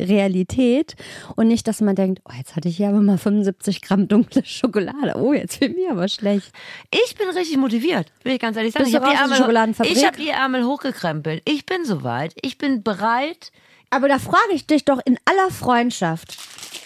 Realität 0.00 0.96
und 1.36 1.48
nicht, 1.48 1.68
dass 1.68 1.80
man 1.80 1.94
denkt, 1.94 2.20
oh, 2.28 2.32
jetzt 2.36 2.56
hatte 2.56 2.68
ich 2.68 2.78
ja 2.78 2.88
aber 2.88 3.00
mal 3.00 3.18
75 3.18 3.82
Gramm 3.82 4.08
dunkle 4.08 4.44
Schokolade. 4.44 5.14
Oh, 5.16 5.32
jetzt 5.32 5.60
wird 5.60 5.76
mir 5.76 5.92
aber 5.92 6.08
schlecht. 6.08 6.52
Ich 6.90 7.14
bin 7.16 7.28
richtig 7.28 7.56
motiviert, 7.56 8.12
will 8.22 8.34
ich 8.34 8.40
ganz 8.40 8.56
ehrlich 8.56 8.72
sagen. 8.72 8.84
Bist 8.84 8.94
ich 8.94 9.00
habe 9.00 9.12
die, 9.12 10.04
hab 10.04 10.16
die 10.16 10.28
Ärmel 10.28 10.64
hochgekrempelt. 10.64 11.42
Ich 11.44 11.66
bin 11.66 11.84
soweit. 11.84 12.34
Ich 12.42 12.58
bin 12.58 12.82
bereit. 12.82 13.52
Aber 13.90 14.08
da 14.08 14.18
frage 14.18 14.54
ich 14.54 14.66
dich 14.66 14.86
doch 14.86 15.00
in 15.04 15.18
aller 15.26 15.50
Freundschaft. 15.50 16.38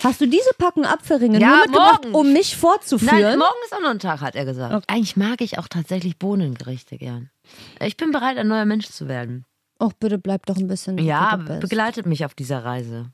Hast 0.03 0.21
du 0.21 0.27
diese 0.27 0.51
Packung 0.59 0.85
Apfelringe 0.85 1.39
ja, 1.39 1.49
nur 1.49 1.57
mitgebracht, 1.59 2.03
morgen. 2.03 2.15
um 2.15 2.33
mich 2.33 2.57
vorzuführen? 2.57 3.23
Nein, 3.23 3.39
morgen 3.39 3.55
ist 3.65 3.75
auch 3.75 3.81
noch 3.81 3.91
ein 3.91 4.01
Tag, 4.01 4.21
hat 4.21 4.35
er 4.35 4.45
gesagt. 4.45 4.75
Okay. 4.75 4.85
Eigentlich 4.89 5.17
mag 5.17 5.41
ich 5.41 5.59
auch 5.59 5.69
tatsächlich 5.69 6.19
Bohnengerichte 6.19 6.99
gern. 6.99 7.31
Ich 7.81 7.97
bin 7.97 8.11
bereit, 8.11 8.39
ein 8.39 8.49
neuer 8.49 8.65
Mensch 8.65 8.89
zu 8.89 9.07
werden. 9.07 9.45
Och, 9.79 9.93
bitte 9.95 10.19
bleib 10.19 10.47
doch 10.47 10.57
ein 10.57 10.69
bisschen. 10.69 10.99
Ja, 10.99 11.37
begleitet 11.37 12.07
mich 12.07 12.25
auf 12.25 12.35
dieser 12.35 12.65
Reise. 12.65 13.13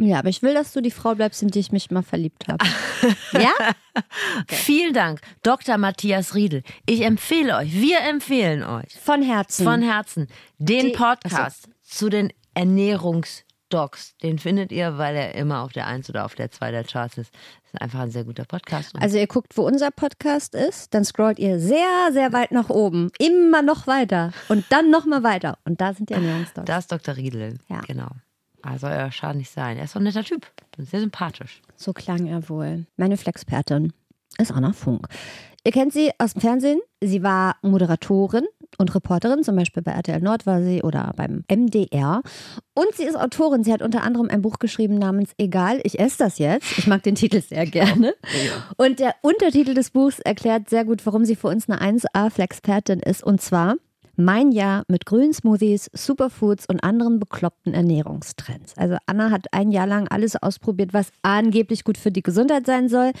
Ja, 0.00 0.18
aber 0.18 0.30
ich 0.30 0.42
will, 0.42 0.54
dass 0.54 0.72
du 0.72 0.80
die 0.80 0.90
Frau 0.90 1.14
bleibst, 1.14 1.42
in 1.42 1.48
die 1.48 1.58
ich 1.58 1.72
mich 1.72 1.90
mal 1.90 2.02
verliebt 2.02 2.48
habe. 2.48 2.64
ja? 3.32 3.52
Okay. 3.94 4.56
Vielen 4.56 4.94
Dank, 4.94 5.20
Dr. 5.42 5.76
Matthias 5.76 6.34
Riedel. 6.34 6.62
Ich 6.86 7.02
empfehle 7.02 7.56
euch, 7.56 7.72
wir 7.74 8.00
empfehlen 8.00 8.62
euch. 8.62 8.94
Von 8.98 9.22
Herzen. 9.22 9.64
Von 9.64 9.82
Herzen. 9.82 10.28
Den 10.58 10.86
die, 10.86 10.92
Podcast 10.92 11.68
also. 11.68 11.70
zu 11.82 12.08
den 12.08 12.32
Ernährungsdocs. 13.70 14.16
Den 14.18 14.38
findet 14.38 14.72
ihr, 14.72 14.98
weil 14.98 15.16
er 15.16 15.34
immer 15.34 15.62
auf 15.62 15.72
der 15.72 15.86
1 15.86 16.08
oder 16.10 16.24
auf 16.24 16.34
der 16.34 16.50
2 16.50 16.70
der 16.70 16.84
Charts 16.84 17.18
ist. 17.18 17.32
Das 17.32 17.74
ist 17.74 17.82
einfach 17.82 18.00
ein 18.00 18.10
sehr 18.10 18.24
guter 18.24 18.44
Podcast. 18.44 18.94
Also 18.98 19.18
ihr 19.18 19.26
guckt, 19.26 19.56
wo 19.56 19.62
unser 19.62 19.90
Podcast 19.90 20.54
ist, 20.54 20.92
dann 20.92 21.04
scrollt 21.04 21.38
ihr 21.38 21.58
sehr, 21.58 22.10
sehr 22.12 22.32
weit 22.32 22.52
nach 22.52 22.68
oben. 22.68 23.10
Immer 23.18 23.62
noch 23.62 23.86
weiter. 23.86 24.32
Und 24.48 24.64
dann 24.70 24.90
noch 24.90 25.06
mal 25.06 25.22
weiter. 25.22 25.58
Und 25.64 25.80
da 25.80 25.94
sind 25.94 26.10
die 26.10 26.14
Ernährungsdocs. 26.14 26.66
Da 26.66 26.78
ist 26.78 26.92
Dr. 26.92 27.16
Riedel. 27.16 27.58
Ja. 27.68 27.80
Genau. 27.86 28.08
Also 28.62 28.88
er 28.88 29.10
schadet 29.12 29.38
nicht 29.38 29.50
sein. 29.50 29.78
Er 29.78 29.84
ist 29.84 29.94
doch 29.94 30.00
ein 30.00 30.04
netter 30.04 30.24
Typ. 30.24 30.46
Sehr 30.76 31.00
sympathisch. 31.00 31.62
So 31.76 31.92
klang 31.92 32.26
er 32.26 32.48
wohl. 32.48 32.86
Meine 32.96 33.16
Flexpertin 33.16 33.92
ist 34.38 34.52
Anna 34.52 34.72
Funk. 34.72 35.06
Ihr 35.64 35.72
kennt 35.72 35.92
sie 35.92 36.10
aus 36.18 36.32
dem 36.32 36.40
Fernsehen. 36.40 36.80
Sie 37.00 37.22
war 37.22 37.56
Moderatorin 37.62 38.46
und 38.78 38.94
Reporterin, 38.94 39.42
zum 39.42 39.56
Beispiel 39.56 39.82
bei 39.82 39.92
RTL 39.92 40.20
Nord 40.20 40.46
war 40.46 40.62
sie 40.62 40.82
oder 40.82 41.12
beim 41.16 41.44
MDR. 41.50 42.22
Und 42.74 42.94
sie 42.96 43.04
ist 43.04 43.16
Autorin. 43.16 43.64
Sie 43.64 43.72
hat 43.72 43.82
unter 43.82 44.02
anderem 44.02 44.28
ein 44.30 44.42
Buch 44.42 44.58
geschrieben 44.58 44.96
namens 44.96 45.30
Egal, 45.38 45.80
ich 45.84 45.98
esse 45.98 46.18
das 46.18 46.38
jetzt. 46.38 46.78
Ich 46.78 46.86
mag 46.86 47.02
den 47.02 47.14
Titel 47.14 47.42
sehr 47.42 47.66
gerne. 47.66 48.14
Und 48.76 49.00
der 49.00 49.14
Untertitel 49.22 49.74
des 49.74 49.90
Buchs 49.90 50.18
erklärt 50.18 50.68
sehr 50.70 50.84
gut, 50.84 51.04
warum 51.04 51.24
sie 51.24 51.36
für 51.36 51.48
uns 51.48 51.68
eine 51.68 51.80
1A-Flexpertin 51.80 53.00
ist. 53.00 53.22
Und 53.22 53.40
zwar 53.40 53.76
mein 54.20 54.52
Jahr 54.52 54.84
mit 54.88 55.06
grünen 55.06 55.32
Smoothies, 55.32 55.90
Superfoods 55.92 56.66
und 56.66 56.84
anderen 56.84 57.18
bekloppten 57.18 57.74
Ernährungstrends. 57.74 58.76
Also 58.76 58.96
Anna 59.06 59.30
hat 59.30 59.46
ein 59.52 59.72
Jahr 59.72 59.86
lang 59.86 60.08
alles 60.08 60.36
ausprobiert, 60.36 60.92
was 60.92 61.10
angeblich 61.22 61.84
gut 61.84 61.98
für 61.98 62.12
die 62.12 62.22
Gesundheit 62.22 62.66
sein 62.66 62.88
soll. 62.88 63.12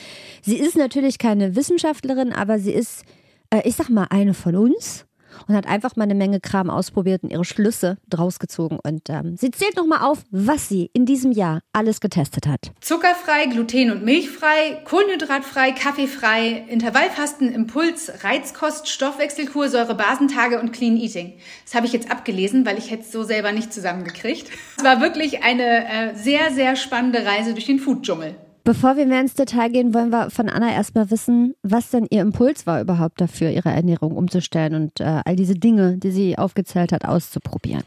Sie 0.42 0.58
ist 0.58 0.76
natürlich 0.76 1.18
keine 1.18 1.56
Wissenschaftlerin, 1.56 2.32
aber 2.32 2.58
sie 2.58 2.72
ist, 2.72 3.04
äh, 3.50 3.62
ich 3.64 3.76
sag 3.76 3.88
mal, 3.88 4.06
eine 4.10 4.34
von 4.34 4.56
uns 4.56 5.06
und 5.48 5.54
hat 5.54 5.66
einfach 5.66 5.96
mal 5.96 6.04
eine 6.04 6.14
Menge 6.14 6.40
Kram 6.40 6.70
ausprobiert 6.70 7.22
und 7.22 7.30
ihre 7.30 7.44
Schlüsse 7.44 7.98
draus 8.08 8.38
gezogen. 8.38 8.78
Und 8.82 9.08
ähm, 9.08 9.36
sie 9.36 9.50
zählt 9.50 9.76
nochmal 9.76 10.02
auf, 10.02 10.24
was 10.30 10.68
sie 10.68 10.90
in 10.92 11.06
diesem 11.06 11.32
Jahr 11.32 11.60
alles 11.72 12.00
getestet 12.00 12.46
hat. 12.46 12.72
Zuckerfrei, 12.80 13.46
gluten- 13.46 13.90
und 13.90 14.04
milchfrei, 14.04 14.82
kohlenhydratfrei, 14.84 15.72
kaffeefrei, 15.72 16.64
Intervallfasten, 16.68 17.52
Impuls, 17.52 18.12
Reizkost, 18.22 18.88
Stoffwechselkur, 18.88 19.68
Säurebasentage 19.68 20.60
und 20.60 20.72
Clean 20.72 20.96
Eating. 20.96 21.34
Das 21.64 21.74
habe 21.74 21.86
ich 21.86 21.92
jetzt 21.92 22.10
abgelesen, 22.10 22.66
weil 22.66 22.78
ich 22.78 22.90
hätte 22.90 23.02
es 23.02 23.12
so 23.12 23.22
selber 23.22 23.52
nicht 23.52 23.72
zusammengekriegt. 23.72 24.50
Es 24.76 24.84
war 24.84 25.00
wirklich 25.00 25.42
eine 25.42 25.88
äh, 25.88 26.14
sehr, 26.14 26.50
sehr 26.52 26.76
spannende 26.76 27.24
Reise 27.24 27.52
durch 27.52 27.66
den 27.66 27.78
Food-Dschungel. 27.78 28.36
Bevor 28.70 28.96
wir 28.96 29.04
mehr 29.04 29.20
ins 29.20 29.34
Detail 29.34 29.68
gehen, 29.68 29.94
wollen 29.94 30.10
wir 30.10 30.30
von 30.30 30.48
Anna 30.48 30.72
erstmal 30.72 31.10
wissen, 31.10 31.56
was 31.64 31.90
denn 31.90 32.06
ihr 32.08 32.20
Impuls 32.20 32.68
war 32.68 32.80
überhaupt 32.80 33.20
dafür, 33.20 33.50
ihre 33.50 33.70
Ernährung 33.70 34.16
umzustellen 34.16 34.76
und 34.76 35.00
äh, 35.00 35.22
all 35.24 35.34
diese 35.34 35.54
Dinge, 35.54 35.98
die 35.98 36.12
sie 36.12 36.38
aufgezählt 36.38 36.92
hat, 36.92 37.04
auszuprobieren. 37.04 37.82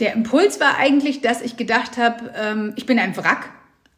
Der 0.00 0.12
Impuls 0.12 0.60
war 0.60 0.76
eigentlich, 0.76 1.22
dass 1.22 1.40
ich 1.40 1.56
gedacht 1.56 1.96
habe, 1.96 2.30
ähm, 2.38 2.74
ich 2.76 2.84
bin 2.84 2.98
ein 2.98 3.16
Wrack. 3.16 3.48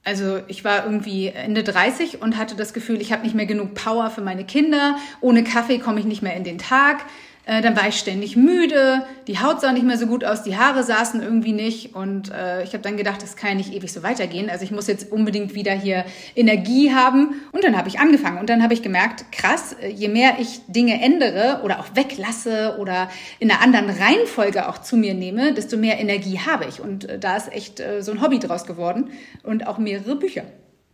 Also 0.04 0.38
ich 0.46 0.64
war 0.64 0.84
irgendwie 0.84 1.26
Ende 1.26 1.64
30 1.64 2.22
und 2.22 2.38
hatte 2.38 2.54
das 2.54 2.74
Gefühl, 2.74 3.00
ich 3.00 3.12
habe 3.12 3.24
nicht 3.24 3.34
mehr 3.34 3.46
genug 3.46 3.74
Power 3.74 4.08
für 4.10 4.20
meine 4.20 4.44
Kinder. 4.44 4.98
Ohne 5.20 5.42
Kaffee 5.42 5.80
komme 5.80 5.98
ich 5.98 6.06
nicht 6.06 6.22
mehr 6.22 6.36
in 6.36 6.44
den 6.44 6.58
Tag. 6.58 7.06
Äh, 7.46 7.62
dann 7.62 7.76
war 7.76 7.88
ich 7.88 7.96
ständig 7.96 8.36
müde, 8.36 9.02
die 9.26 9.38
Haut 9.38 9.60
sah 9.60 9.72
nicht 9.72 9.84
mehr 9.84 9.96
so 9.96 10.06
gut 10.06 10.24
aus, 10.24 10.42
die 10.42 10.56
Haare 10.56 10.82
saßen 10.82 11.22
irgendwie 11.22 11.52
nicht 11.52 11.94
und 11.94 12.30
äh, 12.30 12.62
ich 12.62 12.72
habe 12.72 12.82
dann 12.82 12.96
gedacht, 12.96 13.22
das 13.22 13.36
kann 13.36 13.50
ja 13.50 13.54
nicht 13.56 13.72
ewig 13.72 13.92
so 13.92 14.02
weitergehen. 14.02 14.50
Also 14.50 14.64
ich 14.64 14.70
muss 14.70 14.86
jetzt 14.86 15.10
unbedingt 15.10 15.54
wieder 15.54 15.72
hier 15.72 16.04
Energie 16.36 16.92
haben 16.92 17.40
und 17.52 17.64
dann 17.64 17.76
habe 17.76 17.88
ich 17.88 17.98
angefangen 17.98 18.38
und 18.38 18.50
dann 18.50 18.62
habe 18.62 18.74
ich 18.74 18.82
gemerkt, 18.82 19.32
krass, 19.32 19.74
äh, 19.80 19.88
je 19.88 20.08
mehr 20.08 20.34
ich 20.38 20.60
Dinge 20.68 21.02
ändere 21.02 21.62
oder 21.64 21.80
auch 21.80 21.86
weglasse 21.94 22.76
oder 22.78 23.10
in 23.38 23.50
einer 23.50 23.62
anderen 23.62 23.90
Reihenfolge 23.90 24.68
auch 24.68 24.78
zu 24.78 24.96
mir 24.96 25.14
nehme, 25.14 25.54
desto 25.54 25.76
mehr 25.76 25.98
Energie 25.98 26.38
habe 26.38 26.66
ich 26.68 26.80
und 26.80 27.08
äh, 27.08 27.18
da 27.18 27.36
ist 27.36 27.52
echt 27.52 27.80
äh, 27.80 28.02
so 28.02 28.12
ein 28.12 28.22
Hobby 28.22 28.38
draus 28.38 28.66
geworden 28.66 29.10
und 29.42 29.66
auch 29.66 29.78
mehrere 29.78 30.16
Bücher. 30.16 30.44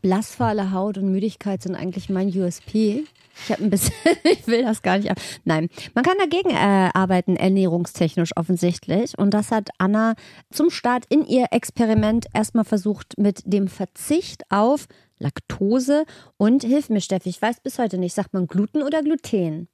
Blassfahle 0.03 0.71
Haut 0.71 0.99
und 0.99 1.11
Müdigkeit 1.11 1.63
sind 1.63 1.75
eigentlich 1.75 2.09
mein 2.09 2.29
USP. 2.29 3.05
Ich 3.45 3.53
habe 3.53 3.65
ein 3.65 3.71
bisschen, 3.71 3.95
ich 4.25 4.47
will 4.47 4.63
das 4.63 4.83
gar 4.83 4.99
nicht. 4.99 5.11
ab- 5.11 5.21
Nein, 5.45 5.69
man 5.95 6.05
kann 6.05 6.17
dagegen 6.19 6.51
äh, 6.51 6.91
arbeiten, 6.95 7.37
ernährungstechnisch 7.37 8.31
offensichtlich. 8.37 9.17
Und 9.19 9.31
das 9.33 9.51
hat 9.51 9.69
Anna 9.79 10.15
zum 10.51 10.71
Start 10.71 11.05
in 11.09 11.25
ihr 11.27 11.47
Experiment 11.51 12.27
erstmal 12.35 12.65
versucht 12.65 13.15
mit 13.19 13.43
dem 13.45 13.69
Verzicht 13.69 14.43
auf 14.51 14.87
Laktose 15.19 16.05
und 16.37 16.63
hilf 16.63 16.89
mir, 16.91 17.01
Steffi, 17.01 17.29
ich 17.31 17.41
weiß 17.41 17.61
bis 17.61 17.79
heute 17.79 17.99
nicht, 17.99 18.15
sagt 18.15 18.35
man 18.35 18.47
Gluten 18.47 18.83
oder 18.83 19.03
Gluten? 19.03 19.69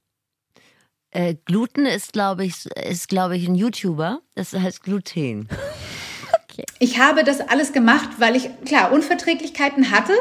Äh, 1.11 1.35
Gluten 1.45 1.85
ist, 1.85 2.13
glaube 2.13 2.43
ich, 2.45 2.65
ist, 2.65 3.07
glaube 3.07 3.37
ich, 3.37 3.47
ein 3.47 3.55
YouTuber. 3.55 4.21
Das 4.35 4.53
heißt 4.53 4.83
Gluten. 4.83 5.47
Ich 6.77 6.99
habe 6.99 7.23
das 7.23 7.39
alles 7.39 7.73
gemacht, 7.73 8.09
weil 8.19 8.35
ich, 8.35 8.47
klar, 8.65 8.91
Unverträglichkeiten 8.91 9.89
hatte. 9.89 10.13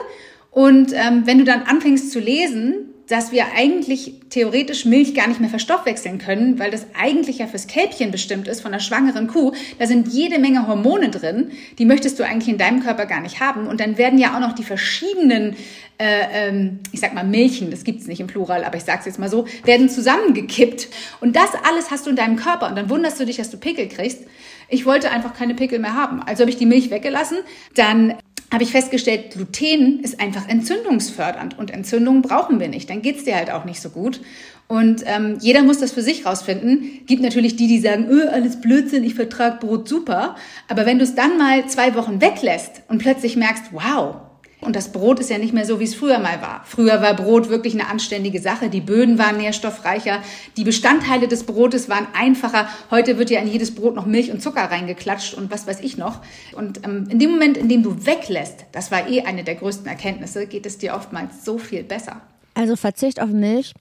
Und 0.51 0.93
ähm, 0.95 1.27
wenn 1.27 1.37
du 1.37 1.45
dann 1.45 1.65
anfängst 1.65 2.11
zu 2.11 2.21
lesen, 2.21 2.89
dass 3.09 3.33
wir 3.33 3.47
eigentlich 3.57 4.15
theoretisch 4.31 4.85
Milch 4.85 5.15
gar 5.15 5.27
nicht 5.27 5.41
mehr 5.41 5.51
verstoffwechseln 5.51 6.19
können, 6.19 6.59
weil 6.59 6.71
das 6.71 6.87
eigentlich 6.99 7.39
ja 7.39 7.47
fürs 7.47 7.67
Kälbchen 7.67 8.11
bestimmt 8.11 8.49
ist 8.49 8.61
von 8.61 8.73
einer 8.73 8.81
schwangeren 8.81 9.27
Kuh, 9.27 9.53
da 9.79 9.87
sind 9.87 10.09
jede 10.09 10.39
Menge 10.39 10.67
Hormone 10.67 11.11
drin, 11.11 11.51
die 11.79 11.85
möchtest 11.85 12.19
du 12.19 12.25
eigentlich 12.25 12.49
in 12.49 12.59
deinem 12.59 12.83
Körper 12.83 13.07
gar 13.07 13.21
nicht 13.21 13.41
haben. 13.41 13.67
Und 13.67 13.81
dann 13.81 13.99
werden 13.99 14.19
ja 14.19 14.35
auch 14.35 14.41
noch 14.41 14.55
die 14.55 14.63
verschiedenen, 14.63 15.57
äh, 15.99 16.49
ähm, 16.49 16.79
ich 16.93 17.01
sag 17.01 17.13
mal 17.13 17.25
Milchen, 17.25 17.71
das 17.71 17.85
gibt's 17.85 18.07
nicht 18.07 18.21
im 18.21 18.29
Plural, 18.29 18.65
aber 18.65 18.77
ich 18.77 18.85
sag's 18.85 19.05
jetzt 19.05 19.19
mal 19.19 19.29
so, 19.29 19.47
werden 19.65 19.89
zusammengekippt. 19.89 20.89
Und 21.21 21.37
das 21.37 21.51
alles 21.69 21.91
hast 21.91 22.07
du 22.07 22.11
in 22.11 22.17
deinem 22.17 22.37
Körper 22.37 22.69
und 22.69 22.77
dann 22.77 22.89
wunderst 22.89 23.21
du 23.21 23.27
dich, 23.27 23.37
dass 23.37 23.51
du 23.51 23.59
Pickel 23.59 23.89
kriegst. 23.89 24.21
Ich 24.69 24.87
wollte 24.87 25.11
einfach 25.11 25.35
keine 25.35 25.55
Pickel 25.55 25.79
mehr 25.79 25.95
haben. 25.95 26.23
Also 26.23 26.43
habe 26.43 26.51
ich 26.51 26.57
die 26.57 26.67
Milch 26.67 26.91
weggelassen. 26.91 27.39
Dann 27.75 28.15
habe 28.53 28.65
ich 28.65 28.71
festgestellt, 28.71 29.33
Gluten 29.33 30.01
ist 30.01 30.21
einfach 30.21 30.47
entzündungsfördernd 30.47 31.59
und 31.59 31.71
Entzündungen 31.71 32.21
brauchen 32.21 32.61
wir 32.61 32.69
nicht. 32.69 32.91
Dann 32.91 33.01
geht's 33.01 33.25
dir 33.25 33.35
halt 33.35 33.51
auch 33.51 33.65
nicht 33.65 33.81
so 33.81 33.89
gut. 33.89 34.21
Und 34.69 35.03
ähm, 35.07 35.39
jeder 35.41 35.63
muss 35.63 35.79
das 35.79 35.93
für 35.93 36.03
sich 36.03 36.27
rausfinden. 36.27 37.01
Gibt 37.07 37.23
natürlich 37.23 37.57
die, 37.57 37.67
die 37.67 37.81
sagen, 37.81 38.09
öh, 38.11 38.29
alles 38.29 38.61
Blödsinn, 38.61 39.05
ich 39.05 39.15
vertrag 39.15 39.61
Brot 39.61 39.89
super. 39.89 40.37
Aber 40.69 40.85
wenn 40.85 40.99
du 40.99 41.05
es 41.05 41.15
dann 41.15 41.39
mal 41.39 41.67
zwei 41.67 41.95
Wochen 41.95 42.21
weglässt 42.21 42.83
und 42.89 42.99
plötzlich 42.99 43.37
merkst, 43.37 43.65
wow, 43.73 44.17
und 44.63 44.77
das 44.77 44.93
Brot 44.93 45.19
ist 45.19 45.29
ja 45.29 45.39
nicht 45.39 45.53
mehr 45.53 45.67
so, 45.67 45.81
wie 45.81 45.85
es 45.85 45.95
früher 45.95 46.21
mal 46.21 46.41
war. 46.41 46.63
Früher 46.65 47.03
war 47.03 47.15
Brot 47.15 47.49
wirklich 47.49 47.75
eine 47.75 47.89
anständige 47.89 48.41
Sache. 48.41 48.71
Die 48.71 48.81
Böden 48.81 49.19
waren 49.19 49.37
nährstoffreicher. 49.37 50.19
Die 50.57 50.63
Bestandteile 50.63 51.27
des 51.27 51.45
Brotes 51.45 51.89
waren 51.89 52.07
einfacher. 52.15 52.69
Heute 52.91 53.19
wird 53.19 53.31
ja 53.31 53.41
in 53.41 53.49
jedes 53.49 53.75
Brot 53.75 53.97
noch 53.97 54.07
Milch 54.07 54.31
und 54.31 54.41
Zucker 54.41 54.71
reingeklatscht 54.71 55.35
und 55.35 55.51
was 55.51 55.67
weiß 55.67 55.81
ich 55.81 55.99
noch. 55.99 56.21
Und 56.55 56.87
ähm, 56.87 57.09
in 57.11 57.19
dem 57.19 57.33
Moment, 57.33 57.57
in 57.57 57.69
dem 57.69 57.83
du 57.83 58.07
weglässt, 58.07 58.67
das 58.71 58.93
war 58.93 59.09
eh 59.09 59.23
eine 59.23 59.43
der 59.43 59.57
größten 59.57 59.87
Erkenntnisse, 59.87 60.47
geht 60.47 60.65
es 60.65 60.79
dir 60.79 60.95
oftmals 60.95 61.45
so 61.45 61.59
viel 61.59 61.83
besser. 61.83 62.21
Also 62.55 62.77
Verzicht 62.77 63.21
auf 63.21 63.31
Milch. 63.31 63.75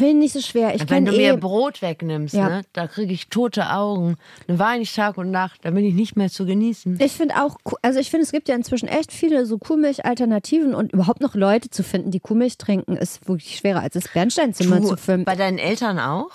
Ich 0.00 0.14
nicht 0.14 0.32
so 0.32 0.40
schwer. 0.40 0.74
Ich 0.74 0.88
Wenn 0.88 1.04
du 1.04 1.12
eh. 1.12 1.32
mir 1.32 1.36
Brot 1.36 1.82
wegnimmst, 1.82 2.34
Ja. 2.34 2.48
ne, 2.48 2.62
da 2.72 2.86
kriege 2.86 3.12
ich 3.12 3.28
tote 3.28 3.70
Augen. 3.70 4.16
Dann 4.46 4.58
weine 4.58 4.82
ich 4.82 4.94
Tag 4.94 5.18
und 5.18 5.30
Nacht. 5.30 5.64
Da 5.64 5.70
bin 5.70 5.84
ich 5.84 5.94
nicht 5.94 6.16
mehr 6.16 6.30
zu 6.30 6.46
genießen. 6.46 6.98
Ich 7.00 7.12
finde 7.12 7.42
auch, 7.42 7.56
also 7.82 7.98
ich 7.98 8.10
finde, 8.10 8.24
es 8.24 8.32
gibt 8.32 8.48
ja 8.48 8.54
inzwischen 8.54 8.88
echt 8.88 9.12
viele 9.12 9.46
so 9.46 9.58
Kuhmilch-Alternativen 9.58 10.74
und 10.74 10.92
überhaupt 10.92 11.20
noch 11.20 11.34
Leute 11.34 11.70
zu 11.70 11.82
finden, 11.82 12.10
die 12.10 12.20
Kuhmilch 12.20 12.58
trinken, 12.58 12.96
ist 12.96 13.28
wirklich 13.28 13.56
schwerer 13.56 13.80
als 13.82 13.94
das 13.94 14.08
Bernsteinzimmer 14.12 14.82
zu 14.82 14.96
filmen. 14.96 15.24
bei 15.24 15.36
deinen 15.36 15.58
Eltern 15.58 15.98
auch? 15.98 16.30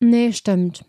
Nee, 0.00 0.32
stimmt. 0.32 0.84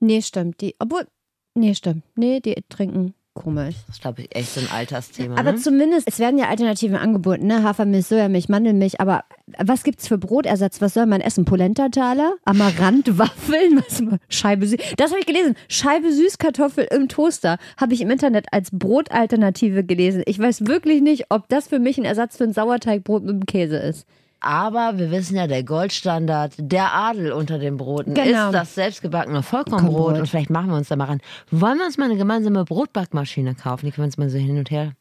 Nee, 0.00 0.22
stimmt. 0.22 0.60
Die, 0.60 0.74
obwohl, 0.78 1.06
nee, 1.54 1.74
stimmt. 1.74 2.04
Nee, 2.16 2.40
die 2.40 2.54
trinken 2.68 3.14
Kuhmilch. 3.34 3.76
Das 3.86 3.96
ist, 3.96 4.02
glaube 4.02 4.22
ich, 4.22 4.34
echt 4.34 4.54
so 4.54 4.60
ein 4.60 4.68
Altersthema. 4.70 5.36
Aber 5.36 5.52
ne? 5.52 5.58
zumindest, 5.58 6.08
es 6.08 6.18
werden 6.18 6.38
ja 6.38 6.48
Alternativen 6.48 6.96
angeboten, 6.96 7.46
ne? 7.46 7.62
Hafermilch, 7.62 8.06
Sojamilch, 8.06 8.48
Mandelmilch, 8.48 9.00
aber 9.00 9.24
was 9.58 9.84
gibt's 9.84 10.08
für 10.08 10.18
Brotersatz? 10.18 10.80
Was 10.80 10.94
soll 10.94 11.06
man 11.06 11.20
essen? 11.20 11.44
Polenta-Taler? 11.44 12.34
Amaranth, 12.44 13.18
Waffeln? 13.18 13.78
Was, 13.90 14.02
Scheibe 14.28 14.66
Süß. 14.66 14.78
Das 14.96 15.10
habe 15.10 15.20
ich 15.20 15.26
gelesen. 15.26 15.54
Scheibe 15.68 16.12
Süßkartoffel 16.12 16.88
im 16.90 17.08
Toaster 17.08 17.58
habe 17.76 17.94
ich 17.94 18.00
im 18.00 18.10
Internet 18.10 18.46
als 18.52 18.70
Brotalternative 18.72 19.84
gelesen. 19.84 20.22
Ich 20.26 20.38
weiß 20.38 20.66
wirklich 20.66 21.00
nicht, 21.00 21.26
ob 21.30 21.48
das 21.48 21.68
für 21.68 21.78
mich 21.78 21.98
ein 21.98 22.04
Ersatz 22.04 22.36
für 22.36 22.44
ein 22.44 22.52
Sauerteigbrot 22.52 23.24
mit 23.24 23.34
dem 23.34 23.46
Käse 23.46 23.76
ist. 23.76 24.06
Aber 24.40 24.96
wir 24.98 25.10
wissen 25.10 25.36
ja, 25.36 25.46
der 25.46 25.62
Goldstandard, 25.64 26.54
der 26.58 26.94
Adel 26.94 27.32
unter 27.32 27.58
den 27.58 27.76
Broten 27.76 28.14
Genau. 28.14 28.46
ist 28.46 28.54
das 28.54 28.74
selbstgebackene 28.74 29.42
Vollkornbrot. 29.42 30.18
Und 30.18 30.26
vielleicht 30.26 30.48
machen 30.50 30.68
wir 30.70 30.76
uns 30.76 30.88
da 30.88 30.96
mal 30.96 31.04
ran. 31.04 31.20
Wollen 31.50 31.78
wir 31.78 31.84
uns 31.86 31.98
mal 31.98 32.06
eine 32.06 32.16
gemeinsame 32.16 32.64
Brotbackmaschine 32.64 33.54
kaufen? 33.54 33.86
Die 33.86 33.92
können 33.92 34.04
wir 34.04 34.06
uns 34.06 34.16
mal 34.18 34.30
so 34.30 34.38
hin 34.38 34.56
und 34.58 34.70
her. 34.70 34.92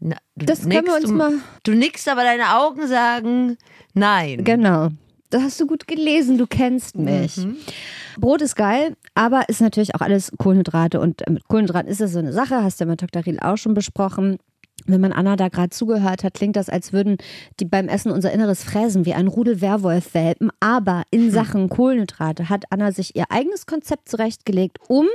Na, 0.00 0.16
du 0.36 0.46
Das 0.46 0.60
können 0.60 0.72
wir 0.72 0.80
nickst, 0.82 0.94
uns 1.00 1.04
du, 1.10 1.14
mal- 1.14 1.32
Du 1.64 1.72
nickst, 1.74 2.08
aber 2.08 2.22
deine 2.22 2.56
Augen 2.56 2.86
sagen 2.86 3.58
nein. 3.94 4.44
Genau. 4.44 4.88
Das 5.30 5.42
hast 5.42 5.60
du 5.60 5.66
gut 5.66 5.86
gelesen, 5.86 6.38
du 6.38 6.46
kennst 6.46 6.96
mich. 6.96 7.46
Brot 8.18 8.40
ist 8.40 8.56
geil, 8.56 8.96
aber 9.14 9.46
ist 9.50 9.60
natürlich 9.60 9.94
auch 9.94 10.00
alles 10.00 10.32
Kohlenhydrate. 10.38 10.98
Und 11.00 11.22
mit 11.28 11.46
Kohlenhydraten 11.48 11.90
ist 11.90 12.00
das 12.00 12.12
so 12.12 12.18
eine 12.20 12.32
Sache, 12.32 12.62
hast 12.62 12.80
du 12.80 12.84
ja 12.84 12.90
mit 12.90 13.02
Dr. 13.02 13.26
Riel 13.26 13.38
auch 13.40 13.56
schon 13.58 13.74
besprochen. 13.74 14.38
Wenn 14.88 15.00
man 15.00 15.12
Anna 15.12 15.36
da 15.36 15.48
gerade 15.48 15.70
zugehört 15.70 16.24
hat, 16.24 16.34
klingt 16.34 16.56
das, 16.56 16.68
als 16.68 16.92
würden 16.92 17.18
die 17.60 17.66
beim 17.66 17.88
Essen 17.88 18.10
unser 18.10 18.32
Inneres 18.32 18.64
fräsen 18.64 19.04
wie 19.04 19.14
ein 19.14 19.28
Rudel 19.28 19.60
Werwolf-Welpen. 19.60 20.50
Aber 20.60 21.02
in 21.10 21.30
Sachen 21.30 21.68
Kohlenhydrate 21.68 22.48
hat 22.48 22.64
Anna 22.70 22.90
sich 22.92 23.14
ihr 23.14 23.26
eigenes 23.30 23.66
Konzept 23.66 24.08
zurechtgelegt, 24.08 24.78
um 24.88 25.06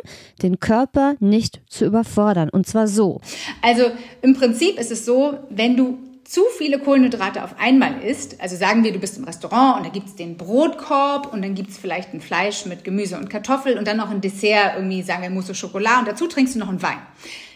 den 0.42 0.60
Körper 0.60 1.16
nicht 1.20 1.62
zu 1.68 1.86
überfordern. 1.86 2.50
Und 2.50 2.68
zwar 2.68 2.88
so. 2.88 3.20
Also 3.62 3.86
im 4.22 4.36
Prinzip 4.36 4.80
ist 4.80 4.92
es 4.92 5.06
so, 5.06 5.40
wenn 5.50 5.76
du 5.76 5.98
zu 6.24 6.42
viele 6.58 6.80
Kohlenhydrate 6.80 7.44
auf 7.44 7.56
einmal 7.60 8.02
isst, 8.02 8.40
also 8.42 8.56
sagen 8.56 8.84
wir, 8.84 8.94
du 8.94 9.00
bist 9.00 9.18
im 9.18 9.24
Restaurant 9.26 9.78
und 9.78 9.86
da 9.86 9.90
gibt's 9.90 10.16
den 10.16 10.38
Brotkorb 10.38 11.34
und 11.34 11.42
dann 11.42 11.54
gibt's 11.54 11.78
vielleicht 11.78 12.14
ein 12.14 12.22
Fleisch 12.22 12.66
mit 12.66 12.84
Gemüse 12.84 13.18
und 13.18 13.30
Kartoffel 13.30 13.78
und 13.78 13.88
dann 13.88 13.98
noch 13.98 14.10
ein 14.10 14.22
Dessert, 14.22 14.74
irgendwie 14.76 15.02
sagen 15.02 15.24
wir 15.24 15.30
Mousse 15.30 15.52
au 15.52 15.56
Chocolat 15.56 16.00
und 16.00 16.08
dazu 16.08 16.28
trinkst 16.28 16.56
du 16.56 16.60
noch 16.60 16.70
einen 16.70 16.82
Wein. 16.82 17.00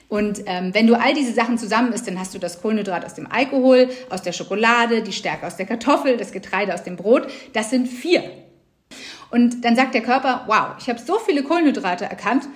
Und 0.09 0.43
ähm, 0.45 0.73
wenn 0.73 0.87
du 0.87 0.95
all 0.95 1.13
diese 1.13 1.33
Sachen 1.33 1.57
zusammen 1.57 1.91
isst, 1.91 2.07
dann 2.07 2.19
hast 2.19 2.33
du 2.33 2.39
das 2.39 2.61
Kohlenhydrat 2.61 3.03
aus 3.03 3.13
dem 3.13 3.29
Alkohol, 3.29 3.89
aus 4.09 4.21
der 4.21 4.31
Schokolade, 4.31 5.01
die 5.01 5.11
Stärke 5.11 5.45
aus 5.45 5.57
der 5.57 5.65
Kartoffel, 5.65 6.15
das 6.15 6.31
Getreide 6.31 6.73
aus 6.73 6.83
dem 6.83 6.95
Brot. 6.95 7.27
Das 7.53 7.69
sind 7.69 7.87
vier. 7.87 8.23
Und 9.31 9.65
dann 9.65 9.75
sagt 9.75 9.93
der 9.93 10.01
Körper, 10.01 10.45
wow, 10.47 10.75
ich 10.79 10.87
habe 10.87 10.99
so 10.99 11.19
viele 11.19 11.43
Kohlenhydrate 11.43 12.05
erkannt. 12.05 12.47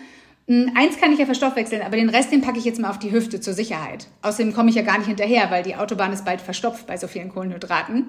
Hm, 0.47 0.71
Eins 0.75 0.97
kann 0.99 1.13
ich 1.13 1.19
ja 1.19 1.25
verstoffwechseln, 1.25 1.81
aber 1.81 1.95
den 1.95 2.09
Rest, 2.09 2.31
den 2.31 2.41
packe 2.41 2.57
ich 2.57 2.65
jetzt 2.65 2.79
mal 2.79 2.89
auf 2.89 2.99
die 2.99 3.11
Hüfte 3.11 3.39
zur 3.39 3.53
Sicherheit. 3.53 4.07
Außerdem 4.21 4.53
komme 4.53 4.69
ich 4.69 4.75
ja 4.75 4.81
gar 4.81 4.97
nicht 4.97 5.07
hinterher, 5.07 5.51
weil 5.51 5.63
die 5.63 5.75
Autobahn 5.75 6.11
ist 6.13 6.25
bald 6.25 6.41
verstopft 6.41 6.87
bei 6.87 6.97
so 6.97 7.07
vielen 7.07 7.29
Kohlenhydraten. 7.29 8.07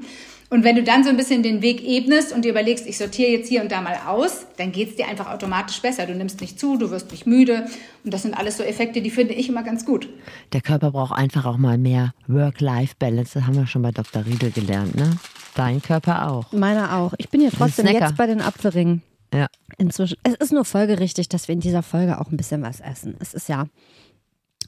Und 0.51 0.65
wenn 0.65 0.77
du 0.77 0.83
dann 0.83 1.03
so 1.03 1.09
ein 1.09 1.17
bisschen 1.17 1.43
den 1.43 1.63
Weg 1.63 1.83
ebnest 1.83 2.33
und 2.33 2.45
dir 2.45 2.51
überlegst, 2.51 2.87
ich 2.87 2.99
sortiere 2.99 3.31
jetzt 3.31 3.49
hier 3.49 3.63
und 3.63 3.73
da 3.73 3.81
mal 3.81 3.97
aus, 4.07 4.45
dann 4.59 4.71
geht's 4.71 4.97
dir 4.97 5.09
einfach 5.09 5.33
automatisch 5.33 5.81
besser. 5.81 6.05
Du 6.05 6.15
nimmst 6.15 6.43
nicht 6.43 6.61
zu, 6.61 6.77
du 6.77 6.91
wirst 6.91 7.11
nicht 7.11 7.27
müde. 7.27 7.67
Und 8.05 8.13
das 8.13 8.23
sind 8.23 8.35
alles 8.35 8.59
so 8.59 8.63
Effekte, 8.63 9.01
die 9.01 9.11
finde 9.11 9.33
ich 9.33 9.49
immer 9.49 9.63
ganz 9.63 9.87
gut. 9.87 10.11
Der 10.53 10.61
Körper 10.61 10.91
braucht 10.91 11.17
einfach 11.17 11.47
auch 11.47 11.57
mal 11.57 11.79
mehr 11.79 12.13
Work-Life-Balance. 12.29 13.33
Das 13.35 13.47
haben 13.47 13.57
wir 13.57 13.67
schon 13.67 13.81
bei 13.83 13.93
Dr. 13.93 14.27
Riedel 14.27 14.51
gelernt, 14.51 14.95
ne? 14.95 15.17
Dein 15.55 15.81
Körper 15.81 16.31
auch. 16.31 16.53
Meiner 16.53 16.97
auch. 16.97 17.15
Ich 17.19 17.29
bin 17.31 17.41
ja 17.41 17.49
trotzdem 17.51 17.87
jetzt 17.87 18.17
bei 18.17 18.27
den 18.27 18.41
Apfelringen. 18.41 19.03
Ja. 19.33 19.49
Inzwischen. 19.79 20.19
Es 20.23 20.35
ist 20.35 20.53
nur 20.53 20.65
folgerichtig, 20.65 21.29
dass 21.29 21.49
wir 21.49 21.55
in 21.55 21.61
dieser 21.61 21.83
Folge 21.83 22.21
auch 22.21 22.31
ein 22.31 22.37
bisschen 22.37 22.63
was 22.63 22.81
essen. 22.81 23.17
Es 23.21 23.35
ist 23.35 23.49
ja 23.49 23.67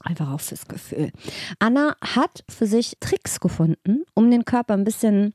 einfach 0.01 0.31
auch 0.31 0.41
fürs 0.41 0.67
Gefühl. 0.67 1.11
Anna 1.59 1.95
hat 2.01 2.43
für 2.49 2.67
sich 2.67 2.97
Tricks 2.99 3.39
gefunden, 3.39 4.03
um 4.13 4.29
den 4.29 4.45
Körper 4.45 4.73
ein 4.73 4.83
bisschen 4.83 5.33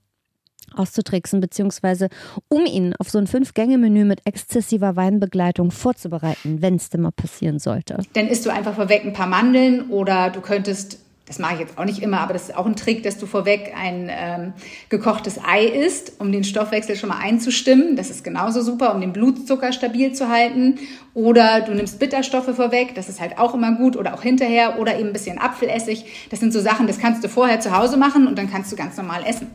auszutricksen, 0.74 1.41
beziehungsweise 1.41 2.09
um 2.49 2.64
ihn 2.64 2.95
auf 2.99 3.11
so 3.11 3.18
ein 3.18 3.26
Fünf-Gänge-Menü 3.26 4.05
mit 4.05 4.20
exzessiver 4.24 4.95
Weinbegleitung 4.97 5.70
vorzubereiten, 5.70 6.62
wenn 6.62 6.76
es 6.76 6.91
denn 6.91 7.01
mal 7.01 7.11
passieren 7.11 7.59
sollte. 7.59 7.99
Dann 8.12 8.28
isst 8.28 8.47
du 8.47 8.51
einfach 8.51 8.74
vorweg 8.74 9.05
ein 9.05 9.12
paar 9.12 9.26
Mandeln 9.26 9.91
oder 9.91 10.31
du 10.31 10.41
könntest, 10.41 11.01
das 11.31 11.39
mache 11.39 11.55
ich 11.55 11.61
jetzt 11.61 11.78
auch 11.78 11.85
nicht 11.85 12.03
immer, 12.03 12.18
aber 12.18 12.33
das 12.33 12.49
ist 12.49 12.57
auch 12.57 12.66
ein 12.66 12.74
Trick, 12.74 13.05
dass 13.05 13.16
du 13.16 13.24
vorweg 13.24 13.72
ein 13.81 14.11
ähm, 14.11 14.53
gekochtes 14.89 15.39
Ei 15.47 15.64
isst, 15.64 16.14
um 16.18 16.33
den 16.33 16.43
Stoffwechsel 16.43 16.97
schon 16.97 17.09
mal 17.09 17.20
einzustimmen. 17.20 17.95
Das 17.95 18.11
ist 18.11 18.24
genauso 18.24 18.62
super, 18.62 18.93
um 18.93 19.01
den 19.01 19.12
Blutzucker 19.12 19.72
stabil 19.72 20.12
zu 20.12 20.28
halten. 20.28 20.81
Oder 21.14 21.61
du 21.61 21.72
nimmst 21.72 22.01
Bitterstoffe 22.01 22.53
vorweg, 22.57 22.97
das 22.97 23.09
ist 23.09 23.20
halt 23.20 23.39
auch 23.39 23.55
immer 23.55 23.76
gut. 23.76 23.97
Oder 23.97 24.14
auch 24.14 24.22
hinterher 24.22 24.81
oder 24.81 24.99
eben 24.99 25.11
ein 25.11 25.12
bisschen 25.12 25.39
Apfelessig. 25.39 26.05
Das 26.31 26.41
sind 26.41 26.53
so 26.53 26.61
Sachen, 26.61 26.89
das 26.89 26.99
kannst 26.99 27.22
du 27.22 27.28
vorher 27.28 27.61
zu 27.61 27.78
Hause 27.78 27.97
machen 27.97 28.26
und 28.26 28.37
dann 28.37 28.51
kannst 28.51 28.72
du 28.72 28.76
ganz 28.76 28.97
normal 28.97 29.22
essen. 29.24 29.47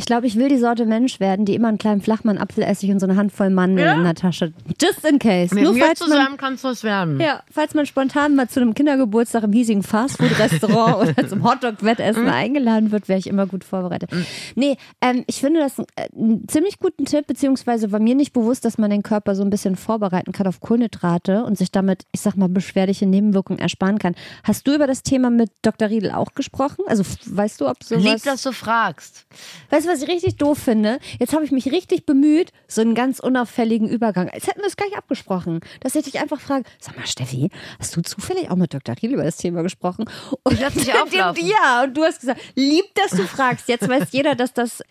Ich 0.00 0.06
glaube, 0.06 0.28
ich 0.28 0.36
will 0.36 0.48
die 0.48 0.58
Sorte 0.58 0.86
Mensch 0.86 1.18
werden, 1.18 1.44
die 1.44 1.54
immer 1.56 1.66
einen 1.68 1.76
kleinen 1.78 2.00
Flachmann 2.00 2.38
Apfelessig 2.38 2.90
und 2.90 3.00
so 3.00 3.06
eine 3.06 3.16
Handvoll 3.16 3.50
Mandeln 3.50 3.98
in 3.98 4.04
der 4.04 4.14
Tasche. 4.14 4.52
Just 4.80 5.04
in 5.04 5.18
case. 5.18 5.52
Mit 5.54 5.64
Nur 5.64 5.72
mir 5.72 5.84
falls 5.84 6.00
man 6.00 6.08
zusammen 6.10 6.36
kannst 6.36 6.62
du 6.62 6.68
es 6.68 6.84
werden. 6.84 7.18
Ja, 7.20 7.42
falls 7.50 7.74
man 7.74 7.84
spontan 7.84 8.36
mal 8.36 8.48
zu 8.48 8.60
einem 8.60 8.74
Kindergeburtstag 8.74 9.42
im 9.42 9.52
hiesigen 9.52 9.82
Fastfood-Restaurant 9.82 10.96
oder 11.18 11.28
zum 11.28 11.42
Hotdog-Wettessen 11.42 12.22
Mhm. 12.24 12.28
eingeladen 12.30 12.90
wird, 12.92 13.08
wäre 13.08 13.18
ich 13.18 13.26
immer 13.26 13.46
gut 13.46 13.64
vorbereitet. 13.64 14.10
Nee, 14.54 14.76
ähm, 15.00 15.24
ich 15.26 15.40
finde 15.40 15.60
das 15.60 15.78
äh, 15.78 15.84
einen 16.16 16.46
ziemlich 16.48 16.78
guten 16.78 17.04
Tipp, 17.04 17.26
beziehungsweise 17.26 17.90
war 17.92 17.98
mir 18.00 18.14
nicht 18.14 18.32
bewusst, 18.32 18.64
dass 18.64 18.78
man 18.78 18.90
den 18.90 19.02
Körper 19.02 19.34
so 19.34 19.42
ein 19.42 19.50
bisschen 19.50 19.74
vorbereiten 19.76 20.30
kann 20.32 20.46
auf 20.46 20.60
Kohlenhydrate 20.60 21.42
und 21.44 21.58
sich 21.58 21.72
damit, 21.72 22.04
ich 22.12 22.20
sag 22.20 22.36
mal, 22.36 22.48
beschwerliche 22.48 23.06
Nebenwirkungen 23.06 23.58
ersparen 23.60 23.98
kann. 23.98 24.14
Hast 24.44 24.66
du 24.68 24.74
über 24.74 24.86
das 24.86 25.02
Thema 25.02 25.30
mit 25.30 25.50
Dr. 25.62 25.88
Riedel 25.88 26.12
auch 26.12 26.34
gesprochen? 26.34 26.84
Also 26.86 27.02
weißt 27.26 27.60
du, 27.60 27.68
ob 27.68 27.82
sowas... 27.82 28.04
Lieb, 28.04 28.22
dass 28.22 28.42
du 28.42 28.52
fragst. 28.52 29.26
weißt 29.70 29.86
du, 29.86 29.87
du, 29.88 29.92
was 29.92 30.02
ich 30.02 30.08
richtig 30.08 30.36
doof 30.36 30.58
finde? 30.58 30.98
Jetzt 31.18 31.32
habe 31.34 31.44
ich 31.44 31.50
mich 31.50 31.72
richtig 31.72 32.06
bemüht, 32.06 32.52
so 32.68 32.80
einen 32.80 32.94
ganz 32.94 33.18
unauffälligen 33.18 33.88
Übergang. 33.88 34.28
Als 34.30 34.46
hätten 34.46 34.60
wir 34.60 34.66
es 34.68 34.76
gleich 34.76 34.96
abgesprochen. 34.96 35.60
Dass 35.80 35.94
ich 35.96 36.04
dich 36.04 36.20
einfach 36.20 36.40
frage, 36.40 36.64
sag 36.78 36.96
mal, 36.96 37.06
Steffi, 37.06 37.50
hast 37.80 37.96
du 37.96 38.02
zufällig 38.02 38.50
auch 38.50 38.56
mit 38.56 38.72
Dr. 38.74 38.94
Riel 39.02 39.14
über 39.14 39.24
das 39.24 39.36
Thema 39.38 39.62
gesprochen? 39.62 40.04
Und 40.44 40.52
Ich 40.52 40.60
lass 40.60 40.74
dich 40.74 40.92
auflaufen. 41.02 41.44
Ja, 41.46 41.82
und 41.84 41.96
du 41.96 42.04
hast 42.04 42.20
gesagt, 42.20 42.40
lieb, 42.54 42.84
dass 42.94 43.10
du 43.12 43.24
fragst. 43.26 43.68
Jetzt 43.68 43.88
weiß 43.88 44.08
jeder, 44.12 44.34
dass 44.34 44.52
das 44.54 44.82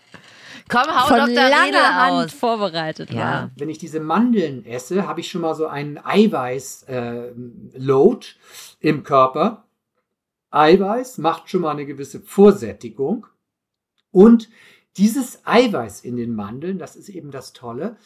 Komm, 0.70 0.82
hau 0.88 1.08
von 1.08 1.18
Dr. 1.20 1.34
langer 1.50 1.96
Hand 1.96 2.26
aus. 2.26 2.34
vorbereitet 2.34 3.10
Ja. 3.12 3.20
war. 3.20 3.52
Wenn 3.56 3.70
ich 3.70 3.78
diese 3.78 4.02
Mandeln 4.02 4.66
esse, 4.66 5.08
habe 5.08 5.22
ich 5.22 5.30
schon 5.32 5.40
mal 5.42 5.56
so 5.56 5.68
einen 5.68 5.98
Eiweiß-Load 6.98 8.28
im 8.80 9.04
Körper. 9.04 9.64
Eiweiß 10.52 11.18
macht 11.20 11.50
schon 11.50 11.62
mal 11.62 11.72
eine 11.72 11.86
gewisse 11.86 12.20
Vorsättigung. 12.22 13.28
Und 14.12 14.50
dieses 14.98 15.46
Eiweiß 15.46 16.02
in 16.02 16.16
den 16.16 16.34
Mandeln, 16.34 16.80
das 16.80 16.96
ist 16.96 17.10
eben 17.10 17.32
das 17.32 17.54
Tolle, 17.54 17.98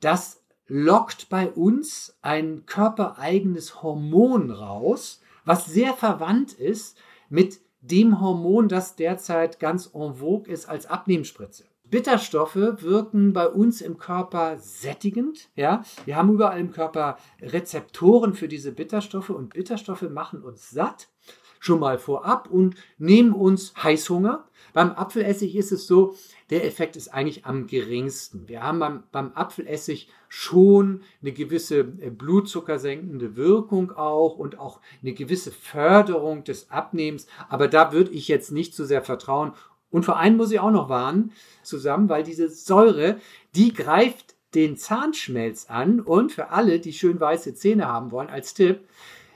das 0.00 0.42
lockt 0.66 1.28
bei 1.28 1.50
uns 1.50 2.16
ein 2.22 2.64
körpereigenes 2.66 3.82
Hormon 3.82 4.50
raus, 4.50 5.20
was 5.44 5.66
sehr 5.66 5.92
verwandt 5.94 6.52
ist 6.52 6.96
mit 7.28 7.60
dem 7.80 8.20
Hormon, 8.20 8.68
das 8.68 8.96
derzeit 8.96 9.58
ganz 9.58 9.90
en 9.92 10.14
vogue 10.14 10.50
ist 10.50 10.68
als 10.68 10.86
Abnehmspritze. 10.86 11.64
Bitterstoffe 11.84 12.56
wirken 12.56 13.34
bei 13.34 13.46
uns 13.46 13.82
im 13.82 13.98
Körper 13.98 14.58
sättigend. 14.58 15.50
Ja? 15.56 15.82
Wir 16.06 16.16
haben 16.16 16.32
überall 16.32 16.58
im 16.58 16.70
Körper 16.70 17.18
Rezeptoren 17.42 18.32
für 18.32 18.48
diese 18.48 18.72
Bitterstoffe 18.72 19.28
und 19.28 19.52
Bitterstoffe 19.52 20.08
machen 20.08 20.42
uns 20.42 20.70
satt 20.70 21.08
schon 21.62 21.78
mal 21.78 21.98
vorab 21.98 22.50
und 22.50 22.74
nehmen 22.98 23.32
uns 23.32 23.74
Heißhunger. 23.80 24.48
Beim 24.72 24.92
Apfelessig 24.92 25.56
ist 25.56 25.72
es 25.72 25.86
so, 25.86 26.16
der 26.50 26.64
Effekt 26.64 26.96
ist 26.96 27.08
eigentlich 27.08 27.44
am 27.44 27.66
geringsten. 27.66 28.48
Wir 28.48 28.62
haben 28.62 28.78
beim, 28.78 29.02
beim 29.12 29.32
Apfelessig 29.34 30.08
schon 30.28 31.02
eine 31.20 31.32
gewisse 31.32 31.80
äh, 31.80 32.10
blutzuckersenkende 32.10 33.36
Wirkung 33.36 33.92
auch 33.92 34.38
und 34.38 34.58
auch 34.58 34.80
eine 35.02 35.12
gewisse 35.12 35.50
Förderung 35.50 36.44
des 36.44 36.70
Abnehmens. 36.70 37.26
Aber 37.48 37.68
da 37.68 37.92
würde 37.92 38.10
ich 38.10 38.28
jetzt 38.28 38.52
nicht 38.52 38.74
zu 38.74 38.84
sehr 38.84 39.02
vertrauen. 39.02 39.52
Und 39.90 40.04
vor 40.04 40.18
allem 40.18 40.36
muss 40.36 40.50
ich 40.50 40.60
auch 40.60 40.70
noch 40.70 40.88
warnen 40.88 41.32
zusammen, 41.62 42.08
weil 42.08 42.22
diese 42.22 42.48
Säure, 42.48 43.18
die 43.54 43.74
greift 43.74 44.34
den 44.54 44.76
Zahnschmelz 44.76 45.66
an 45.68 46.00
und 46.00 46.32
für 46.32 46.50
alle, 46.50 46.80
die 46.80 46.92
schön 46.92 47.20
weiße 47.20 47.54
Zähne 47.54 47.86
haben 47.86 48.10
wollen, 48.10 48.28
als 48.28 48.54
Tipp, 48.54 48.80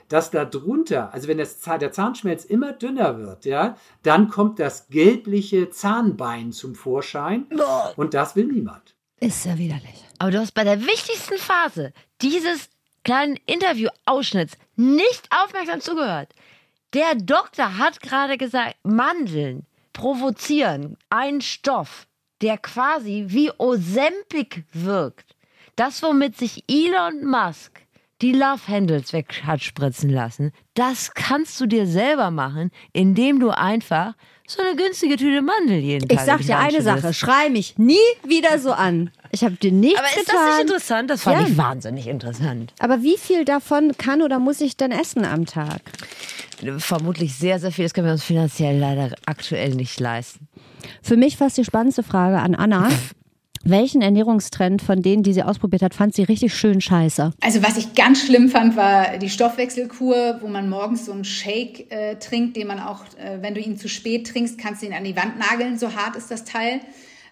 dass 0.09 0.31
da 0.31 0.45
drunter, 0.45 1.13
also 1.13 1.27
wenn 1.27 1.37
das, 1.37 1.59
der 1.59 1.91
Zahnschmelz 1.91 2.45
immer 2.45 2.73
dünner 2.73 3.17
wird, 3.17 3.45
ja, 3.45 3.77
dann 4.03 4.29
kommt 4.29 4.59
das 4.59 4.87
gelbliche 4.89 5.69
Zahnbein 5.69 6.51
zum 6.51 6.75
Vorschein 6.75 7.47
und 7.95 8.13
das 8.13 8.35
will 8.35 8.45
niemand. 8.45 8.95
Ist 9.19 9.45
ja 9.45 9.57
widerlich. 9.57 10.05
Aber 10.19 10.31
du 10.31 10.39
hast 10.39 10.53
bei 10.53 10.63
der 10.63 10.81
wichtigsten 10.81 11.37
Phase 11.37 11.91
dieses 12.21 12.69
kleinen 13.03 13.37
Interview-Ausschnitts 13.45 14.57
nicht 14.75 15.27
aufmerksam 15.31 15.81
zugehört. 15.81 16.33
Der 16.93 17.15
Doktor 17.15 17.77
hat 17.77 18.01
gerade 18.01 18.37
gesagt, 18.37 18.75
Mandeln 18.83 19.65
provozieren 19.93 20.97
einen 21.09 21.41
Stoff, 21.41 22.07
der 22.41 22.57
quasi 22.57 23.25
wie 23.27 23.51
Ozempic 23.57 24.63
wirkt. 24.71 25.35
Das, 25.75 26.01
womit 26.01 26.37
sich 26.37 26.63
Elon 26.67 27.25
Musk 27.25 27.81
die 28.21 28.31
Love 28.31 28.67
Handles 28.67 29.13
weg 29.13 29.41
hat 29.45 29.61
spritzen 29.61 30.09
lassen, 30.09 30.51
das 30.73 31.13
kannst 31.13 31.59
du 31.61 31.65
dir 31.67 31.85
selber 31.85 32.31
machen, 32.31 32.71
indem 32.93 33.39
du 33.39 33.49
einfach 33.51 34.13
so 34.47 34.61
eine 34.61 34.75
günstige 34.75 35.17
Tüte 35.17 35.41
Mandel 35.41 35.77
jeden 35.79 36.07
Tag 36.07 36.17
Ich 36.19 36.25
sag 36.25 36.41
dir 36.41 36.57
eine 36.57 36.81
Sache, 36.81 37.13
schrei 37.13 37.49
mich 37.49 37.77
nie 37.77 37.95
wieder 38.25 38.59
so 38.59 38.71
an. 38.71 39.11
Ich 39.31 39.43
habe 39.43 39.55
dir 39.55 39.71
nichts 39.73 39.99
Aber 39.99 40.07
ist 40.07 40.25
getan. 40.25 40.35
das 40.35 40.55
nicht 40.55 40.61
interessant? 40.61 41.09
Das 41.09 41.23
fand 41.23 41.41
Ja. 41.41 41.47
ich 41.47 41.57
wahnsinnig 41.57 42.07
interessant. 42.07 42.73
Aber 42.79 43.03
wie 43.03 43.17
viel 43.17 43.43
davon 43.43 43.91
kann 43.97 44.21
oder 44.21 44.39
muss 44.39 44.61
ich 44.61 44.77
denn 44.77 44.91
essen 44.91 45.25
am 45.25 45.45
Tag? 45.45 45.81
Vermutlich 46.77 47.35
sehr, 47.35 47.59
sehr 47.59 47.71
viel. 47.71 47.85
Das 47.85 47.93
können 47.93 48.07
wir 48.07 48.13
uns 48.13 48.23
finanziell 48.23 48.79
leider 48.79 49.11
aktuell 49.25 49.75
nicht 49.75 49.99
leisten. 49.99 50.47
Für 51.03 51.17
mich 51.17 51.35
fast 51.37 51.57
die 51.57 51.65
spannendste 51.65 52.03
Frage 52.03 52.39
an 52.39 52.55
Anna. 52.55 52.89
Welchen 53.69 54.01
Ernährungstrend 54.01 54.81
von 54.81 55.01
denen, 55.01 55.23
die 55.23 55.33
sie 55.33 55.43
ausprobiert 55.43 55.81
hat, 55.81 55.93
fand 55.93 56.15
sie 56.15 56.23
richtig 56.23 56.53
schön 56.53 56.79
scheiße? 56.79 57.33
Also 57.41 57.61
was 57.61 57.75
ich 57.75 57.95
ganz 57.95 58.25
schlimm 58.25 58.47
fand, 58.47 58.77
war 58.77 59.17
die 59.17 59.29
Stoffwechselkur, 59.29 60.37
wo 60.39 60.47
man 60.47 60.69
morgens 60.69 61.05
so 61.05 61.11
einen 61.11 61.25
Shake 61.25 61.91
äh, 61.91 62.15
trinkt, 62.15 62.55
den 62.55 62.67
man 62.67 62.79
auch, 62.79 63.03
äh, 63.17 63.41
wenn 63.41 63.55
du 63.55 63.59
ihn 63.59 63.75
zu 63.75 63.89
spät 63.89 64.31
trinkst, 64.31 64.57
kannst 64.57 64.81
du 64.81 64.85
ihn 64.85 64.93
an 64.93 65.03
die 65.03 65.17
Wand 65.17 65.37
nageln, 65.37 65.77
so 65.77 65.93
hart 65.93 66.15
ist 66.15 66.31
das 66.31 66.45
Teil. 66.45 66.79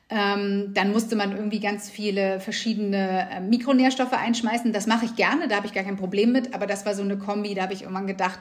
Ähm, 0.10 0.72
dann 0.74 0.92
musste 0.92 1.16
man 1.16 1.32
irgendwie 1.32 1.62
ganz 1.62 1.90
viele 1.90 2.42
verschiedene 2.42 3.30
äh, 3.32 3.40
Mikronährstoffe 3.40 4.12
einschmeißen. 4.12 4.74
Das 4.74 4.88
mache 4.88 5.06
ich 5.06 5.16
gerne, 5.16 5.48
da 5.48 5.56
habe 5.56 5.68
ich 5.68 5.74
gar 5.74 5.86
kein 5.86 5.96
Problem 5.96 6.34
mit. 6.34 6.54
Aber 6.54 6.68
das 6.68 6.86
war 6.86 6.96
so 6.96 7.02
eine 7.02 7.18
Kombi, 7.18 7.54
da 7.54 7.62
habe 7.62 7.74
ich 7.74 7.84
irgendwann 7.84 8.08
gedacht, 8.08 8.40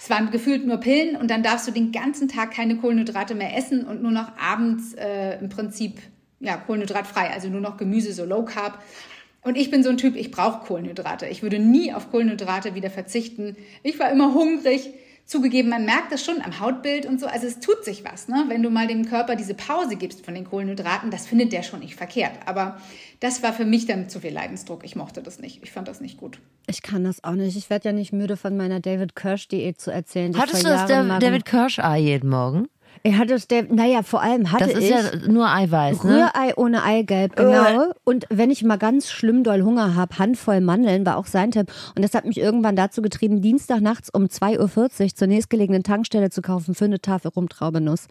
es 0.00 0.08
waren 0.08 0.30
gefühlt 0.30 0.64
nur 0.68 0.76
Pillen 0.76 1.16
und 1.16 1.32
dann 1.32 1.42
darfst 1.42 1.66
du 1.66 1.72
den 1.72 1.90
ganzen 1.90 2.28
Tag 2.28 2.52
keine 2.52 2.76
Kohlenhydrate 2.76 3.34
mehr 3.34 3.56
essen 3.56 3.84
und 3.84 4.02
nur 4.02 4.12
noch 4.12 4.38
abends 4.38 4.94
äh, 4.94 5.36
im 5.40 5.48
Prinzip 5.48 6.00
ja, 6.40 6.56
kohlenhydratfrei, 6.56 7.30
also 7.30 7.48
nur 7.48 7.60
noch 7.60 7.76
Gemüse, 7.76 8.12
so 8.12 8.24
Low 8.24 8.44
Carb. 8.44 8.82
Und 9.42 9.56
ich 9.56 9.70
bin 9.70 9.82
so 9.82 9.90
ein 9.90 9.96
Typ, 9.96 10.16
ich 10.16 10.30
brauche 10.30 10.66
Kohlenhydrate. 10.66 11.26
Ich 11.26 11.42
würde 11.42 11.58
nie 11.58 11.92
auf 11.94 12.10
Kohlenhydrate 12.10 12.74
wieder 12.74 12.90
verzichten. 12.90 13.56
Ich 13.82 13.98
war 13.98 14.10
immer 14.10 14.34
hungrig. 14.34 14.90
Zugegeben, 15.24 15.70
man 15.70 15.84
merkt 15.84 16.10
das 16.10 16.24
schon 16.24 16.42
am 16.42 16.58
Hautbild 16.58 17.06
und 17.06 17.20
so. 17.20 17.26
Also 17.26 17.46
es 17.46 17.60
tut 17.60 17.84
sich 17.84 18.04
was, 18.04 18.26
ne? 18.26 18.46
Wenn 18.48 18.64
du 18.64 18.70
mal 18.70 18.88
dem 18.88 19.06
Körper 19.06 19.36
diese 19.36 19.54
Pause 19.54 19.94
gibst 19.94 20.24
von 20.24 20.34
den 20.34 20.44
Kohlenhydraten, 20.44 21.12
das 21.12 21.28
findet 21.28 21.52
der 21.52 21.62
schon 21.62 21.80
nicht 21.80 21.94
verkehrt. 21.94 22.32
Aber 22.46 22.80
das 23.20 23.40
war 23.40 23.52
für 23.52 23.64
mich 23.64 23.86
dann 23.86 24.08
zu 24.08 24.18
viel 24.18 24.32
Leidensdruck. 24.32 24.84
Ich 24.84 24.96
mochte 24.96 25.22
das 25.22 25.38
nicht. 25.38 25.62
Ich 25.62 25.70
fand 25.70 25.86
das 25.86 26.00
nicht 26.00 26.18
gut. 26.18 26.40
Ich 26.66 26.82
kann 26.82 27.04
das 27.04 27.22
auch 27.22 27.34
nicht. 27.34 27.56
Ich 27.56 27.70
werde 27.70 27.90
ja 27.90 27.92
nicht 27.92 28.12
müde 28.12 28.36
von 28.36 28.56
meiner 28.56 28.80
David 28.80 29.14
Kirsch-Diät 29.14 29.80
zu 29.80 29.92
erzählen. 29.92 30.36
Hattest 30.36 30.64
du 30.64 30.68
das 30.68 30.88
David 30.88 31.44
Kirsch-Ei 31.44 31.98
jeden 32.00 32.28
Morgen? 32.28 32.66
Ich 33.02 33.16
hatte 33.16 33.34
es, 33.34 33.48
der, 33.48 33.64
naja, 33.72 34.02
vor 34.02 34.22
allem 34.22 34.52
hatte 34.52 34.64
Das 34.64 34.74
ist 34.74 34.84
ich 34.84 34.90
ja 34.90 35.02
nur 35.28 35.48
Eiweiß, 35.48 36.04
ne? 36.04 36.16
Rührei 36.16 36.54
ohne 36.56 36.82
Eigelb, 36.82 37.34
genau. 37.36 37.92
Und 38.04 38.26
wenn 38.28 38.50
ich 38.50 38.62
mal 38.62 38.76
ganz 38.76 39.10
schlimm 39.10 39.42
doll 39.42 39.62
Hunger 39.62 39.94
habe, 39.94 40.18
Handvoll 40.18 40.60
Mandeln 40.60 41.06
war 41.06 41.16
auch 41.16 41.26
sein 41.26 41.50
Tipp. 41.50 41.72
Und 41.96 42.02
das 42.02 42.14
hat 42.14 42.26
mich 42.26 42.38
irgendwann 42.38 42.76
dazu 42.76 43.00
getrieben, 43.00 43.40
Dienstagnachts 43.40 44.10
um 44.10 44.24
2.40 44.24 45.02
Uhr 45.02 45.14
zur 45.14 45.26
nächstgelegenen 45.28 45.82
Tankstelle 45.82 46.30
zu 46.30 46.42
kaufen 46.42 46.74
für 46.74 46.84
eine 46.84 47.00
Tafel 47.00 47.30
Rumtraubenuss. 47.30 48.06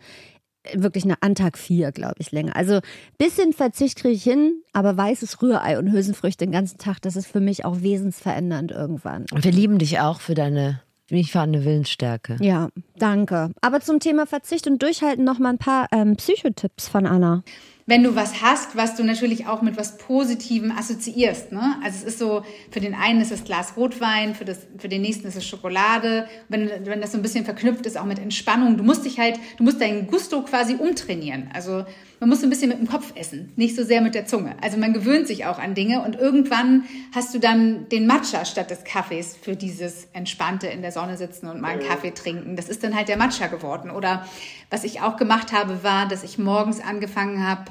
Wirklich 0.73 1.05
eine 1.05 1.21
an 1.21 1.35
Tag 1.35 1.57
4, 1.57 1.91
glaube 1.91 2.15
ich, 2.17 2.31
länger. 2.31 2.55
Also 2.55 2.79
bisschen 3.17 3.53
Verzicht 3.53 3.97
kriege 3.97 4.13
ich 4.13 4.23
hin, 4.23 4.61
aber 4.73 4.97
weißes 4.97 5.41
Rührei 5.41 5.79
und 5.79 5.91
Hülsenfrüchte 5.91 6.45
den 6.45 6.51
ganzen 6.51 6.77
Tag, 6.77 7.01
das 7.01 7.15
ist 7.15 7.27
für 7.27 7.39
mich 7.39 7.63
auch 7.63 7.81
wesensverändernd 7.81 8.71
irgendwann. 8.71 9.25
Und 9.31 9.43
wir 9.43 9.51
lieben 9.51 9.77
dich 9.77 9.99
auch 10.01 10.19
für 10.19 10.33
deine, 10.33 10.81
wie 11.11 11.21
ich 11.21 11.31
fand, 11.31 11.53
Willensstärke. 11.65 12.37
Ja, 12.39 12.69
danke. 12.97 13.51
Aber 13.61 13.81
zum 13.81 13.99
Thema 13.99 14.25
Verzicht 14.25 14.67
und 14.67 14.81
Durchhalten 14.81 15.23
noch 15.23 15.39
mal 15.39 15.49
ein 15.49 15.57
paar 15.57 15.87
ähm, 15.91 16.15
Psychotipps 16.15 16.87
von 16.87 17.05
Anna. 17.05 17.43
wenn 17.89 18.03
du 18.03 18.15
was 18.15 18.43
hast, 18.43 18.75
was 18.75 18.95
du 18.95 19.03
natürlich 19.03 19.47
auch 19.47 19.63
mit 19.63 19.75
was 19.75 19.97
Positivem 19.97 20.71
assoziierst. 20.71 21.51
Ne? 21.51 21.75
Also 21.83 21.97
es 21.97 22.03
ist 22.03 22.19
so, 22.19 22.43
für 22.69 22.79
den 22.79 22.93
einen 22.93 23.19
ist 23.19 23.31
es 23.31 23.43
Glas 23.43 23.75
Rotwein, 23.75 24.35
für, 24.35 24.45
das, 24.45 24.59
für 24.77 24.89
den 24.89 25.01
nächsten 25.01 25.27
ist 25.27 25.35
es 25.35 25.45
Schokolade. 25.45 26.27
Wenn, 26.49 26.69
wenn 26.85 27.01
das 27.01 27.13
so 27.13 27.17
ein 27.17 27.23
bisschen 27.23 27.45
verknüpft 27.45 27.87
ist, 27.87 27.97
auch 27.97 28.05
mit 28.05 28.19
Entspannung, 28.19 28.77
du 28.77 28.83
musst 28.83 29.05
dich 29.05 29.19
halt, 29.19 29.39
du 29.57 29.63
musst 29.63 29.81
deinen 29.81 30.05
Gusto 30.05 30.43
quasi 30.43 30.75
umtrainieren. 30.75 31.49
Also 31.51 31.83
man 32.19 32.29
muss 32.29 32.41
so 32.41 32.47
ein 32.47 32.49
bisschen 32.49 32.69
mit 32.69 32.79
dem 32.79 32.87
Kopf 32.87 33.13
essen, 33.15 33.53
nicht 33.55 33.75
so 33.75 33.83
sehr 33.83 34.01
mit 34.01 34.13
der 34.13 34.25
Zunge. 34.25 34.55
Also 34.61 34.77
man 34.77 34.93
gewöhnt 34.93 35.27
sich 35.27 35.45
auch 35.45 35.57
an 35.57 35.73
Dinge 35.73 36.01
und 36.03 36.15
irgendwann 36.15 36.83
hast 37.15 37.33
du 37.33 37.39
dann 37.39 37.87
den 37.89 38.07
Matcha 38.07 38.43
statt 38.43 38.69
des 38.69 38.83
Kaffees 38.83 39.37
für 39.41 39.55
dieses 39.55 40.07
entspannte 40.13 40.67
in 40.67 40.81
der 40.81 40.91
Sonne 40.91 41.15
sitzen 41.15 41.47
und 41.47 41.61
mal 41.61 41.69
einen 41.69 41.87
Kaffee 41.87 42.11
trinken. 42.11 42.55
Das 42.55 42.67
ist 42.67 42.83
dann 42.83 42.95
halt 42.95 43.07
der 43.07 43.17
Matcha 43.17 43.47
geworden. 43.47 43.89
Oder 43.89 44.25
was 44.69 44.83
ich 44.83 45.01
auch 45.01 45.15
gemacht 45.15 45.53
habe, 45.53 45.83
war, 45.83 46.07
dass 46.07 46.23
ich 46.23 46.37
morgens 46.37 46.81
angefangen 46.81 47.47
habe, 47.47 47.65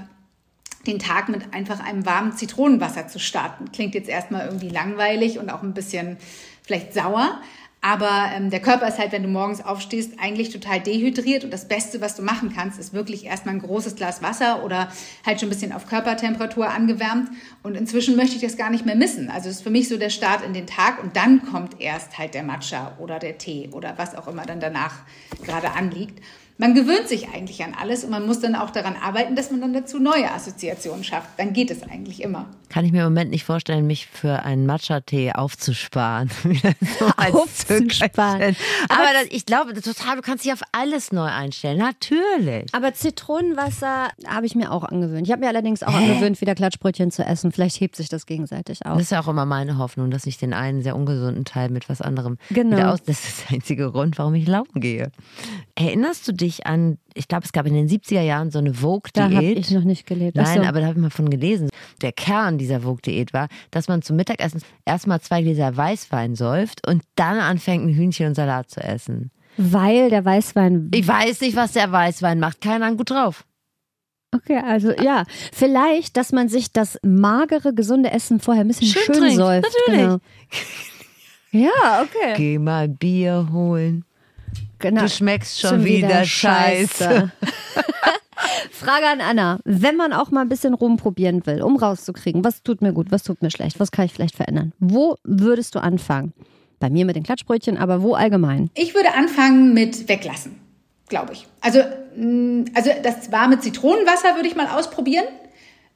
den 0.86 0.98
Tag 0.98 1.28
mit 1.28 1.52
einfach 1.52 1.84
einem 1.84 2.06
warmen 2.06 2.32
Zitronenwasser 2.32 3.08
zu 3.08 3.18
starten. 3.18 3.70
Klingt 3.72 3.94
jetzt 3.94 4.08
erstmal 4.08 4.46
irgendwie 4.46 4.70
langweilig 4.70 5.38
und 5.38 5.50
auch 5.50 5.62
ein 5.62 5.74
bisschen 5.74 6.16
vielleicht 6.62 6.94
sauer. 6.94 7.40
Aber 7.80 8.30
ähm, 8.34 8.50
der 8.50 8.60
Körper 8.60 8.88
ist 8.88 8.98
halt, 8.98 9.12
wenn 9.12 9.22
du 9.22 9.28
morgens 9.28 9.64
aufstehst, 9.64 10.14
eigentlich 10.18 10.50
total 10.50 10.80
dehydriert. 10.80 11.44
Und 11.44 11.52
das 11.52 11.68
Beste, 11.68 12.00
was 12.00 12.16
du 12.16 12.22
machen 12.22 12.52
kannst, 12.54 12.78
ist 12.78 12.92
wirklich 12.92 13.24
erstmal 13.24 13.54
ein 13.54 13.60
großes 13.60 13.94
Glas 13.94 14.20
Wasser 14.20 14.64
oder 14.64 14.88
halt 15.24 15.38
schon 15.38 15.48
ein 15.48 15.52
bisschen 15.52 15.72
auf 15.72 15.86
Körpertemperatur 15.86 16.68
angewärmt. 16.68 17.30
Und 17.62 17.76
inzwischen 17.76 18.16
möchte 18.16 18.34
ich 18.34 18.42
das 18.42 18.56
gar 18.56 18.70
nicht 18.70 18.84
mehr 18.84 18.96
missen. 18.96 19.30
Also 19.30 19.48
es 19.48 19.56
ist 19.56 19.62
für 19.62 19.70
mich 19.70 19.88
so 19.88 19.96
der 19.96 20.10
Start 20.10 20.44
in 20.44 20.54
den 20.54 20.66
Tag 20.66 21.02
und 21.02 21.16
dann 21.16 21.44
kommt 21.44 21.80
erst 21.80 22.18
halt 22.18 22.34
der 22.34 22.42
Matcha 22.42 22.96
oder 22.98 23.20
der 23.20 23.38
Tee 23.38 23.68
oder 23.72 23.96
was 23.96 24.16
auch 24.16 24.26
immer 24.26 24.44
dann 24.44 24.58
danach 24.58 24.94
gerade 25.44 25.70
anliegt. 25.70 26.20
Man 26.60 26.74
gewöhnt 26.74 27.06
sich 27.08 27.28
eigentlich 27.28 27.62
an 27.62 27.72
alles 27.80 28.02
und 28.02 28.10
man 28.10 28.26
muss 28.26 28.40
dann 28.40 28.56
auch 28.56 28.70
daran 28.70 28.96
arbeiten, 28.96 29.36
dass 29.36 29.52
man 29.52 29.60
dann 29.60 29.72
dazu 29.72 30.00
neue 30.00 30.30
Assoziationen 30.32 31.04
schafft. 31.04 31.28
Dann 31.36 31.52
geht 31.52 31.70
es 31.70 31.84
eigentlich 31.84 32.20
immer. 32.20 32.46
kann 32.68 32.84
ich 32.84 32.90
mir 32.90 32.98
im 32.98 33.04
Moment 33.04 33.30
nicht 33.30 33.44
vorstellen, 33.44 33.86
mich 33.86 34.08
für 34.08 34.42
einen 34.42 34.66
Matcha-Tee 34.66 35.32
aufzusparen. 35.34 36.30
so 36.98 37.06
Aufzusparen. 37.16 38.56
Zuckerchen. 38.56 38.56
Aber 38.88 39.06
das, 39.14 39.26
ich 39.30 39.46
glaube, 39.46 39.72
total, 39.80 40.16
du 40.16 40.22
kannst 40.22 40.44
dich 40.44 40.52
auf 40.52 40.62
alles 40.72 41.12
neu 41.12 41.26
einstellen. 41.26 41.78
Natürlich. 41.78 42.66
Aber 42.74 42.92
Zitronenwasser 42.92 44.08
habe 44.26 44.46
ich 44.46 44.56
mir 44.56 44.72
auch 44.72 44.82
angewöhnt. 44.82 45.26
Ich 45.26 45.32
habe 45.32 45.40
mir 45.42 45.48
allerdings 45.48 45.84
auch 45.84 45.94
angewöhnt, 45.94 46.40
wieder 46.40 46.56
Klatschbrötchen 46.56 47.12
zu 47.12 47.24
essen. 47.24 47.52
Vielleicht 47.52 47.80
hebt 47.80 47.94
sich 47.94 48.08
das 48.08 48.26
gegenseitig 48.26 48.84
auf. 48.84 48.94
Das 48.94 49.02
ist 49.04 49.10
ja 49.12 49.20
auch 49.20 49.28
immer 49.28 49.46
meine 49.46 49.78
Hoffnung, 49.78 50.10
dass 50.10 50.26
ich 50.26 50.38
den 50.38 50.52
einen 50.54 50.82
sehr 50.82 50.96
ungesunden 50.96 51.44
Teil 51.44 51.70
mit 51.70 51.88
was 51.88 52.00
anderem 52.02 52.36
Genau. 52.50 52.76
wieder 52.76 52.92
aus. 52.94 53.02
Das 53.04 53.24
ist 53.24 53.44
der 53.48 53.56
einzige 53.56 53.92
Grund, 53.92 54.18
warum 54.18 54.34
ich 54.34 54.48
laufen 54.48 54.80
gehe. 54.80 55.12
Erinnerst 55.76 56.26
du 56.26 56.32
dich 56.32 56.47
an, 56.66 56.98
ich 57.14 57.28
glaube, 57.28 57.44
es 57.44 57.52
gab 57.52 57.66
in 57.66 57.74
den 57.74 57.88
70er 57.88 58.22
Jahren 58.22 58.50
so 58.50 58.58
eine 58.58 58.70
da 58.70 58.76
habe 58.76 59.34
Vogue-Diät? 59.34 59.58
ich 59.58 59.70
noch 59.70 59.84
nicht 59.84 60.06
gelebt. 60.06 60.36
Nein, 60.36 60.62
so. 60.62 60.68
aber 60.68 60.80
da 60.80 60.86
habe 60.86 60.98
ich 60.98 61.02
mal 61.02 61.10
von 61.10 61.30
gelesen. 61.30 61.68
Der 62.02 62.12
Kern 62.12 62.58
dieser 62.58 62.80
Vogue-Diät 62.80 63.32
war, 63.32 63.48
dass 63.70 63.88
man 63.88 64.02
zum 64.02 64.16
Mittagessen 64.16 64.62
erstmal 64.84 65.20
zwei 65.20 65.42
Gläser 65.42 65.76
Weißwein 65.76 66.34
säuft 66.34 66.86
und 66.86 67.02
dann 67.14 67.38
anfängt, 67.38 67.84
ein 67.86 67.94
Hühnchen 67.94 68.28
und 68.28 68.34
Salat 68.34 68.70
zu 68.70 68.80
essen. 68.80 69.30
Weil 69.56 70.10
der 70.10 70.24
Weißwein. 70.24 70.90
Ich 70.94 71.06
weiß 71.06 71.40
nicht, 71.40 71.56
was 71.56 71.72
der 71.72 71.90
Weißwein 71.90 72.38
macht. 72.38 72.60
Keine 72.60 72.84
Ahnung, 72.84 72.98
gut 72.98 73.10
drauf. 73.10 73.44
Okay, 74.34 74.60
also 74.62 74.92
ja, 74.92 75.24
vielleicht, 75.52 76.16
dass 76.16 76.32
man 76.32 76.48
sich 76.48 76.72
das 76.72 76.98
magere, 77.02 77.72
gesunde 77.72 78.10
Essen 78.10 78.40
vorher 78.40 78.64
ein 78.64 78.68
bisschen 78.68 78.88
Schön 78.88 79.02
schön, 79.02 79.14
trinkt, 79.14 79.36
säuft. 79.36 79.68
natürlich. 79.86 80.06
Genau. 80.06 80.18
Ja, 81.50 82.02
okay. 82.02 82.34
Geh 82.36 82.58
mal 82.58 82.88
Bier 82.88 83.48
holen. 83.50 84.04
Genau. 84.78 85.02
Du 85.02 85.08
schmeckst 85.08 85.60
schon, 85.60 85.84
wieder, 85.84 86.24
scheiße. 86.24 87.30
Frage 88.70 89.06
an 89.06 89.20
Anna. 89.20 89.58
Wenn 89.64 89.96
man 89.96 90.12
auch 90.12 90.30
mal 90.30 90.42
ein 90.42 90.48
bisschen 90.48 90.74
rumprobieren 90.74 91.44
will, 91.46 91.62
um 91.62 91.76
rauszukriegen, 91.76 92.44
was 92.44 92.62
tut 92.62 92.80
mir 92.80 92.92
gut, 92.92 93.10
was 93.10 93.22
tut 93.24 93.42
mir 93.42 93.50
schlecht, 93.50 93.80
was 93.80 93.90
kann 93.90 94.06
ich 94.06 94.12
vielleicht 94.12 94.36
verändern? 94.36 94.72
Wo 94.78 95.16
würdest 95.24 95.74
du 95.74 95.80
anfangen? 95.80 96.32
Bei 96.78 96.88
mir 96.90 97.04
mit 97.04 97.16
den 97.16 97.24
Klatschbrötchen, 97.24 97.76
aber 97.76 98.02
wo 98.02 98.14
allgemein? 98.14 98.70
Ich 98.74 98.94
würde 98.94 99.14
anfangen 99.14 99.74
mit 99.74 100.08
weglassen, 100.08 100.60
glaube 101.08 101.32
ich. 101.32 101.46
Also, 101.60 101.80
mh, 102.16 102.66
also 102.74 102.90
das 103.02 103.32
warme 103.32 103.58
Zitronenwasser 103.58 104.36
würde 104.36 104.48
ich 104.48 104.54
mal 104.54 104.68
ausprobieren. 104.68 105.24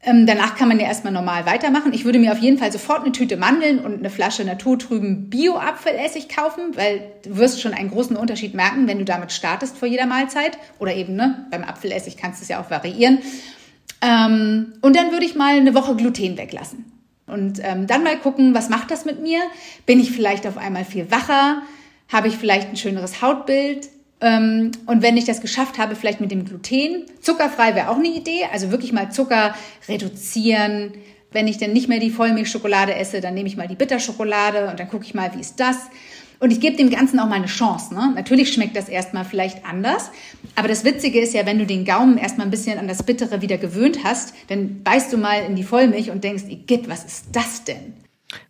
Ähm, 0.05 0.27
danach 0.27 0.57
kann 0.57 0.67
man 0.69 0.81
ja 0.81 0.87
erstmal 0.87 1.13
normal 1.13 1.47
weitermachen. 1.47 1.93
Ich 1.93 2.05
würde 2.05 2.19
mir 2.19 2.33
auf 2.33 2.39
jeden 2.39 2.59
Fall 2.59 2.73
sofort 2.73 3.03
eine 3.03 3.13
Tüte 3.13 3.37
Mandeln 3.37 3.79
und 3.79 4.01
eine 4.01 4.11
Flasche 4.11 4.45
naturtrüben 4.45 5.31
Bio-Apfelessig 5.31 6.29
kaufen, 6.29 6.77
weil 6.77 7.03
du 7.25 7.37
wirst 7.37 7.61
schon 7.61 7.73
einen 7.73 7.91
großen 7.91 8.17
Unterschied 8.17 8.53
merken, 8.55 8.89
wenn 8.89 8.99
du 8.99 9.05
damit 9.05 9.31
startest 9.31 9.77
vor 9.77 9.87
jeder 9.87 10.07
Mahlzeit. 10.07 10.59
Oder 10.81 10.97
eben, 10.97 11.15
ne, 11.15 11.47
beim 11.53 11.63
Apfelessig 11.63 12.17
kannst 12.17 12.41
du 12.41 12.43
es 12.43 12.49
ja 12.49 12.61
auch 12.61 12.69
variieren. 12.69 13.19
Ähm, 14.01 14.73
und 14.81 14.97
dann 14.97 15.13
würde 15.13 15.25
ich 15.25 15.37
mal 15.37 15.55
eine 15.55 15.75
Woche 15.75 15.95
Gluten 15.95 16.37
weglassen. 16.37 16.85
Und 17.29 17.61
ähm, 17.63 17.87
dann 17.87 18.03
mal 18.03 18.19
gucken, 18.19 18.55
was 18.55 18.69
macht 18.69 18.91
das 18.91 19.05
mit 19.05 19.23
mir? 19.23 19.41
Bin 19.87 20.01
ich 20.01 20.11
vielleicht 20.11 20.49
auf 20.49 20.59
einmal 20.59 20.85
viel 20.85 21.13
wacher? 21.13 21.63
Habe 22.13 22.27
ich 22.27 22.37
vielleicht 22.37 22.71
ein 22.71 22.77
schöneres 22.77 23.23
Hautbild? 23.23 23.89
Ähm, 24.23 24.71
und 24.87 25.03
wenn 25.03 25.17
ich 25.17 25.25
das 25.25 25.41
geschafft 25.41 25.79
habe, 25.79 25.97
vielleicht 25.97 26.21
mit 26.21 26.31
dem 26.31 26.45
Gluten, 26.45 27.05
zuckerfrei 27.21 27.75
wäre 27.75 27.91
auch 27.91 27.97
eine 27.97 28.09
Idee. 28.09 28.45
Also 28.53 28.71
wirklich 28.71 28.93
mal 28.93 29.11
Zucker 29.11 29.55
reduzieren. 29.89 30.93
Wenn 31.33 31.49
ich 31.49 31.59
dann 31.59 31.73
nicht 31.73 31.89
mehr 31.89 31.99
die 31.99 32.11
Vollmilchschokolade 32.11 32.95
esse, 32.95 33.21
dann 33.21 33.35
nehme 33.35 33.49
ich 33.49 33.57
mal 33.57 33.67
die 33.67 33.75
Bitterschokolade 33.75 34.69
und 34.71 34.79
dann 34.79 34.89
gucke 34.89 35.05
ich 35.05 35.15
mal, 35.15 35.35
wie 35.35 35.41
ist 35.41 35.59
das? 35.59 35.77
Und 36.39 36.51
ich 36.51 36.61
gebe 36.61 36.77
dem 36.77 36.91
Ganzen 36.91 37.21
auch 37.21 37.29
mal 37.29 37.37
eine 37.37 37.47
Chance. 37.47 37.95
Ne? 37.95 38.13
Natürlich 38.15 38.53
schmeckt 38.53 38.77
das 38.77 38.89
erstmal 38.89 39.25
vielleicht 39.25 39.65
anders. 39.65 40.11
Aber 40.57 40.69
das 40.69 40.85
Witzige 40.85 41.21
ist 41.21 41.35
ja, 41.35 41.47
wenn 41.47 41.59
du 41.59 41.67
den 41.67 41.85
Gaumen 41.85 42.19
erstmal 42.19 42.47
ein 42.47 42.51
bisschen 42.51 42.79
an 42.79 42.89
das 42.89 43.05
Bittere 43.05 43.43
wieder 43.43 43.59
gewöhnt 43.59 44.01
hast, 44.03 44.35
dann 44.49 44.83
beißt 44.83 45.13
du 45.13 45.19
mal 45.19 45.45
in 45.45 45.57
die 45.57 45.63
Vollmilch 45.63 46.11
und 46.11 46.25
denkst, 46.25 46.45
Igitt, 46.49 46.89
was 46.89 47.05
ist 47.05 47.27
das 47.33 47.65
denn? 47.65 47.95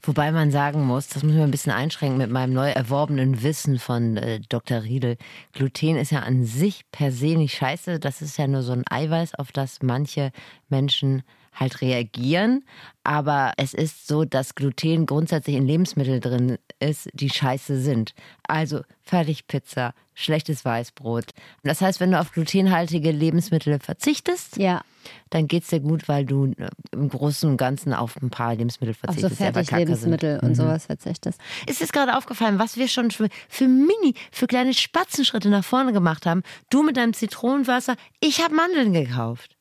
Wobei 0.02 0.32
man 0.32 0.50
sagen 0.50 0.84
muss, 0.84 1.08
das 1.08 1.22
muss 1.22 1.34
ich 1.34 1.40
ein 1.40 1.50
bisschen 1.50 1.72
einschränken 1.72 2.18
mit 2.18 2.30
meinem 2.30 2.52
neu 2.52 2.70
erworbenen 2.70 3.42
Wissen 3.42 3.78
von 3.78 4.16
äh, 4.16 4.40
Dr. 4.48 4.82
Riedel. 4.82 5.16
Gluten 5.52 5.96
ist 5.96 6.12
ja 6.12 6.20
an 6.20 6.44
sich 6.44 6.84
per 6.90 7.12
se 7.12 7.36
nicht 7.36 7.56
scheiße. 7.56 7.98
Das 7.98 8.22
ist 8.22 8.38
ja 8.38 8.46
nur 8.46 8.62
so 8.62 8.72
ein 8.72 8.84
Eiweiß, 8.88 9.34
auf 9.34 9.52
das 9.52 9.82
manche 9.82 10.32
Menschen 10.68 11.22
halt 11.54 11.80
reagieren. 11.80 12.64
Aber 13.04 13.52
es 13.56 13.74
ist 13.74 14.06
so, 14.06 14.24
dass 14.24 14.54
Gluten 14.54 15.06
grundsätzlich 15.06 15.56
in 15.56 15.66
Lebensmitteln 15.66 16.20
drin 16.20 16.58
ist, 16.80 17.08
die 17.12 17.30
scheiße 17.30 17.80
sind. 17.80 18.14
Also 18.46 18.82
Fertigpizza, 19.02 19.94
schlechtes 20.14 20.64
Weißbrot. 20.64 21.26
Das 21.62 21.80
heißt, 21.80 22.00
wenn 22.00 22.10
du 22.12 22.20
auf 22.20 22.32
glutenhaltige 22.32 23.10
Lebensmittel 23.10 23.78
verzichtest, 23.78 24.56
Ja, 24.56 24.82
dann 25.30 25.48
geht's 25.48 25.68
dir 25.68 25.80
gut, 25.80 26.08
weil 26.08 26.24
du 26.24 26.52
äh, 26.58 26.68
im 26.92 27.08
Großen 27.08 27.48
und 27.50 27.56
Ganzen 27.56 27.92
auf 27.94 28.16
ein 28.22 28.30
paar 28.30 28.54
Lebensmittel 28.54 28.94
auf 29.06 29.14
so 29.14 29.20
verzichtest. 29.22 29.40
die 29.40 29.44
aber 29.44 29.52
kacke 29.52 29.66
Fertiglebensmittel 29.66 30.40
sind. 30.40 30.48
und 30.48 30.54
sowas 30.54 30.86
verzichtest. 30.86 31.40
Es 31.66 31.80
ist 31.80 31.92
gerade 31.92 32.16
aufgefallen, 32.16 32.58
was 32.58 32.76
wir 32.76 32.88
schon 32.88 33.10
für, 33.10 33.28
für 33.48 33.66
Mini, 33.68 34.14
für 34.30 34.46
kleine 34.46 34.74
Spatzenschritte 34.74 35.48
nach 35.48 35.64
vorne 35.64 35.92
gemacht 35.92 36.26
haben. 36.26 36.42
Du 36.70 36.82
mit 36.82 36.96
deinem 36.96 37.14
Zitronenwasser, 37.14 37.96
ich 38.20 38.42
habe 38.42 38.54
Mandeln 38.54 38.92
gekauft. 38.92 39.56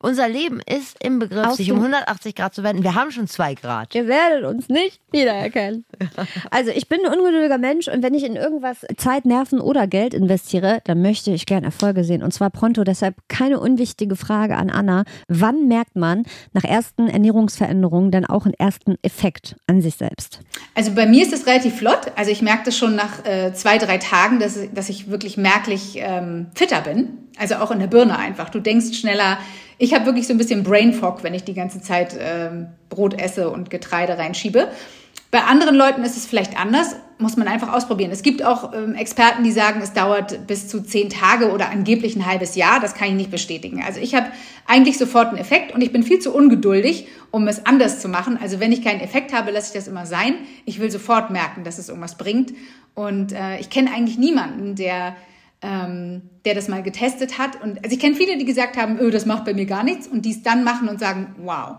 Unser 0.00 0.28
Leben 0.28 0.60
ist 0.60 0.96
im 1.02 1.18
Begriff, 1.18 1.44
Aus 1.46 1.56
sich 1.56 1.72
um 1.72 1.78
dem- 1.78 1.86
180 1.92 2.34
Grad 2.36 2.54
zu 2.54 2.62
wenden. 2.62 2.84
Wir 2.84 2.94
haben 2.94 3.10
schon 3.10 3.26
zwei 3.26 3.54
Grad. 3.54 3.94
Ihr 3.96 4.06
werdet 4.06 4.44
uns 4.44 4.68
nicht 4.68 5.00
wiedererkennen. 5.10 5.84
Also 6.50 6.70
ich 6.70 6.88
bin 6.88 7.00
ein 7.04 7.12
ungeduldiger 7.12 7.58
Mensch 7.58 7.88
und 7.88 8.02
wenn 8.02 8.14
ich 8.14 8.24
in 8.24 8.36
irgendwas 8.36 8.78
Zeit, 8.96 9.24
Nerven 9.24 9.60
oder 9.60 9.86
Geld 9.86 10.14
investiere, 10.14 10.80
dann 10.84 11.02
möchte 11.02 11.30
ich 11.30 11.46
gern 11.46 11.64
Erfolge 11.64 12.04
sehen 12.04 12.22
und 12.22 12.32
zwar 12.32 12.50
pronto. 12.50 12.84
Deshalb 12.84 13.16
keine 13.28 13.60
unwichtige 13.60 14.16
Frage 14.16 14.56
an 14.56 14.70
Anna. 14.70 15.04
Wann 15.28 15.66
merkt 15.68 15.96
man 15.96 16.24
nach 16.52 16.64
ersten 16.64 17.08
Ernährungsveränderungen 17.08 18.10
dann 18.10 18.24
auch 18.24 18.44
einen 18.44 18.54
ersten 18.54 18.96
Effekt 19.02 19.56
an 19.66 19.80
sich 19.80 19.96
selbst? 19.96 20.40
Also 20.74 20.92
bei 20.94 21.06
mir 21.06 21.22
ist 21.22 21.32
es 21.32 21.46
relativ 21.46 21.76
flott. 21.76 22.12
Also 22.16 22.30
ich 22.30 22.42
merke 22.42 22.64
das 22.64 22.76
schon 22.76 22.94
nach 22.96 23.24
äh, 23.24 23.52
zwei, 23.52 23.78
drei 23.78 23.98
Tagen, 23.98 24.38
dass, 24.40 24.58
dass 24.72 24.88
ich 24.88 25.10
wirklich 25.10 25.36
merklich 25.36 25.94
ähm, 25.96 26.46
fitter 26.54 26.80
bin. 26.82 27.10
Also 27.38 27.56
auch 27.56 27.70
in 27.70 27.78
der 27.80 27.86
Birne 27.88 28.18
einfach. 28.18 28.48
Du 28.50 28.60
denkst 28.60 28.96
schneller. 28.98 29.38
Ich 29.78 29.94
habe 29.94 30.06
wirklich 30.06 30.26
so 30.26 30.34
ein 30.34 30.38
bisschen 30.38 30.64
Brain 30.64 30.92
Fog, 30.92 31.22
wenn 31.22 31.34
ich 31.34 31.44
die 31.44 31.54
ganze 31.54 31.80
Zeit 31.80 32.16
ähm, 32.20 32.66
Brot 32.88 33.20
esse 33.20 33.48
und 33.50 33.70
Getreide 33.70 34.18
reinschiebe. 34.18 34.68
Bei 35.30 35.42
anderen 35.42 35.76
Leuten 35.76 36.04
ist 36.04 36.16
es 36.16 36.26
vielleicht 36.26 36.58
anders, 36.58 36.96
muss 37.18 37.36
man 37.36 37.48
einfach 37.48 37.72
ausprobieren. 37.72 38.10
Es 38.10 38.22
gibt 38.22 38.42
auch 38.42 38.72
ähm, 38.72 38.94
Experten, 38.94 39.44
die 39.44 39.52
sagen, 39.52 39.80
es 39.82 39.92
dauert 39.92 40.46
bis 40.46 40.68
zu 40.68 40.82
zehn 40.82 41.10
Tage 41.10 41.52
oder 41.52 41.68
angeblich 41.68 42.16
ein 42.16 42.24
halbes 42.24 42.54
Jahr. 42.54 42.80
Das 42.80 42.94
kann 42.94 43.08
ich 43.08 43.14
nicht 43.14 43.30
bestätigen. 43.30 43.82
Also 43.86 44.00
ich 44.00 44.14
habe 44.14 44.28
eigentlich 44.66 44.96
sofort 44.96 45.28
einen 45.28 45.36
Effekt 45.36 45.72
und 45.74 45.82
ich 45.82 45.92
bin 45.92 46.02
viel 46.02 46.18
zu 46.18 46.34
ungeduldig, 46.34 47.08
um 47.30 47.46
es 47.46 47.66
anders 47.66 48.00
zu 48.00 48.08
machen. 48.08 48.38
Also 48.40 48.58
wenn 48.58 48.72
ich 48.72 48.82
keinen 48.82 49.00
Effekt 49.00 49.34
habe, 49.34 49.50
lasse 49.50 49.68
ich 49.68 49.74
das 49.74 49.86
immer 49.86 50.06
sein. 50.06 50.34
Ich 50.64 50.80
will 50.80 50.90
sofort 50.90 51.30
merken, 51.30 51.62
dass 51.62 51.78
es 51.78 51.88
irgendwas 51.88 52.16
bringt. 52.16 52.54
Und 52.94 53.32
äh, 53.32 53.58
ich 53.58 53.68
kenne 53.68 53.92
eigentlich 53.92 54.16
niemanden, 54.16 54.76
der 54.76 55.14
ähm, 55.62 56.22
der 56.44 56.54
das 56.54 56.68
mal 56.68 56.82
getestet 56.82 57.38
hat. 57.38 57.60
Und 57.62 57.82
also 57.82 57.94
ich 57.94 58.00
kenne 58.00 58.14
viele, 58.14 58.38
die 58.38 58.44
gesagt 58.44 58.76
haben, 58.76 58.98
öh, 58.98 59.10
das 59.10 59.26
macht 59.26 59.44
bei 59.44 59.54
mir 59.54 59.66
gar 59.66 59.82
nichts 59.82 60.06
und 60.06 60.24
die 60.24 60.30
es 60.30 60.42
dann 60.42 60.64
machen 60.64 60.88
und 60.88 61.00
sagen, 61.00 61.34
wow. 61.38 61.76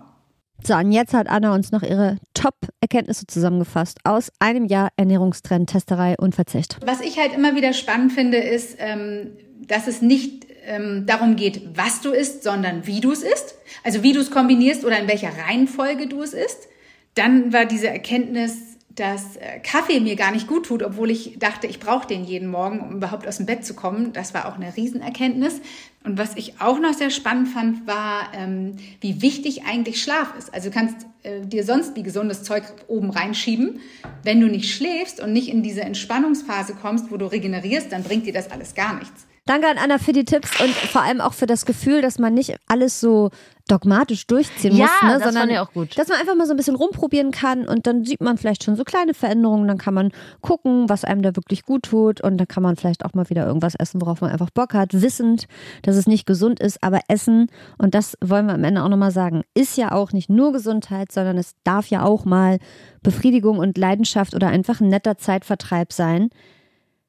So, 0.62 0.76
und 0.76 0.92
jetzt 0.92 1.14
hat 1.14 1.30
Anna 1.30 1.54
uns 1.56 1.72
noch 1.72 1.84
ihre 1.84 2.18
Top-Erkenntnisse 2.34 3.26
zusammengefasst 3.28 4.00
aus 4.04 4.30
einem 4.40 4.66
Jahr 4.66 4.90
Ernährungstrend, 4.98 5.70
Testerei 5.70 6.16
und 6.20 6.36
Verzicht. 6.36 6.78
Was 6.86 7.00
ich 7.00 7.18
halt 7.18 7.34
immer 7.34 7.56
wieder 7.56 7.72
spannend 7.72 8.12
finde, 8.12 8.38
ist, 8.38 8.76
ähm, 8.80 9.32
dass 9.66 9.88
es 9.88 10.02
nicht 10.02 10.48
ähm, 10.66 11.06
darum 11.06 11.38
geht, 11.38 11.78
was 11.78 12.02
du 12.02 12.12
isst, 12.12 12.44
sondern 12.44 12.86
wie 12.86 13.00
du 13.00 13.12
es 13.12 13.24
isst. 13.24 13.56
Also 13.84 14.04
wie 14.04 14.12
du 14.12 14.20
es 14.20 14.32
kombinierst 14.32 14.84
oder 14.84 15.00
in 15.00 15.08
welcher 15.08 15.32
Reihenfolge 15.48 16.08
du 16.08 16.22
es 16.22 16.34
isst. 16.34 16.68
Dann 17.16 17.54
war 17.54 17.66
diese 17.66 17.88
Erkenntnis, 17.88 18.69
dass 19.00 19.38
äh, 19.38 19.60
Kaffee 19.64 20.00
mir 20.00 20.16
gar 20.16 20.32
nicht 20.32 20.48
gut 20.48 20.66
tut, 20.66 20.84
obwohl 20.84 21.10
ich 21.10 21.40
dachte, 21.40 21.68
ich 21.68 21.80
brauche 21.80 22.08
den 22.08 22.26
jeden 22.26 22.50
Morgen, 22.50 22.82
um 22.82 22.98
überhaupt 22.98 23.28
aus 23.28 23.38
dem 23.38 23.46
Bett 23.46 23.66
zu 23.66 23.74
kommen. 23.74 24.12
Das 24.14 24.34
war 24.34 24.48
auch 24.48 24.56
eine 24.56 24.76
Riesenerkenntnis. 24.76 25.62
Und 26.04 26.18
was 26.18 26.36
ich 26.36 26.60
auch 26.60 26.80
noch 26.80 26.94
sehr 26.94 27.10
spannend 27.10 27.50
fand, 27.50 27.88
war, 27.88 28.34
ähm, 28.34 28.76
wie 29.02 29.22
wichtig 29.22 29.64
eigentlich 29.66 30.02
Schlaf 30.02 30.34
ist. 30.38 30.54
Also 30.54 30.70
du 30.70 30.76
kannst 30.76 31.06
äh, 31.24 31.42
dir 31.46 31.64
sonst 31.64 31.96
wie 31.96 32.04
gesundes 32.04 32.44
Zeug 32.44 32.64
oben 32.88 33.10
reinschieben. 33.10 33.80
Wenn 34.24 34.42
du 34.42 34.48
nicht 34.48 34.74
schläfst 34.74 35.22
und 35.22 35.34
nicht 35.34 35.50
in 35.50 35.64
diese 35.64 35.82
Entspannungsphase 35.82 36.74
kommst, 36.74 37.12
wo 37.12 37.18
du 37.18 37.26
regenerierst, 37.26 37.92
dann 37.92 38.04
bringt 38.04 38.26
dir 38.26 38.34
das 38.34 38.52
alles 38.52 38.76
gar 38.76 38.98
nichts. 39.00 39.26
Danke 39.50 39.68
an 39.68 39.80
Anna 39.80 39.98
für 39.98 40.14
die 40.14 40.26
Tipps 40.26 40.62
und 40.62 40.70
vor 40.70 41.02
allem 41.02 41.22
auch 41.22 41.34
für 41.34 41.48
das 41.48 41.66
Gefühl, 41.66 42.04
dass 42.04 42.20
man 42.20 42.36
nicht 42.36 42.56
alles 42.68 43.00
so 43.00 43.32
dogmatisch 43.68 44.28
durchziehen 44.28 44.76
Ja, 44.76 44.86
muss, 44.86 45.02
ne, 45.02 45.14
das 45.14 45.24
sondern 45.24 45.42
fand 45.42 45.52
ich 45.52 45.58
auch 45.58 45.74
gut. 45.74 45.98
dass 45.98 46.08
man 46.08 46.20
einfach 46.20 46.36
mal 46.36 46.46
so 46.46 46.54
ein 46.54 46.58
bisschen 46.58 46.76
rumprobieren 46.76 47.32
kann 47.32 47.68
und 47.68 47.88
dann 47.88 48.06
sieht 48.06 48.22
man 48.22 48.38
vielleicht 48.38 48.64
schon 48.64 48.76
so 48.76 48.84
kleine 48.84 49.16
Veränderungen, 49.16 49.68
dann 49.68 49.80
kann 49.80 49.96
man 49.96 50.12
gucken, 50.42 50.88
was 50.88 51.04
einem 51.04 51.24
da 51.24 51.36
wirklich 51.36 51.64
gut 51.64 51.82
tut 51.82 52.22
und 52.22 52.38
dann 52.38 52.48
kann 52.48 52.62
man 52.62 52.76
vielleicht 52.76 53.04
auch 53.04 53.16
mal 53.16 53.28
wieder 53.32 53.48
irgendwas 53.48 53.74
essen, 53.74 54.00
worauf 54.02 54.22
man 54.22 54.30
einfach 54.30 54.52
Bock 54.52 54.76
hat, 54.76 55.02
wissend, 55.02 55.48
dass 55.82 55.96
es 55.96 56.06
nicht 56.06 56.28
gesund 56.28 56.60
ist, 56.60 56.84
aber 56.84 57.00
Essen 57.08 57.48
und 57.80 57.96
das 57.96 58.20
wollen 58.24 58.46
wir 58.46 58.54
am 58.54 58.64
Ende 58.64 58.84
auch 58.84 58.90
nochmal 58.90 59.10
sagen, 59.10 59.42
ist 59.56 59.78
ja 59.78 59.94
auch 59.94 60.12
nicht 60.12 60.30
nur 60.30 60.52
Gesundheit, 60.52 61.12
sondern 61.12 61.40
es 61.40 61.56
darf 61.64 61.88
ja 61.88 62.04
auch 62.04 62.24
mal 62.24 62.60
Befriedigung 63.02 63.58
und 63.58 63.80
Leidenschaft 63.80 64.36
oder 64.36 64.50
einfach 64.50 64.80
ein 64.80 64.90
netter 64.90 65.18
Zeitvertreib 65.18 65.92
sein. 65.92 66.30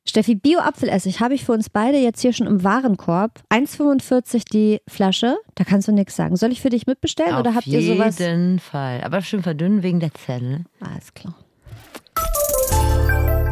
Steffi, 0.09 0.35
Bio-Apfelessig 0.35 1.21
habe 1.21 1.35
ich 1.35 1.45
für 1.45 1.53
uns 1.53 1.69
beide 1.69 1.99
jetzt 1.99 2.21
hier 2.23 2.33
schon 2.33 2.47
im 2.47 2.65
Warenkorb. 2.65 3.43
1,45 3.51 4.51
die 4.51 4.81
Flasche. 4.89 5.37
Da 5.55 5.65
kannst 5.65 5.89
du 5.89 5.93
nichts 5.93 6.17
sagen. 6.17 6.37
Soll 6.37 6.53
ich 6.53 6.61
für 6.61 6.71
dich 6.71 6.87
mitbestellen 6.87 7.37
oder 7.37 7.51
Auf 7.51 7.57
habt 7.57 7.67
ihr 7.67 7.83
sowas? 7.83 8.19
jeden 8.19 8.59
Fall. 8.59 9.03
Aber 9.05 9.21
schön 9.23 9.43
verdünnen 9.43 9.83
wegen 9.83 10.01
der 10.01 10.13
Zelle. 10.15 10.65
Alles 10.81 11.13
klar. 11.15 11.35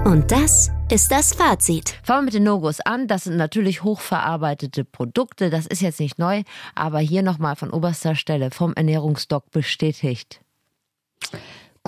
Und 0.04 0.32
das 0.32 0.70
ist 0.90 1.12
das 1.12 1.34
Fazit. 1.34 1.94
Fangen 2.02 2.20
wir 2.20 2.24
mit 2.24 2.34
den 2.34 2.44
No-Gos 2.44 2.80
an. 2.80 3.08
Das 3.08 3.24
sind 3.24 3.36
natürlich 3.36 3.84
hochverarbeitete 3.84 4.84
Produkte. 4.84 5.50
Das 5.50 5.66
ist 5.66 5.82
jetzt 5.82 6.00
nicht 6.00 6.18
neu, 6.18 6.44
aber 6.74 6.98
hier 6.98 7.22
nochmal 7.22 7.56
von 7.56 7.70
oberster 7.70 8.14
Stelle 8.14 8.50
vom 8.50 8.72
Ernährungsdoc 8.72 9.50
bestätigt. 9.50 10.40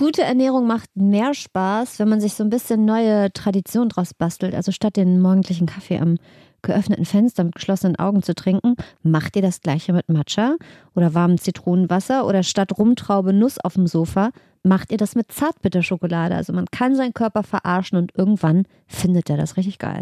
Gute 0.01 0.23
Ernährung 0.23 0.65
macht 0.65 0.89
mehr 0.95 1.35
Spaß, 1.35 1.99
wenn 1.99 2.09
man 2.09 2.19
sich 2.19 2.33
so 2.33 2.43
ein 2.43 2.49
bisschen 2.49 2.85
neue 2.85 3.31
Traditionen 3.33 3.87
draus 3.87 4.15
bastelt. 4.15 4.55
Also 4.55 4.71
statt 4.71 4.97
den 4.97 5.21
morgendlichen 5.21 5.67
Kaffee 5.67 5.99
am 5.99 6.17
geöffneten 6.63 7.05
Fenster 7.05 7.43
mit 7.43 7.53
geschlossenen 7.53 7.97
Augen 7.97 8.23
zu 8.23 8.33
trinken, 8.33 8.77
macht 9.03 9.35
ihr 9.35 9.43
das 9.43 9.61
gleiche 9.61 9.93
mit 9.93 10.09
Matcha 10.09 10.55
oder 10.95 11.13
warmem 11.13 11.37
Zitronenwasser 11.37 12.25
oder 12.25 12.41
statt 12.41 12.79
Rumtraube 12.79 13.31
Nuss 13.31 13.59
auf 13.59 13.75
dem 13.75 13.85
Sofa, 13.85 14.31
macht 14.63 14.91
ihr 14.91 14.97
das 14.97 15.13
mit 15.13 15.31
Zartbitterschokolade. 15.31 16.33
Also 16.33 16.51
man 16.51 16.65
kann 16.65 16.95
seinen 16.95 17.13
Körper 17.13 17.43
verarschen 17.43 17.99
und 17.99 18.11
irgendwann 18.17 18.63
findet 18.87 19.29
er 19.29 19.37
das 19.37 19.55
richtig 19.55 19.77
geil. 19.77 20.01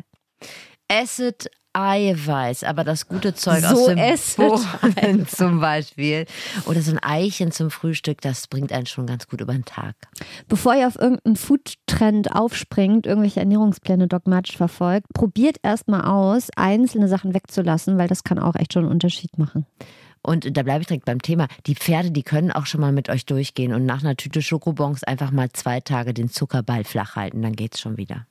Esset 0.88 1.52
Eiweiß, 1.74 2.64
aber 2.64 2.84
das 2.84 3.08
gute 3.08 3.36
Zeug 3.36 3.62
So 3.62 3.68
aus 3.68 3.86
dem 3.86 3.98
Bohnen 4.38 5.28
zum 5.28 5.60
Beispiel. 5.60 6.26
Oder 6.66 6.82
so 6.82 6.92
ein 6.92 7.00
Eichen 7.00 7.52
zum 7.52 7.70
Frühstück, 7.70 8.22
das 8.22 8.48
bringt 8.48 8.72
einen 8.72 8.88
schon 8.88 9.06
ganz 9.06 9.28
gut 9.28 9.42
über 9.42 9.54
den 9.54 9.66
Tag. 9.66 9.96
Bevor 10.48 10.76
ihr 10.76 10.88
auf 10.88 10.98
irgendeinen 10.98 11.36
Foodtrend 11.36 12.36
aufspringt, 12.36 13.06
irgendwelche 13.06 13.40
Ernährungspläne 13.40 14.08
dogmatisch 14.08 14.58
verfolgt, 14.58 15.08
probiert 15.14 15.58
erstmal 15.62 16.02
aus, 16.06 16.50
einzelne 16.56 17.08
Sachen 17.08 17.34
wegzulassen, 17.34 17.98
weil 17.98 18.08
das 18.08 18.24
kann 18.24 18.40
auch 18.40 18.56
echt 18.56 18.74
schon 18.74 18.84
einen 18.84 18.92
Unterschied 18.92 19.38
machen. 19.38 19.66
Und 20.22 20.58
da 20.58 20.64
bleibe 20.64 20.82
ich 20.82 20.88
direkt 20.88 21.06
beim 21.06 21.22
Thema. 21.22 21.48
Die 21.66 21.76
Pferde, 21.76 22.12
die 22.12 22.24
können 22.24 22.52
auch 22.52 22.66
schon 22.66 22.82
mal 22.82 22.92
mit 22.92 23.10
euch 23.10 23.26
durchgehen 23.26 23.74
und 23.74 23.86
nach 23.86 24.02
einer 24.02 24.18
Tüte 24.18 24.42
Schokobons 24.42 25.04
einfach 25.04 25.32
mal 25.32 25.50
zwei 25.54 25.80
Tage 25.80 26.14
den 26.14 26.30
Zuckerball 26.30 26.84
flach 26.84 27.16
halten, 27.16 27.42
dann 27.42 27.56
geht's 27.56 27.80
schon 27.80 27.98
wieder. 27.98 28.26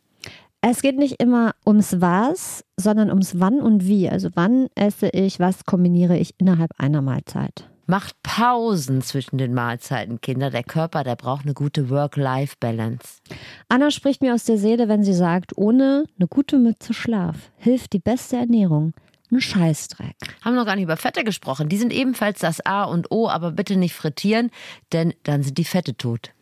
Es 0.60 0.82
geht 0.82 0.98
nicht 0.98 1.22
immer 1.22 1.54
ums 1.64 2.00
Was, 2.00 2.64
sondern 2.76 3.10
ums 3.10 3.38
Wann 3.38 3.60
und 3.60 3.86
Wie. 3.86 4.08
Also 4.08 4.30
wann 4.34 4.66
esse 4.74 5.08
ich, 5.08 5.38
was 5.38 5.64
kombiniere 5.64 6.18
ich 6.18 6.34
innerhalb 6.38 6.72
einer 6.78 7.00
Mahlzeit. 7.00 7.70
Macht 7.86 8.16
Pausen 8.24 9.00
zwischen 9.00 9.38
den 9.38 9.54
Mahlzeiten, 9.54 10.20
Kinder. 10.20 10.50
Der 10.50 10.64
Körper, 10.64 11.04
der 11.04 11.14
braucht 11.14 11.44
eine 11.44 11.54
gute 11.54 11.88
Work-Life-Balance. 11.90 13.20
Anna 13.68 13.92
spricht 13.92 14.20
mir 14.20 14.34
aus 14.34 14.44
der 14.44 14.58
Seele, 14.58 14.88
wenn 14.88 15.04
sie 15.04 15.14
sagt, 15.14 15.56
ohne 15.56 16.04
eine 16.18 16.26
gute 16.26 16.58
Mütze 16.58 16.92
Schlaf 16.92 17.52
hilft 17.56 17.92
die 17.92 18.00
beste 18.00 18.36
Ernährung. 18.36 18.94
Ein 19.30 19.40
Scheißdreck. 19.40 20.16
Haben 20.42 20.56
noch 20.56 20.66
gar 20.66 20.74
nicht 20.74 20.84
über 20.84 20.96
Fette 20.96 21.22
gesprochen. 21.22 21.68
Die 21.68 21.78
sind 21.78 21.92
ebenfalls 21.92 22.40
das 22.40 22.66
A 22.66 22.82
und 22.82 23.12
O, 23.12 23.28
aber 23.28 23.52
bitte 23.52 23.76
nicht 23.76 23.94
frittieren, 23.94 24.50
denn 24.92 25.14
dann 25.22 25.42
sind 25.42 25.56
die 25.56 25.64
Fette 25.64 25.96
tot. 25.96 26.32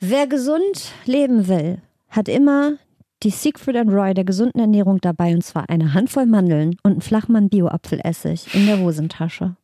Wer 0.00 0.26
gesund 0.26 0.92
leben 1.06 1.46
will, 1.48 1.80
hat 2.08 2.28
immer 2.28 2.78
die 3.22 3.30
Siegfried 3.30 3.76
and 3.76 3.90
Roy 3.90 4.12
der 4.14 4.24
gesunden 4.24 4.60
Ernährung 4.60 5.00
dabei 5.00 5.34
und 5.34 5.42
zwar 5.42 5.68
eine 5.68 5.94
Handvoll 5.94 6.26
Mandeln 6.26 6.76
und 6.82 6.98
ein 6.98 7.00
Flachmann 7.00 7.48
Bio-Apfelessig 7.48 8.54
in 8.54 8.66
der 8.66 8.78
Hosentasche. 8.78 9.56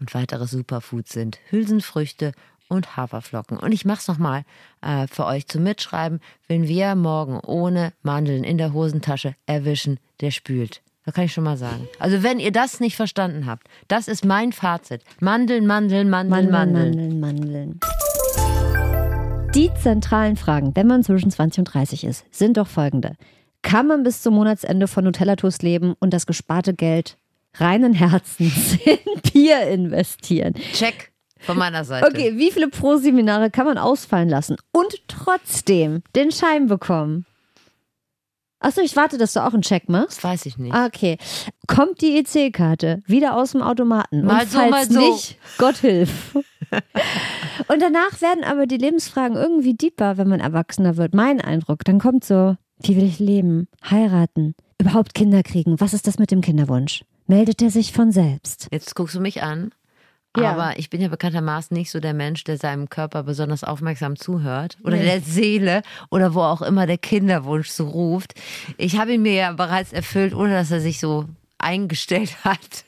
Und 0.00 0.14
weitere 0.14 0.46
Superfoods 0.46 1.12
sind 1.12 1.38
Hülsenfrüchte 1.50 2.32
und 2.68 2.96
Haferflocken. 2.96 3.58
Und 3.58 3.72
ich 3.72 3.84
mach's 3.84 4.08
nochmal 4.08 4.44
äh, 4.80 5.06
für 5.06 5.26
euch 5.26 5.46
zum 5.46 5.62
Mitschreiben. 5.62 6.20
Wenn 6.48 6.66
wir 6.66 6.94
morgen 6.94 7.38
ohne 7.40 7.92
Mandeln 8.02 8.44
in 8.44 8.58
der 8.58 8.72
Hosentasche 8.72 9.34
erwischen, 9.46 10.00
der 10.20 10.30
spült. 10.30 10.82
Da 11.04 11.12
kann 11.12 11.24
ich 11.24 11.32
schon 11.32 11.44
mal 11.44 11.56
sagen. 11.56 11.88
Also 11.98 12.22
wenn 12.22 12.38
ihr 12.38 12.52
das 12.52 12.80
nicht 12.80 12.96
verstanden 12.96 13.46
habt, 13.46 13.68
das 13.88 14.08
ist 14.08 14.24
mein 14.24 14.52
Fazit. 14.52 15.02
Mandeln, 15.20 15.66
Mandeln, 15.66 16.08
Mandeln, 16.08 16.50
Mandeln. 16.50 16.90
Mandeln, 16.90 17.20
Mandeln. 17.20 17.80
Die 19.54 19.70
zentralen 19.74 20.36
Fragen, 20.36 20.74
wenn 20.74 20.86
man 20.86 21.02
zwischen 21.02 21.30
20 21.30 21.58
und 21.58 21.64
30 21.66 22.04
ist, 22.04 22.24
sind 22.30 22.56
doch 22.56 22.66
folgende. 22.66 23.16
Kann 23.60 23.86
man 23.86 24.02
bis 24.02 24.22
zum 24.22 24.32
Monatsende 24.34 24.88
von 24.88 25.04
Nutella-Toast 25.04 25.62
leben 25.62 25.94
und 26.00 26.14
das 26.14 26.24
gesparte 26.24 26.72
Geld 26.72 27.18
reinen 27.58 27.92
Herzens 27.92 28.78
in 28.86 28.98
Bier 29.32 29.60
investieren? 29.66 30.54
Check 30.72 31.12
von 31.38 31.58
meiner 31.58 31.84
Seite. 31.84 32.06
Okay, 32.06 32.38
wie 32.38 32.50
viele 32.50 32.68
Pro-Seminare 32.68 33.50
kann 33.50 33.66
man 33.66 33.76
ausfallen 33.76 34.30
lassen 34.30 34.56
und 34.72 34.94
trotzdem 35.06 36.02
den 36.16 36.32
Schein 36.32 36.66
bekommen? 36.66 37.26
Achso, 38.58 38.80
ich 38.80 38.96
warte, 38.96 39.18
dass 39.18 39.34
du 39.34 39.40
auch 39.44 39.52
einen 39.52 39.62
Check 39.62 39.90
machst. 39.90 40.18
Das 40.18 40.24
weiß 40.24 40.46
ich 40.46 40.56
nicht. 40.56 40.74
Okay. 40.74 41.18
Kommt 41.66 42.00
die 42.00 42.16
EC-Karte 42.16 43.02
wieder 43.06 43.36
aus 43.36 43.52
dem 43.52 43.60
Automaten? 43.60 44.24
Mal 44.24 44.44
und 44.44 44.50
so, 44.50 44.58
falls 44.58 44.70
mal 44.70 44.86
so. 44.90 45.00
nicht, 45.00 45.36
Gott 45.58 45.76
hilf. 45.76 46.34
Und 47.68 47.82
danach 47.82 48.20
werden 48.20 48.44
aber 48.44 48.66
die 48.66 48.76
Lebensfragen 48.76 49.36
irgendwie 49.36 49.74
deeper, 49.74 50.16
wenn 50.16 50.28
man 50.28 50.40
erwachsener 50.40 50.96
wird. 50.96 51.14
Mein 51.14 51.40
Eindruck. 51.40 51.84
Dann 51.84 51.98
kommt 51.98 52.24
so, 52.24 52.56
wie 52.82 52.96
will 52.96 53.04
ich 53.04 53.18
leben? 53.18 53.68
Heiraten? 53.88 54.54
Überhaupt 54.78 55.14
Kinder 55.14 55.42
kriegen? 55.42 55.80
Was 55.80 55.94
ist 55.94 56.06
das 56.06 56.18
mit 56.18 56.30
dem 56.30 56.40
Kinderwunsch? 56.40 57.04
Meldet 57.26 57.62
er 57.62 57.70
sich 57.70 57.92
von 57.92 58.12
selbst? 58.12 58.68
Jetzt 58.72 58.94
guckst 58.94 59.14
du 59.14 59.20
mich 59.20 59.42
an. 59.42 59.72
Ja. 60.36 60.52
Aber 60.52 60.78
ich 60.78 60.88
bin 60.88 61.00
ja 61.02 61.08
bekanntermaßen 61.08 61.76
nicht 61.76 61.90
so 61.90 62.00
der 62.00 62.14
Mensch, 62.14 62.42
der 62.44 62.56
seinem 62.56 62.88
Körper 62.88 63.22
besonders 63.22 63.64
aufmerksam 63.64 64.16
zuhört. 64.16 64.78
Oder 64.82 64.96
der 64.96 65.20
Seele 65.20 65.82
oder 66.10 66.34
wo 66.34 66.40
auch 66.40 66.62
immer 66.62 66.86
der 66.86 66.96
Kinderwunsch 66.96 67.68
so 67.68 67.86
ruft. 67.86 68.34
Ich 68.78 68.98
habe 68.98 69.12
ihn 69.12 69.22
mir 69.22 69.34
ja 69.34 69.52
bereits 69.52 69.92
erfüllt, 69.92 70.34
ohne 70.34 70.54
dass 70.54 70.70
er 70.70 70.80
sich 70.80 71.00
so 71.00 71.26
eingestellt 71.58 72.36
hat. 72.44 72.84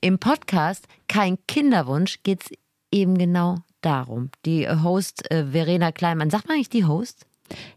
Im 0.00 0.18
Podcast 0.18 0.86
Kein 1.08 1.38
Kinderwunsch 1.46 2.22
geht 2.22 2.42
es 2.42 2.50
eben 2.90 3.18
genau 3.18 3.58
darum. 3.80 4.30
Die 4.44 4.68
Host 4.68 5.30
äh, 5.30 5.46
Verena 5.46 5.92
Kleinmann, 5.92 6.30
sagt 6.30 6.48
man 6.48 6.56
eigentlich 6.56 6.70
die 6.70 6.84
Host? 6.84 7.26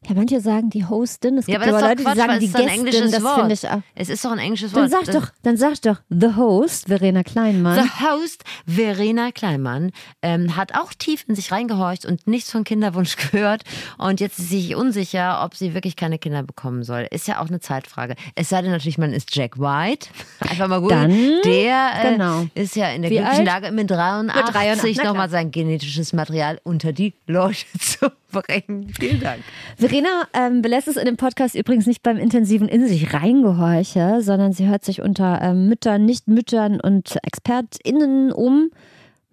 Ja, 0.08 0.16
manche 0.16 0.40
sagen 0.42 0.70
die 0.70 0.86
Hostin. 0.86 1.38
Es 1.38 1.48
Ja, 1.48 1.56
gibt 1.60 1.68
aber 1.68 1.78
aber 1.78 1.92
ist 1.94 2.00
Leute, 2.00 2.04
doch 2.04 2.12
die 2.12 2.18
Quatsch, 2.20 2.28
sagen 2.28 2.40
die 2.40 2.48
Gästin. 2.52 2.68
englisches 2.68 3.12
Das 3.12 3.24
Wort. 3.24 3.40
finde 3.40 3.54
ich 3.54 3.70
auch. 3.70 3.82
Es 3.96 4.10
ist 4.10 4.26
doch 4.26 4.32
ein 4.32 4.40
englisches 4.40 4.72
Dann 4.74 4.84
Wort. 4.84 4.92
sag 4.92 5.06
Das- 5.06 5.16
doch, 5.16 5.32
dann 5.44 5.58
sag 5.58 5.82
doch, 5.82 5.98
The 6.10 6.36
Host, 6.36 6.88
Verena 6.88 7.24
Kleinmann. 7.24 7.82
The 7.84 7.90
Host 8.06 8.44
Verena 8.66 9.32
Kleinmann 9.32 9.92
ähm, 10.22 10.56
hat 10.56 10.74
auch 10.76 10.94
tief 10.94 11.26
in 11.28 11.36
sich 11.36 11.52
reingehorcht 11.52 12.06
und 12.06 12.28
nichts 12.28 12.52
von 12.52 12.64
Kinderwunsch 12.64 13.16
gehört. 13.32 13.64
Und 13.98 14.20
jetzt 14.20 14.40
ist 14.40 14.50
sie 14.50 14.62
sich 14.62 14.76
unsicher, 14.76 15.44
ob 15.44 15.56
sie 15.56 15.74
wirklich 15.74 15.96
keine 15.96 16.18
Kinder 16.20 16.44
bekommen 16.44 16.84
soll. 16.84 17.08
Ist 17.12 17.28
ja 17.28 17.40
auch 17.42 17.48
eine 17.48 17.60
Zeitfrage. 17.60 18.16
Es 18.36 18.50
sei 18.50 18.62
denn 18.62 18.72
natürlich, 18.72 18.98
man 18.98 19.14
ist 19.14 19.36
Jack 19.36 19.60
White. 19.60 20.10
Einfach 20.40 20.68
mal 20.68 20.82
gut. 20.82 20.92
Dann, 20.92 21.12
Der 21.46 21.92
äh, 22.04 22.12
genau. 22.14 22.46
ist 22.56 22.76
ja 22.76 22.90
in 22.90 23.02
der 23.02 23.12
Wie 23.12 23.16
glücklichen 23.18 23.48
alt? 23.48 23.64
Lage, 23.64 23.72
mit 23.74 23.90
83, 23.92 24.36
Mit 24.46 24.54
83, 24.56 24.98
na 24.98 25.04
nochmal 25.06 25.30
sein 25.30 25.52
genetisches 25.52 26.14
Material 26.14 26.60
unter 26.64 26.94
die 26.94 27.14
Leute 27.28 27.66
zu 27.80 28.12
bringen. 28.32 28.92
Vielen 29.00 29.20
Dank. 29.20 29.44
Verena 29.78 30.28
ähm, 30.34 30.62
belässt 30.62 30.88
es 30.88 30.98
in 30.98 31.06
dem 31.06 31.18
Podcast 31.18 31.56
übrigens 31.56 31.86
nicht 31.86 32.04
beim 32.04 32.18
intensiven 32.18 32.68
in 32.68 32.88
sich 32.88 33.14
reingehorche, 33.14 34.22
sondern 34.22 34.54
sie 34.54 34.68
hört 34.68 34.86
sich 34.86 35.02
unter 35.02 35.42
ähm, 35.42 35.68
Müttern, 35.68 36.06
Nicht-Müttern 36.06 36.80
und 36.80 37.18
ExpertInnen 37.24 38.32
um. 38.32 38.72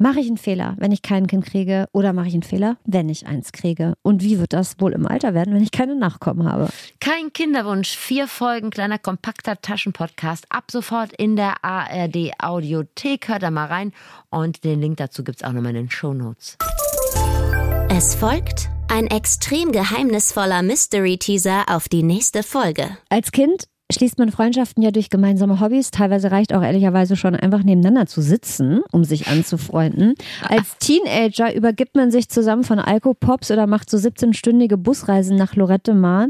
Mache 0.01 0.21
ich 0.21 0.29
einen 0.29 0.39
Fehler, 0.39 0.77
wenn 0.79 0.93
ich 0.93 1.03
kein 1.03 1.27
Kind 1.27 1.45
kriege? 1.45 1.89
Oder 1.91 2.13
mache 2.13 2.29
ich 2.29 2.35
einen 2.35 2.45
Fehler, 2.45 2.77
wenn 2.85 3.09
ich 3.09 3.27
eins 3.27 3.51
kriege? 3.51 3.95
Und 4.03 4.23
wie 4.23 4.39
wird 4.39 4.53
das 4.53 4.81
wohl 4.81 4.93
im 4.93 5.09
Alter 5.09 5.35
werden, 5.35 5.53
wenn 5.53 5.63
ich 5.63 5.73
keine 5.73 5.97
Nachkommen 5.97 6.49
habe? 6.49 6.69
Kein 7.01 7.33
Kinderwunsch, 7.33 7.97
vier 7.97 8.29
Folgen, 8.29 8.71
kleiner 8.71 8.99
kompakter 8.99 9.61
Taschenpodcast. 9.61 10.47
Ab 10.51 10.71
sofort 10.71 11.13
in 11.15 11.35
der 11.35 11.65
ARD 11.65 12.31
Audiothek. 12.39 13.27
Hört 13.27 13.43
da 13.43 13.51
mal 13.51 13.67
rein. 13.67 13.93
Und 14.31 14.63
den 14.63 14.81
Link 14.81 14.99
dazu 14.99 15.25
gibt 15.25 15.39
es 15.39 15.45
auch 15.45 15.53
nochmal 15.53 15.71
in 15.71 15.87
den 15.87 15.91
Shownotes. 15.91 16.59
Es 17.89 18.15
folgt 18.15 18.71
ein 18.89 19.07
extrem 19.07 19.72
geheimnisvoller 19.72 20.62
Mystery-Teaser 20.62 21.64
auf 21.68 21.89
die 21.89 22.03
nächste 22.03 22.43
Folge. 22.43 22.97
Als 23.09 23.32
Kind 23.32 23.64
schließt 23.93 24.18
man 24.18 24.32
Freundschaften 24.32 24.82
ja 24.82 24.91
durch 24.91 25.11
gemeinsame 25.11 25.61
Hobbys. 25.61 25.91
Teilweise 25.91 26.30
reicht 26.30 26.55
auch 26.55 26.62
ehrlicherweise 26.62 27.16
schon 27.16 27.34
einfach 27.34 27.62
nebeneinander 27.62 28.07
zu 28.07 28.20
sitzen, 28.20 28.80
um 28.93 29.05
sich 29.05 29.28
anzufreunden. 29.28 30.14
Als 30.47 30.76
Teenager 30.78 31.55
übergibt 31.55 31.97
man 31.97 32.11
sich 32.11 32.28
zusammen 32.28 32.64
von 32.64 32.78
Alkopops 32.78 33.51
oder 33.51 33.66
macht 33.66 33.89
so 33.91 33.97
17-stündige 33.97 34.76
Busreisen 34.76 35.36
nach 35.36 35.55
Lorette 35.55 35.95
Mar. 35.95 36.28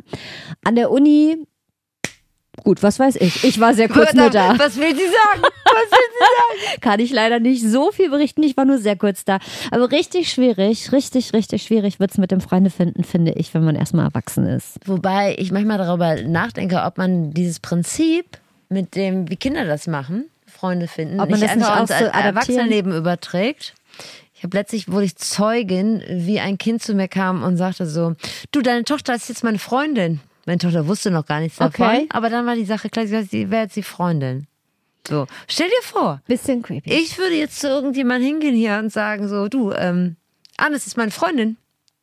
An 0.64 0.74
der 0.74 0.90
Uni, 0.90 1.36
gut, 2.64 2.82
was 2.82 2.98
weiß 2.98 3.16
ich. 3.16 3.44
Ich 3.44 3.60
war 3.60 3.74
sehr 3.74 3.88
kurz 3.88 4.12
nur 4.14 4.30
da. 4.30 4.54
Was 4.58 4.76
will 4.76 4.94
sie 4.94 5.06
sagen? 5.06 5.42
Kann 6.80 7.00
ich 7.00 7.12
leider 7.12 7.40
nicht 7.40 7.62
so 7.62 7.90
viel 7.92 8.10
berichten. 8.10 8.42
Ich 8.42 8.56
war 8.56 8.64
nur 8.64 8.78
sehr 8.78 8.96
kurz 8.96 9.24
da. 9.24 9.38
Aber 9.70 9.90
richtig 9.90 10.30
schwierig, 10.30 10.92
richtig, 10.92 11.32
richtig 11.32 11.62
schwierig 11.62 12.00
wird's 12.00 12.18
mit 12.18 12.30
dem 12.30 12.40
Freunde 12.40 12.70
finden, 12.70 13.04
finde 13.04 13.32
ich, 13.32 13.54
wenn 13.54 13.64
man 13.64 13.76
erstmal 13.76 14.06
erwachsen 14.06 14.46
ist. 14.46 14.78
Wobei 14.86 15.34
ich 15.38 15.52
manchmal 15.52 15.78
darüber 15.78 16.20
nachdenke, 16.22 16.82
ob 16.82 16.98
man 16.98 17.32
dieses 17.32 17.60
Prinzip 17.60 18.38
mit 18.68 18.94
dem, 18.94 19.30
wie 19.30 19.36
Kinder 19.36 19.64
das 19.64 19.86
machen, 19.86 20.24
Freunde 20.46 20.88
finden, 20.88 21.20
Ob 21.20 21.30
man 21.30 21.40
nicht 21.40 21.50
das 21.50 21.56
nicht 21.56 21.66
einfach 21.66 21.76
auch 21.76 21.80
ins 21.82 21.98
so? 21.98 22.04
Erwachsenenleben 22.04 22.96
überträgt. 22.96 23.74
Ich 24.34 24.44
habe 24.44 24.56
letztlich 24.56 24.88
wurde 24.88 25.04
ich 25.04 25.16
Zeugin, 25.16 26.02
wie 26.08 26.38
ein 26.38 26.58
Kind 26.58 26.82
zu 26.82 26.94
mir 26.94 27.08
kam 27.08 27.42
und 27.42 27.56
sagte 27.56 27.86
so: 27.86 28.14
Du, 28.52 28.62
deine 28.62 28.84
Tochter 28.84 29.14
ist 29.14 29.28
jetzt 29.28 29.42
meine 29.42 29.58
Freundin. 29.58 30.20
Meine 30.48 30.58
Tochter 30.58 30.86
wusste 30.88 31.10
noch 31.10 31.26
gar 31.26 31.40
nichts 31.40 31.58
davon. 31.58 31.84
Okay. 31.86 32.06
Aber 32.08 32.30
dann 32.30 32.46
war 32.46 32.54
die 32.54 32.64
Sache 32.64 32.88
klar, 32.88 33.06
sie 33.06 33.50
wäre 33.50 33.64
jetzt 33.64 33.76
die 33.76 33.82
Freundin. 33.82 34.46
So, 35.06 35.26
stell 35.46 35.68
dir 35.68 35.82
vor, 35.82 36.22
Bisschen 36.26 36.62
creepy. 36.62 36.90
ich 36.90 37.18
würde 37.18 37.34
jetzt 37.34 37.60
zu 37.60 37.68
irgendjemandem 37.68 38.26
hingehen 38.28 38.54
hier 38.56 38.78
und 38.78 38.90
sagen 38.90 39.28
so, 39.28 39.48
du, 39.48 39.72
ähm, 39.72 40.16
Annes 40.56 40.86
ist 40.86 40.96
meine 40.96 41.10
Freundin. 41.10 41.58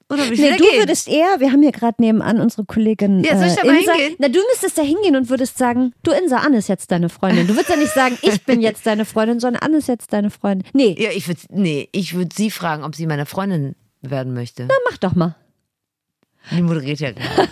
Oder 0.09 0.25
würde 0.25 0.33
ich 0.35 0.39
Nee, 0.41 0.57
du 0.57 0.63
gehen? 0.63 0.77
würdest 0.79 1.07
eher, 1.07 1.39
wir 1.39 1.51
haben 1.51 1.63
hier 1.63 1.71
gerade 1.71 1.99
nebenan 1.99 2.39
unsere 2.39 2.65
Kollegin 2.65 3.23
Ja, 3.23 3.35
soll 3.35 3.47
ich 3.47 3.53
äh, 3.53 3.61
da 3.61 3.65
mal 3.67 3.77
Insa. 3.79 3.93
hingehen? 3.93 4.15
Na, 4.19 4.27
du 4.27 4.39
müsstest 4.51 4.77
da 4.77 4.83
hingehen 4.83 5.15
und 5.15 5.29
würdest 5.29 5.57
sagen, 5.57 5.93
du 6.03 6.11
Insa, 6.11 6.37
Anne 6.37 6.57
ist 6.59 6.69
jetzt 6.69 6.91
deine 6.91 7.09
Freundin. 7.09 7.47
Du 7.47 7.53
würdest 7.55 7.69
ja 7.69 7.75
nicht 7.77 7.93
sagen, 7.93 8.15
ich 8.21 8.43
bin 8.43 8.61
jetzt 8.61 8.85
deine 8.85 9.05
Freundin, 9.05 9.39
sondern 9.39 9.63
Anne 9.63 9.77
ist 9.77 9.87
jetzt 9.87 10.13
deine 10.13 10.29
Freundin. 10.29 10.67
Nee, 10.73 10.95
Ja, 10.99 11.09
ich 11.09 11.27
würde, 11.27 11.41
nee, 11.49 11.89
ich 11.91 12.13
würde 12.13 12.29
sie 12.35 12.51
fragen, 12.51 12.83
ob 12.83 12.93
sie 12.93 13.07
meine 13.07 13.25
Freundin 13.25 13.75
werden 14.03 14.35
möchte. 14.35 14.67
mach 14.89 14.97
doch 14.97 15.15
mal. 15.15 15.35
Die 16.51 16.61
moderiert 16.61 16.99
ja 16.99 17.11
gerade. 17.11 17.49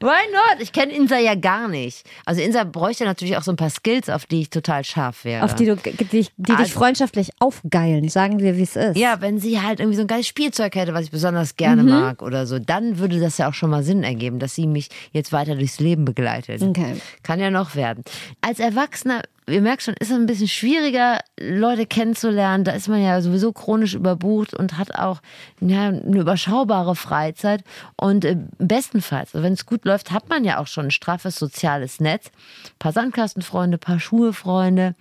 Why 0.00 0.06
not? 0.32 0.60
Ich 0.62 0.72
kenne 0.72 0.92
Insa 0.92 1.18
ja 1.18 1.34
gar 1.34 1.66
nicht. 1.66 2.06
Also 2.24 2.40
Insa 2.40 2.62
bräuchte 2.64 3.04
natürlich 3.04 3.36
auch 3.36 3.42
so 3.42 3.50
ein 3.50 3.56
paar 3.56 3.70
Skills, 3.70 4.08
auf 4.08 4.26
die 4.26 4.42
ich 4.42 4.50
total 4.50 4.84
scharf 4.84 5.24
wäre. 5.24 5.44
Auf 5.44 5.56
die, 5.56 5.66
du, 5.66 5.74
die, 5.76 5.90
die 5.92 6.24
dich 6.36 6.56
Also- 6.56 6.72
freundschaftlich 6.78 7.30
aufgeilen. 7.40 8.08
Sagen 8.08 8.38
wir, 8.38 8.56
wie 8.56 8.62
es 8.62 8.76
ist. 8.76 8.96
ja, 8.96 9.20
wenn 9.20 9.38
sie 9.40 9.60
halt 9.60 9.80
irgendwie 9.80 9.96
so 9.96 10.02
ein 10.02 10.06
geiles 10.06 10.28
Spielzeug 10.28 10.74
hätte, 10.76 10.94
was 10.94 11.04
ich 11.06 11.10
besonders 11.10 11.56
gerne 11.56 11.82
Mhm. 11.82 11.88
mag 11.90 12.22
oder 12.22 12.46
so, 12.46 12.58
dann 12.60 12.98
würde 12.98 13.18
das 13.18 13.38
ja 13.38 13.48
auch 13.48 13.54
schon 13.54 13.70
mal 13.70 13.82
Sinn 13.82 14.04
ergeben, 14.04 14.38
dass 14.38 14.54
sie 14.54 14.66
mich 14.68 14.88
jetzt 15.12 15.32
weiter 15.32 15.56
durchs 15.56 15.80
Leben 15.80 16.04
begleitet. 16.04 16.62
Okay. 16.62 16.96
Kann 17.24 17.40
ja 17.40 17.50
noch 17.50 17.74
werden. 17.74 18.04
Als 18.40 18.60
Erwachsener, 18.60 19.22
ihr 19.48 19.62
merkt 19.62 19.82
schon, 19.82 19.94
ist 19.94 20.10
es 20.10 20.16
ein 20.16 20.26
bisschen 20.26 20.48
schwieriger, 20.48 21.20
Leute 21.40 21.86
kennenzulernen. 21.86 22.64
Da 22.64 22.72
ist 22.72 22.88
man 22.88 23.02
ja 23.02 23.20
sowieso 23.20 23.52
chronisch 23.52 23.94
überbucht 23.94 24.54
und 24.54 24.78
hat 24.78 24.94
auch 24.94 25.20
ja, 25.60 25.88
eine 25.88 26.18
überschaubare 26.20 26.94
Freizeit. 26.94 27.64
Und 27.96 28.24
äh, 28.24 28.36
bestenfalls, 28.58 29.34
also 29.34 29.44
wenn 29.44 29.52
es 29.52 29.66
gut 29.66 29.84
läuft, 29.84 30.12
hat 30.12 30.28
man 30.28 30.44
ja 30.44 30.58
auch 30.58 30.66
schon 30.66 30.86
ein 30.86 30.90
straffes 30.90 31.36
soziales 31.36 32.00
Netz. 32.00 32.26
Ein 32.26 32.78
paar 32.78 32.92
Sandkastenfreunde, 32.92 33.76
ein 33.76 33.80
paar 33.80 34.00
Schulfreunde, 34.00 34.94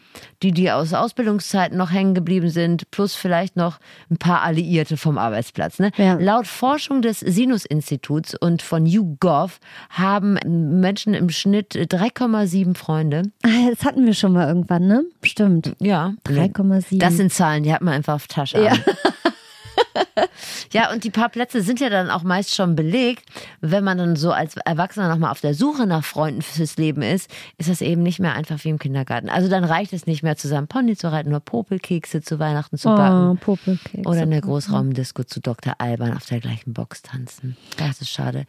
die, 0.44 0.52
die 0.52 0.72
aus 0.72 0.94
Ausbildungszeiten 0.94 1.78
noch 1.78 1.92
hängen 1.92 2.14
geblieben 2.14 2.50
sind, 2.50 2.90
plus 2.92 3.16
vielleicht 3.16 3.56
noch 3.56 3.80
ein 4.10 4.18
paar 4.18 4.42
Alliierte 4.42 4.98
vom 4.98 5.18
Arbeitsplatz. 5.18 5.80
Ne? 5.80 5.92
Ja. 5.98 6.14
Laut 6.14 6.48
Forschung 6.48 7.02
des 7.02 7.20
Sinus-Instituts 7.20 8.36
und 8.36 8.62
von 8.62 8.86
YouGov 8.86 9.60
haben 9.90 10.38
Menschen 10.80 11.14
im 11.14 11.30
Schnitt 11.30 11.74
3,7 11.74 12.76
Freunde. 12.76 13.24
Ah, 13.44 13.70
das 13.70 13.86
hatten 13.86 14.06
wir 14.06 14.14
schon 14.14 14.34
mal 14.34 14.37
irgendwann, 14.46 14.88
ne? 14.88 15.06
Stimmt. 15.24 15.76
Ja. 15.80 16.14
3,7. 16.28 17.00
Das 17.00 17.16
sind 17.18 17.34
Zahlen, 17.34 17.64
die 17.64 17.74
hat 17.74 17.82
man 17.82 17.94
einfach 17.94 18.16
auf 18.16 18.28
Tasche. 18.28 18.62
Ja. 18.62 18.74
ja, 20.74 20.92
und 20.92 21.04
die 21.04 21.10
paar 21.10 21.30
Plätze 21.30 21.62
sind 21.62 21.80
ja 21.80 21.90
dann 21.90 22.10
auch 22.10 22.24
meist 22.24 22.56
schon 22.56 22.76
belegt. 22.76 23.26
Wenn 23.62 23.84
man 23.84 23.98
dann 23.98 24.16
so 24.16 24.32
als 24.32 24.56
Erwachsener 24.58 25.10
nochmal 25.10 25.32
auf 25.32 25.42
der 25.42 25.54
Suche 25.54 25.86
nach 25.88 26.04
Freunden 26.04 26.42
fürs 26.42 26.78
Leben 26.78 27.02
ist, 27.02 27.30
ist 27.58 27.70
das 27.70 27.82
eben 27.82 28.04
nicht 28.04 28.20
mehr 28.20 28.34
einfach 28.34 28.64
wie 28.64 28.70
im 28.70 28.80
Kindergarten. 28.80 29.30
Also 29.30 29.50
dann 29.50 29.64
reicht 29.64 29.94
es 29.94 30.06
nicht 30.08 30.24
mehr 30.24 30.36
zusammen 30.38 30.68
Pony 30.68 30.96
zu 30.96 31.12
reiten 31.12 31.30
oder 31.30 31.40
Popelkekse 31.40 32.22
zu 32.22 32.40
Weihnachten 32.40 32.78
zu 32.78 32.90
backen. 32.90 33.32
oh, 33.32 33.36
Popelkeks. 33.36 34.06
Oder 34.06 34.24
in 34.24 34.32
der 34.32 34.42
Großraumdisco 34.42 35.24
zu 35.24 35.40
Dr. 35.42 35.76
Alban 35.78 36.16
auf 36.16 36.26
der 36.26 36.40
gleichen 36.40 36.74
Box 36.74 37.02
tanzen. 37.02 37.56
Das 37.78 38.02
ist 38.02 38.10
schade. 38.10 38.46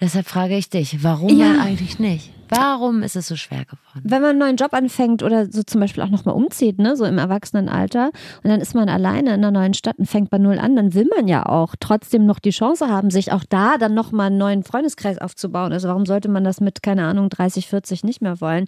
Deshalb 0.00 0.26
frage 0.26 0.56
ich 0.56 0.68
dich, 0.70 1.02
warum 1.02 1.28
Ja. 1.38 1.60
eigentlich 1.62 1.98
nicht? 1.98 2.30
Warum 2.48 3.02
ist 3.02 3.16
es 3.16 3.26
so 3.26 3.34
schwer 3.36 3.64
geworden? 3.64 3.80
wenn 4.04 4.20
man 4.20 4.30
einen 4.30 4.38
neuen 4.38 4.56
Job 4.56 4.72
anfängt 4.74 5.22
oder 5.22 5.50
so 5.50 5.62
zum 5.62 5.80
Beispiel 5.80 6.02
auch 6.02 6.10
nochmal 6.10 6.34
umzieht, 6.34 6.78
ne, 6.78 6.96
so 6.96 7.04
im 7.06 7.18
Erwachsenenalter, 7.18 8.10
und 8.42 8.50
dann 8.50 8.60
ist 8.60 8.74
man 8.74 8.88
alleine 8.88 9.30
in 9.30 9.42
einer 9.42 9.50
neuen 9.50 9.74
Stadt 9.74 9.98
und 9.98 10.06
fängt 10.06 10.30
bei 10.30 10.38
Null 10.38 10.58
an, 10.58 10.76
dann 10.76 10.94
will 10.94 11.08
man 11.16 11.26
ja 11.28 11.46
auch 11.46 11.55
trotzdem 11.80 12.26
noch 12.26 12.38
die 12.38 12.50
Chance 12.50 12.88
haben, 12.88 13.10
sich 13.10 13.32
auch 13.32 13.44
da 13.48 13.78
dann 13.78 13.94
nochmal 13.94 14.26
einen 14.28 14.38
neuen 14.38 14.62
Freundeskreis 14.64 15.18
aufzubauen. 15.18 15.72
Also 15.72 15.88
warum 15.88 16.04
sollte 16.06 16.28
man 16.28 16.44
das 16.44 16.60
mit, 16.60 16.82
keine 16.82 17.06
Ahnung, 17.06 17.28
30, 17.30 17.66
40 17.68 18.04
nicht 18.04 18.20
mehr 18.22 18.40
wollen? 18.40 18.66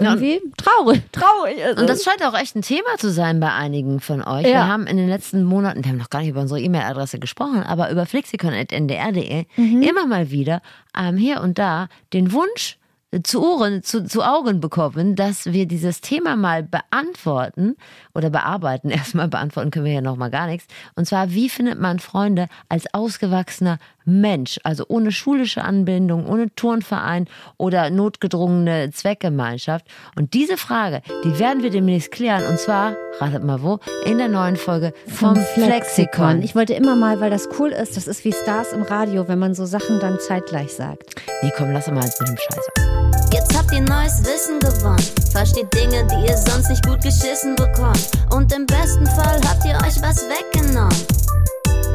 Ja, 0.00 0.14
Irgendwie 0.14 0.40
traurig, 0.56 1.02
traurig. 1.10 1.56
ist 1.58 1.76
Und 1.78 1.90
es. 1.90 1.98
das 1.98 2.04
scheint 2.04 2.24
auch 2.24 2.38
echt 2.38 2.54
ein 2.54 2.62
Thema 2.62 2.96
zu 2.98 3.10
sein 3.10 3.40
bei 3.40 3.52
einigen 3.52 3.98
von 3.98 4.22
euch. 4.22 4.44
Ja. 4.46 4.50
Wir 4.52 4.66
haben 4.68 4.86
in 4.86 4.96
den 4.96 5.08
letzten 5.08 5.42
Monaten, 5.42 5.82
wir 5.84 5.90
haben 5.90 5.98
noch 5.98 6.08
gar 6.10 6.20
nicht 6.20 6.28
über 6.28 6.40
unsere 6.40 6.60
E-Mail-Adresse 6.60 7.18
gesprochen, 7.18 7.64
aber 7.64 7.90
über 7.90 8.06
flixikon.ndr.de 8.06 9.44
Mhm. 9.56 9.82
immer 9.82 10.06
mal 10.06 10.30
wieder 10.30 10.62
ähm, 10.96 11.16
hier 11.16 11.40
und 11.40 11.58
da 11.58 11.88
den 12.12 12.32
Wunsch 12.32 12.77
zu 13.22 13.42
Ohren, 13.42 13.82
zu, 13.82 14.04
zu 14.04 14.22
Augen 14.22 14.60
bekommen, 14.60 15.16
dass 15.16 15.46
wir 15.46 15.66
dieses 15.66 16.02
Thema 16.02 16.36
mal 16.36 16.62
beantworten 16.62 17.76
oder 18.14 18.28
bearbeiten. 18.28 18.90
Erstmal 18.98 19.28
beantworten 19.28 19.70
können 19.70 19.86
wir 19.86 19.92
ja 19.92 20.00
noch 20.00 20.16
mal 20.16 20.30
gar 20.30 20.46
nichts. 20.46 20.66
Und 20.94 21.06
zwar, 21.06 21.30
wie 21.30 21.48
findet 21.48 21.80
man 21.80 21.98
Freunde 22.00 22.48
als 22.68 22.92
ausgewachsener 22.92 23.78
Mensch, 24.08 24.58
also 24.64 24.84
ohne 24.88 25.12
schulische 25.12 25.62
Anbindung, 25.62 26.26
ohne 26.26 26.54
Turnverein 26.54 27.26
oder 27.56 27.90
notgedrungene 27.90 28.90
Zweckgemeinschaft. 28.90 29.86
Und 30.16 30.34
diese 30.34 30.56
Frage, 30.56 31.02
die 31.24 31.38
werden 31.38 31.62
wir 31.62 31.70
demnächst 31.70 32.10
klären. 32.10 32.44
Und 32.46 32.58
zwar, 32.58 32.94
ratet 33.20 33.44
mal 33.44 33.62
wo, 33.62 33.78
in 34.04 34.18
der 34.18 34.28
neuen 34.28 34.56
Folge 34.56 34.92
vom, 35.06 35.36
Flexikon. 35.36 36.42
Ich 36.42 36.54
wollte 36.54 36.74
immer 36.74 36.96
mal, 36.96 37.20
weil 37.20 37.30
das 37.30 37.48
cool 37.58 37.70
ist, 37.70 37.96
das 37.96 38.06
ist 38.06 38.24
wie 38.24 38.32
Stars 38.32 38.72
im 38.72 38.82
Radio, 38.82 39.28
wenn 39.28 39.38
man 39.38 39.54
so 39.54 39.66
Sachen 39.66 40.00
dann 40.00 40.18
zeitgleich 40.18 40.72
sagt. 40.72 41.14
Nee, 41.42 41.52
komm, 41.56 41.72
lass 41.72 41.86
mal 41.88 42.02
jetzt 42.02 42.20
mit 42.20 42.30
dem 42.30 42.36
Scheiß. 42.36 42.88
Jetzt 43.32 43.56
habt 43.56 43.72
ihr 43.72 43.82
neues 43.82 44.22
Wissen 44.24 44.58
gewonnen. 44.60 45.04
Versteht 45.32 45.72
Dinge, 45.74 46.06
die 46.06 46.30
ihr 46.30 46.36
sonst 46.36 46.70
nicht 46.70 46.84
gut 46.86 47.02
geschissen 47.02 47.54
bekommt. 47.56 48.10
Und 48.34 48.52
im 48.54 48.64
besten 48.66 49.06
Fall 49.06 49.40
habt 49.46 49.64
ihr 49.64 49.76
euch 49.76 50.00
was 50.02 50.24
weggenommen. 50.28 50.96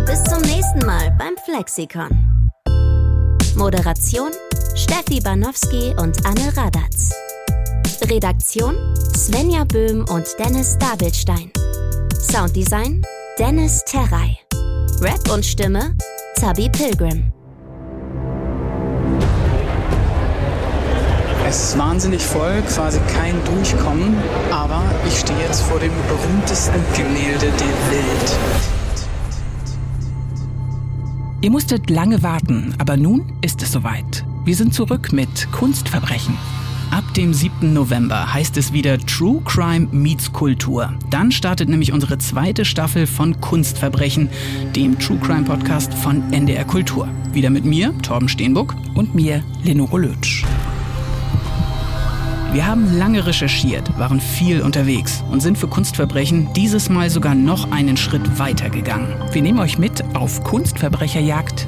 Bis 0.06 0.22
zum 0.26 0.42
nächsten 0.42 0.86
Mal 0.86 1.16
beim 1.18 1.36
Flexikon. 1.46 2.52
Moderation 3.56 4.32
Steffi 4.76 5.22
Banowski 5.22 5.94
und 5.98 6.26
Anne 6.26 6.52
Radatz. 6.58 7.12
Redaktion 8.10 8.76
Svenja 9.16 9.64
Böhm 9.64 10.06
und 10.10 10.28
Dennis 10.38 10.78
Dabelstein. 10.78 11.52
Sounddesign 12.20 13.06
Dennis 13.40 13.82
Terrei. 13.86 14.38
Rap 15.00 15.32
und 15.32 15.46
Stimme 15.46 15.96
Zabi 16.36 16.70
Pilgrim. 16.70 17.32
Es 21.48 21.70
ist 21.70 21.78
wahnsinnig 21.78 22.22
voll, 22.22 22.62
quasi 22.64 23.00
kein 23.14 23.36
Durchkommen, 23.46 24.18
aber 24.52 24.84
ich 25.08 25.20
stehe 25.20 25.40
jetzt 25.40 25.62
vor 25.62 25.80
dem 25.80 25.94
berühmtesten 26.08 26.84
Gemälde 26.94 27.46
der 27.46 27.92
Welt. 27.92 28.83
Ihr 31.44 31.52
musstet 31.52 31.90
lange 31.90 32.24
warten, 32.24 32.74
aber 32.78 32.96
nun 32.96 33.26
ist 33.42 33.62
es 33.62 33.74
soweit. 33.74 34.24
Wir 34.46 34.56
sind 34.56 34.74
zurück 34.74 35.12
mit 35.12 35.52
Kunstverbrechen. 35.52 36.38
Ab 36.90 37.04
dem 37.16 37.34
7. 37.34 37.74
November 37.74 38.34
heißt 38.34 38.56
es 38.56 38.72
wieder 38.72 38.98
True 38.98 39.42
Crime 39.44 39.90
meets 39.92 40.32
Kultur. 40.32 40.94
Dann 41.10 41.34
startet 41.34 41.68
nämlich 41.68 41.92
unsere 41.92 42.18
zweite 42.18 42.64
Staffel 42.64 43.08
von 43.08 43.42
Kunstverbrechen, 43.42 44.30
dem 44.74 44.98
True 44.98 45.18
Crime 45.18 45.44
Podcast 45.44 45.94
von 45.94 46.32
NDR 46.32 46.64
Kultur. 46.64 47.10
Wieder 47.34 47.50
mit 47.50 47.66
mir, 47.66 47.94
Torben 48.02 48.30
Steenbuck, 48.30 48.74
und 48.94 49.14
mir, 49.14 49.44
Lenore 49.66 50.00
Lötsch. 50.00 50.46
Wir 52.54 52.68
haben 52.68 53.00
lange 53.00 53.26
recherchiert, 53.26 53.98
waren 53.98 54.22
viel 54.22 54.62
unterwegs 54.62 55.24
und 55.32 55.42
sind 55.42 55.58
für 55.58 55.68
Kunstverbrechen 55.68 56.54
dieses 56.54 56.88
Mal 56.88 57.10
sogar 57.10 57.34
noch 57.34 57.72
einen 57.72 57.98
Schritt 57.98 58.38
weiter 58.38 58.70
gegangen. 58.70 59.16
Wir 59.32 59.42
nehmen 59.42 59.58
euch 59.58 59.80
mit 59.80 60.04
auf 60.14 60.44
Kunstverbrecherjagd 60.44 61.68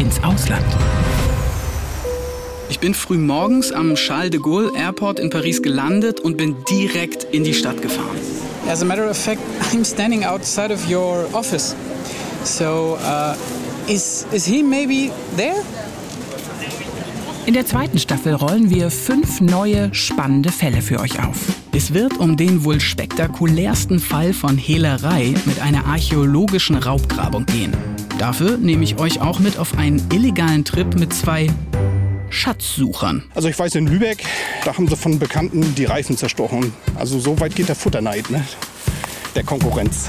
ins 0.00 0.24
Ausland. 0.24 0.66
Ich 2.68 2.80
bin 2.80 2.94
früh 2.94 3.16
morgens 3.16 3.70
am 3.70 3.94
Charles 3.94 4.32
de 4.32 4.40
Gaulle 4.40 4.72
Airport 4.76 5.20
in 5.20 5.30
Paris 5.30 5.62
gelandet 5.62 6.18
und 6.18 6.36
bin 6.36 6.56
direkt 6.68 7.22
in 7.32 7.44
die 7.44 7.54
Stadt 7.54 7.80
gefahren. 7.80 8.18
As 8.68 8.82
a 8.82 8.84
matter 8.84 9.08
of 9.08 9.16
fact, 9.16 9.40
I'm 9.72 9.84
standing 9.84 10.24
outside 10.24 10.74
of 10.74 10.84
your 10.90 11.28
office. 11.32 11.76
So, 12.42 12.98
uh, 13.04 13.36
is, 13.86 14.26
is 14.32 14.44
he 14.44 14.64
maybe 14.64 15.12
there? 15.36 15.62
In 17.46 17.52
der 17.52 17.66
zweiten 17.66 17.98
Staffel 17.98 18.32
rollen 18.32 18.70
wir 18.70 18.90
fünf 18.90 19.42
neue, 19.42 19.94
spannende 19.94 20.50
Fälle 20.50 20.80
für 20.80 20.98
euch 20.98 21.22
auf. 21.22 21.36
Es 21.72 21.92
wird 21.92 22.16
um 22.18 22.38
den 22.38 22.64
wohl 22.64 22.80
spektakulärsten 22.80 24.00
Fall 24.00 24.32
von 24.32 24.56
Hehlerei 24.56 25.34
mit 25.44 25.60
einer 25.60 25.84
archäologischen 25.84 26.76
Raubgrabung 26.76 27.44
gehen. 27.44 27.74
Dafür 28.18 28.56
nehme 28.56 28.82
ich 28.82 28.98
euch 28.98 29.20
auch 29.20 29.40
mit 29.40 29.58
auf 29.58 29.76
einen 29.76 30.02
illegalen 30.10 30.64
Trip 30.64 30.98
mit 30.98 31.12
zwei 31.12 31.48
Schatzsuchern. 32.30 33.24
Also 33.34 33.48
ich 33.48 33.58
weiß, 33.58 33.74
in 33.74 33.88
Lübeck, 33.88 34.24
da 34.64 34.74
haben 34.74 34.88
sie 34.88 34.96
von 34.96 35.18
Bekannten 35.18 35.74
die 35.74 35.84
Reifen 35.84 36.16
zerstochen. 36.16 36.72
Also 36.94 37.18
so 37.18 37.38
weit 37.40 37.54
geht 37.54 37.68
der 37.68 37.76
Futterneid, 37.76 38.30
ne? 38.30 38.42
Der 39.34 39.44
Konkurrenz. 39.44 40.08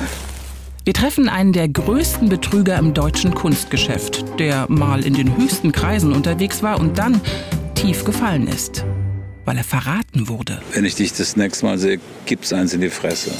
Wir 0.85 0.93
treffen 0.93 1.29
einen 1.29 1.51
der 1.51 1.67
größten 1.67 2.29
Betrüger 2.29 2.77
im 2.77 2.93
deutschen 2.93 3.33
Kunstgeschäft, 3.33 4.23
der 4.37 4.67
mal 4.69 5.03
in 5.03 5.15
den 5.15 5.35
höchsten 5.35 5.71
Kreisen 5.71 6.13
unterwegs 6.13 6.61
war 6.61 6.79
und 6.79 6.99
dann 6.99 7.19
tief 7.73 8.05
gefallen 8.05 8.47
ist, 8.47 8.85
weil 9.45 9.57
er 9.57 9.63
verraten 9.63 10.27
wurde. 10.27 10.61
Wenn 10.73 10.85
ich 10.85 10.93
dich 10.93 11.11
das 11.13 11.37
nächste 11.37 11.65
Mal 11.65 11.79
sehe, 11.79 11.99
gibt's 12.27 12.53
eins 12.53 12.75
in 12.75 12.81
die 12.81 12.91
Fresse. 12.91 13.31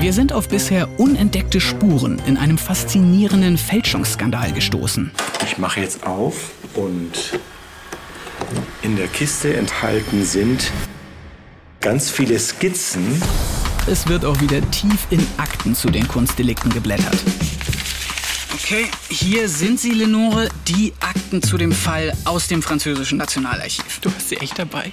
Wir 0.00 0.14
sind 0.14 0.32
auf 0.32 0.48
bisher 0.48 0.98
unentdeckte 0.98 1.60
Spuren 1.60 2.22
in 2.26 2.38
einem 2.38 2.56
faszinierenden 2.56 3.58
Fälschungsskandal 3.58 4.50
gestoßen. 4.52 5.10
Ich 5.44 5.58
mache 5.58 5.80
jetzt 5.80 6.06
auf 6.06 6.52
und 6.72 7.38
in 8.80 8.96
der 8.96 9.08
Kiste 9.08 9.54
enthalten 9.54 10.24
sind 10.24 10.72
ganz 11.82 12.10
viele 12.10 12.38
Skizzen. 12.38 13.20
Es 13.88 14.08
wird 14.08 14.24
auch 14.24 14.40
wieder 14.40 14.68
tief 14.72 15.06
in 15.10 15.24
Akten 15.36 15.76
zu 15.76 15.88
den 15.88 16.08
Kunstdelikten 16.08 16.72
geblättert. 16.72 17.18
Okay, 18.52 18.86
hier 19.08 19.48
sind 19.48 19.78
sie, 19.78 19.92
Lenore, 19.92 20.48
die 20.66 20.92
Akten 20.98 21.40
zu 21.40 21.56
dem 21.56 21.70
Fall 21.70 22.12
aus 22.24 22.48
dem 22.48 22.62
französischen 22.62 23.16
Nationalarchiv. 23.18 24.00
Du 24.00 24.10
hast 24.12 24.28
sie 24.28 24.38
echt 24.38 24.58
dabei. 24.58 24.90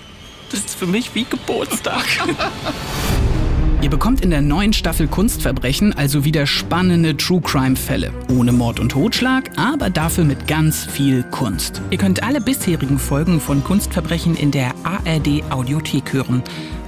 Das 0.52 0.60
ist 0.60 0.76
für 0.76 0.86
mich 0.86 1.16
wie 1.16 1.26
Geburtstag. 1.28 2.06
Ihr 3.82 3.90
bekommt 3.90 4.22
in 4.22 4.30
der 4.30 4.42
neuen 4.42 4.72
Staffel 4.74 5.08
Kunstverbrechen 5.08 5.94
also 5.94 6.24
wieder 6.24 6.46
spannende 6.46 7.18
True 7.18 7.42
Crime 7.42 7.76
Fälle. 7.76 8.14
Ohne 8.30 8.52
Mord 8.52 8.80
und 8.80 8.90
Totschlag, 8.90 9.50
aber 9.58 9.90
dafür 9.90 10.24
mit 10.24 10.48
ganz 10.48 10.86
viel 10.86 11.24
Kunst. 11.24 11.82
Ihr 11.90 11.98
könnt 11.98 12.22
alle 12.22 12.40
bisherigen 12.40 13.00
Folgen 13.00 13.42
von 13.42 13.64
Kunstverbrechen 13.64 14.38
in 14.38 14.52
der 14.52 14.74
ARD 14.84 15.44
Audiothek 15.50 16.14
hören. 16.14 16.44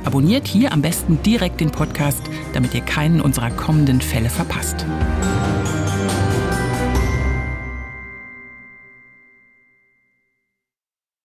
Abonniert 0.05 0.47
hier 0.47 0.71
am 0.71 0.81
besten 0.81 1.21
direkt 1.23 1.59
den 1.59 1.71
Podcast, 1.71 2.21
damit 2.53 2.73
ihr 2.73 2.81
keinen 2.81 3.19
unserer 3.19 3.49
kommenden 3.49 4.01
Fälle 4.01 4.29
verpasst. 4.29 4.85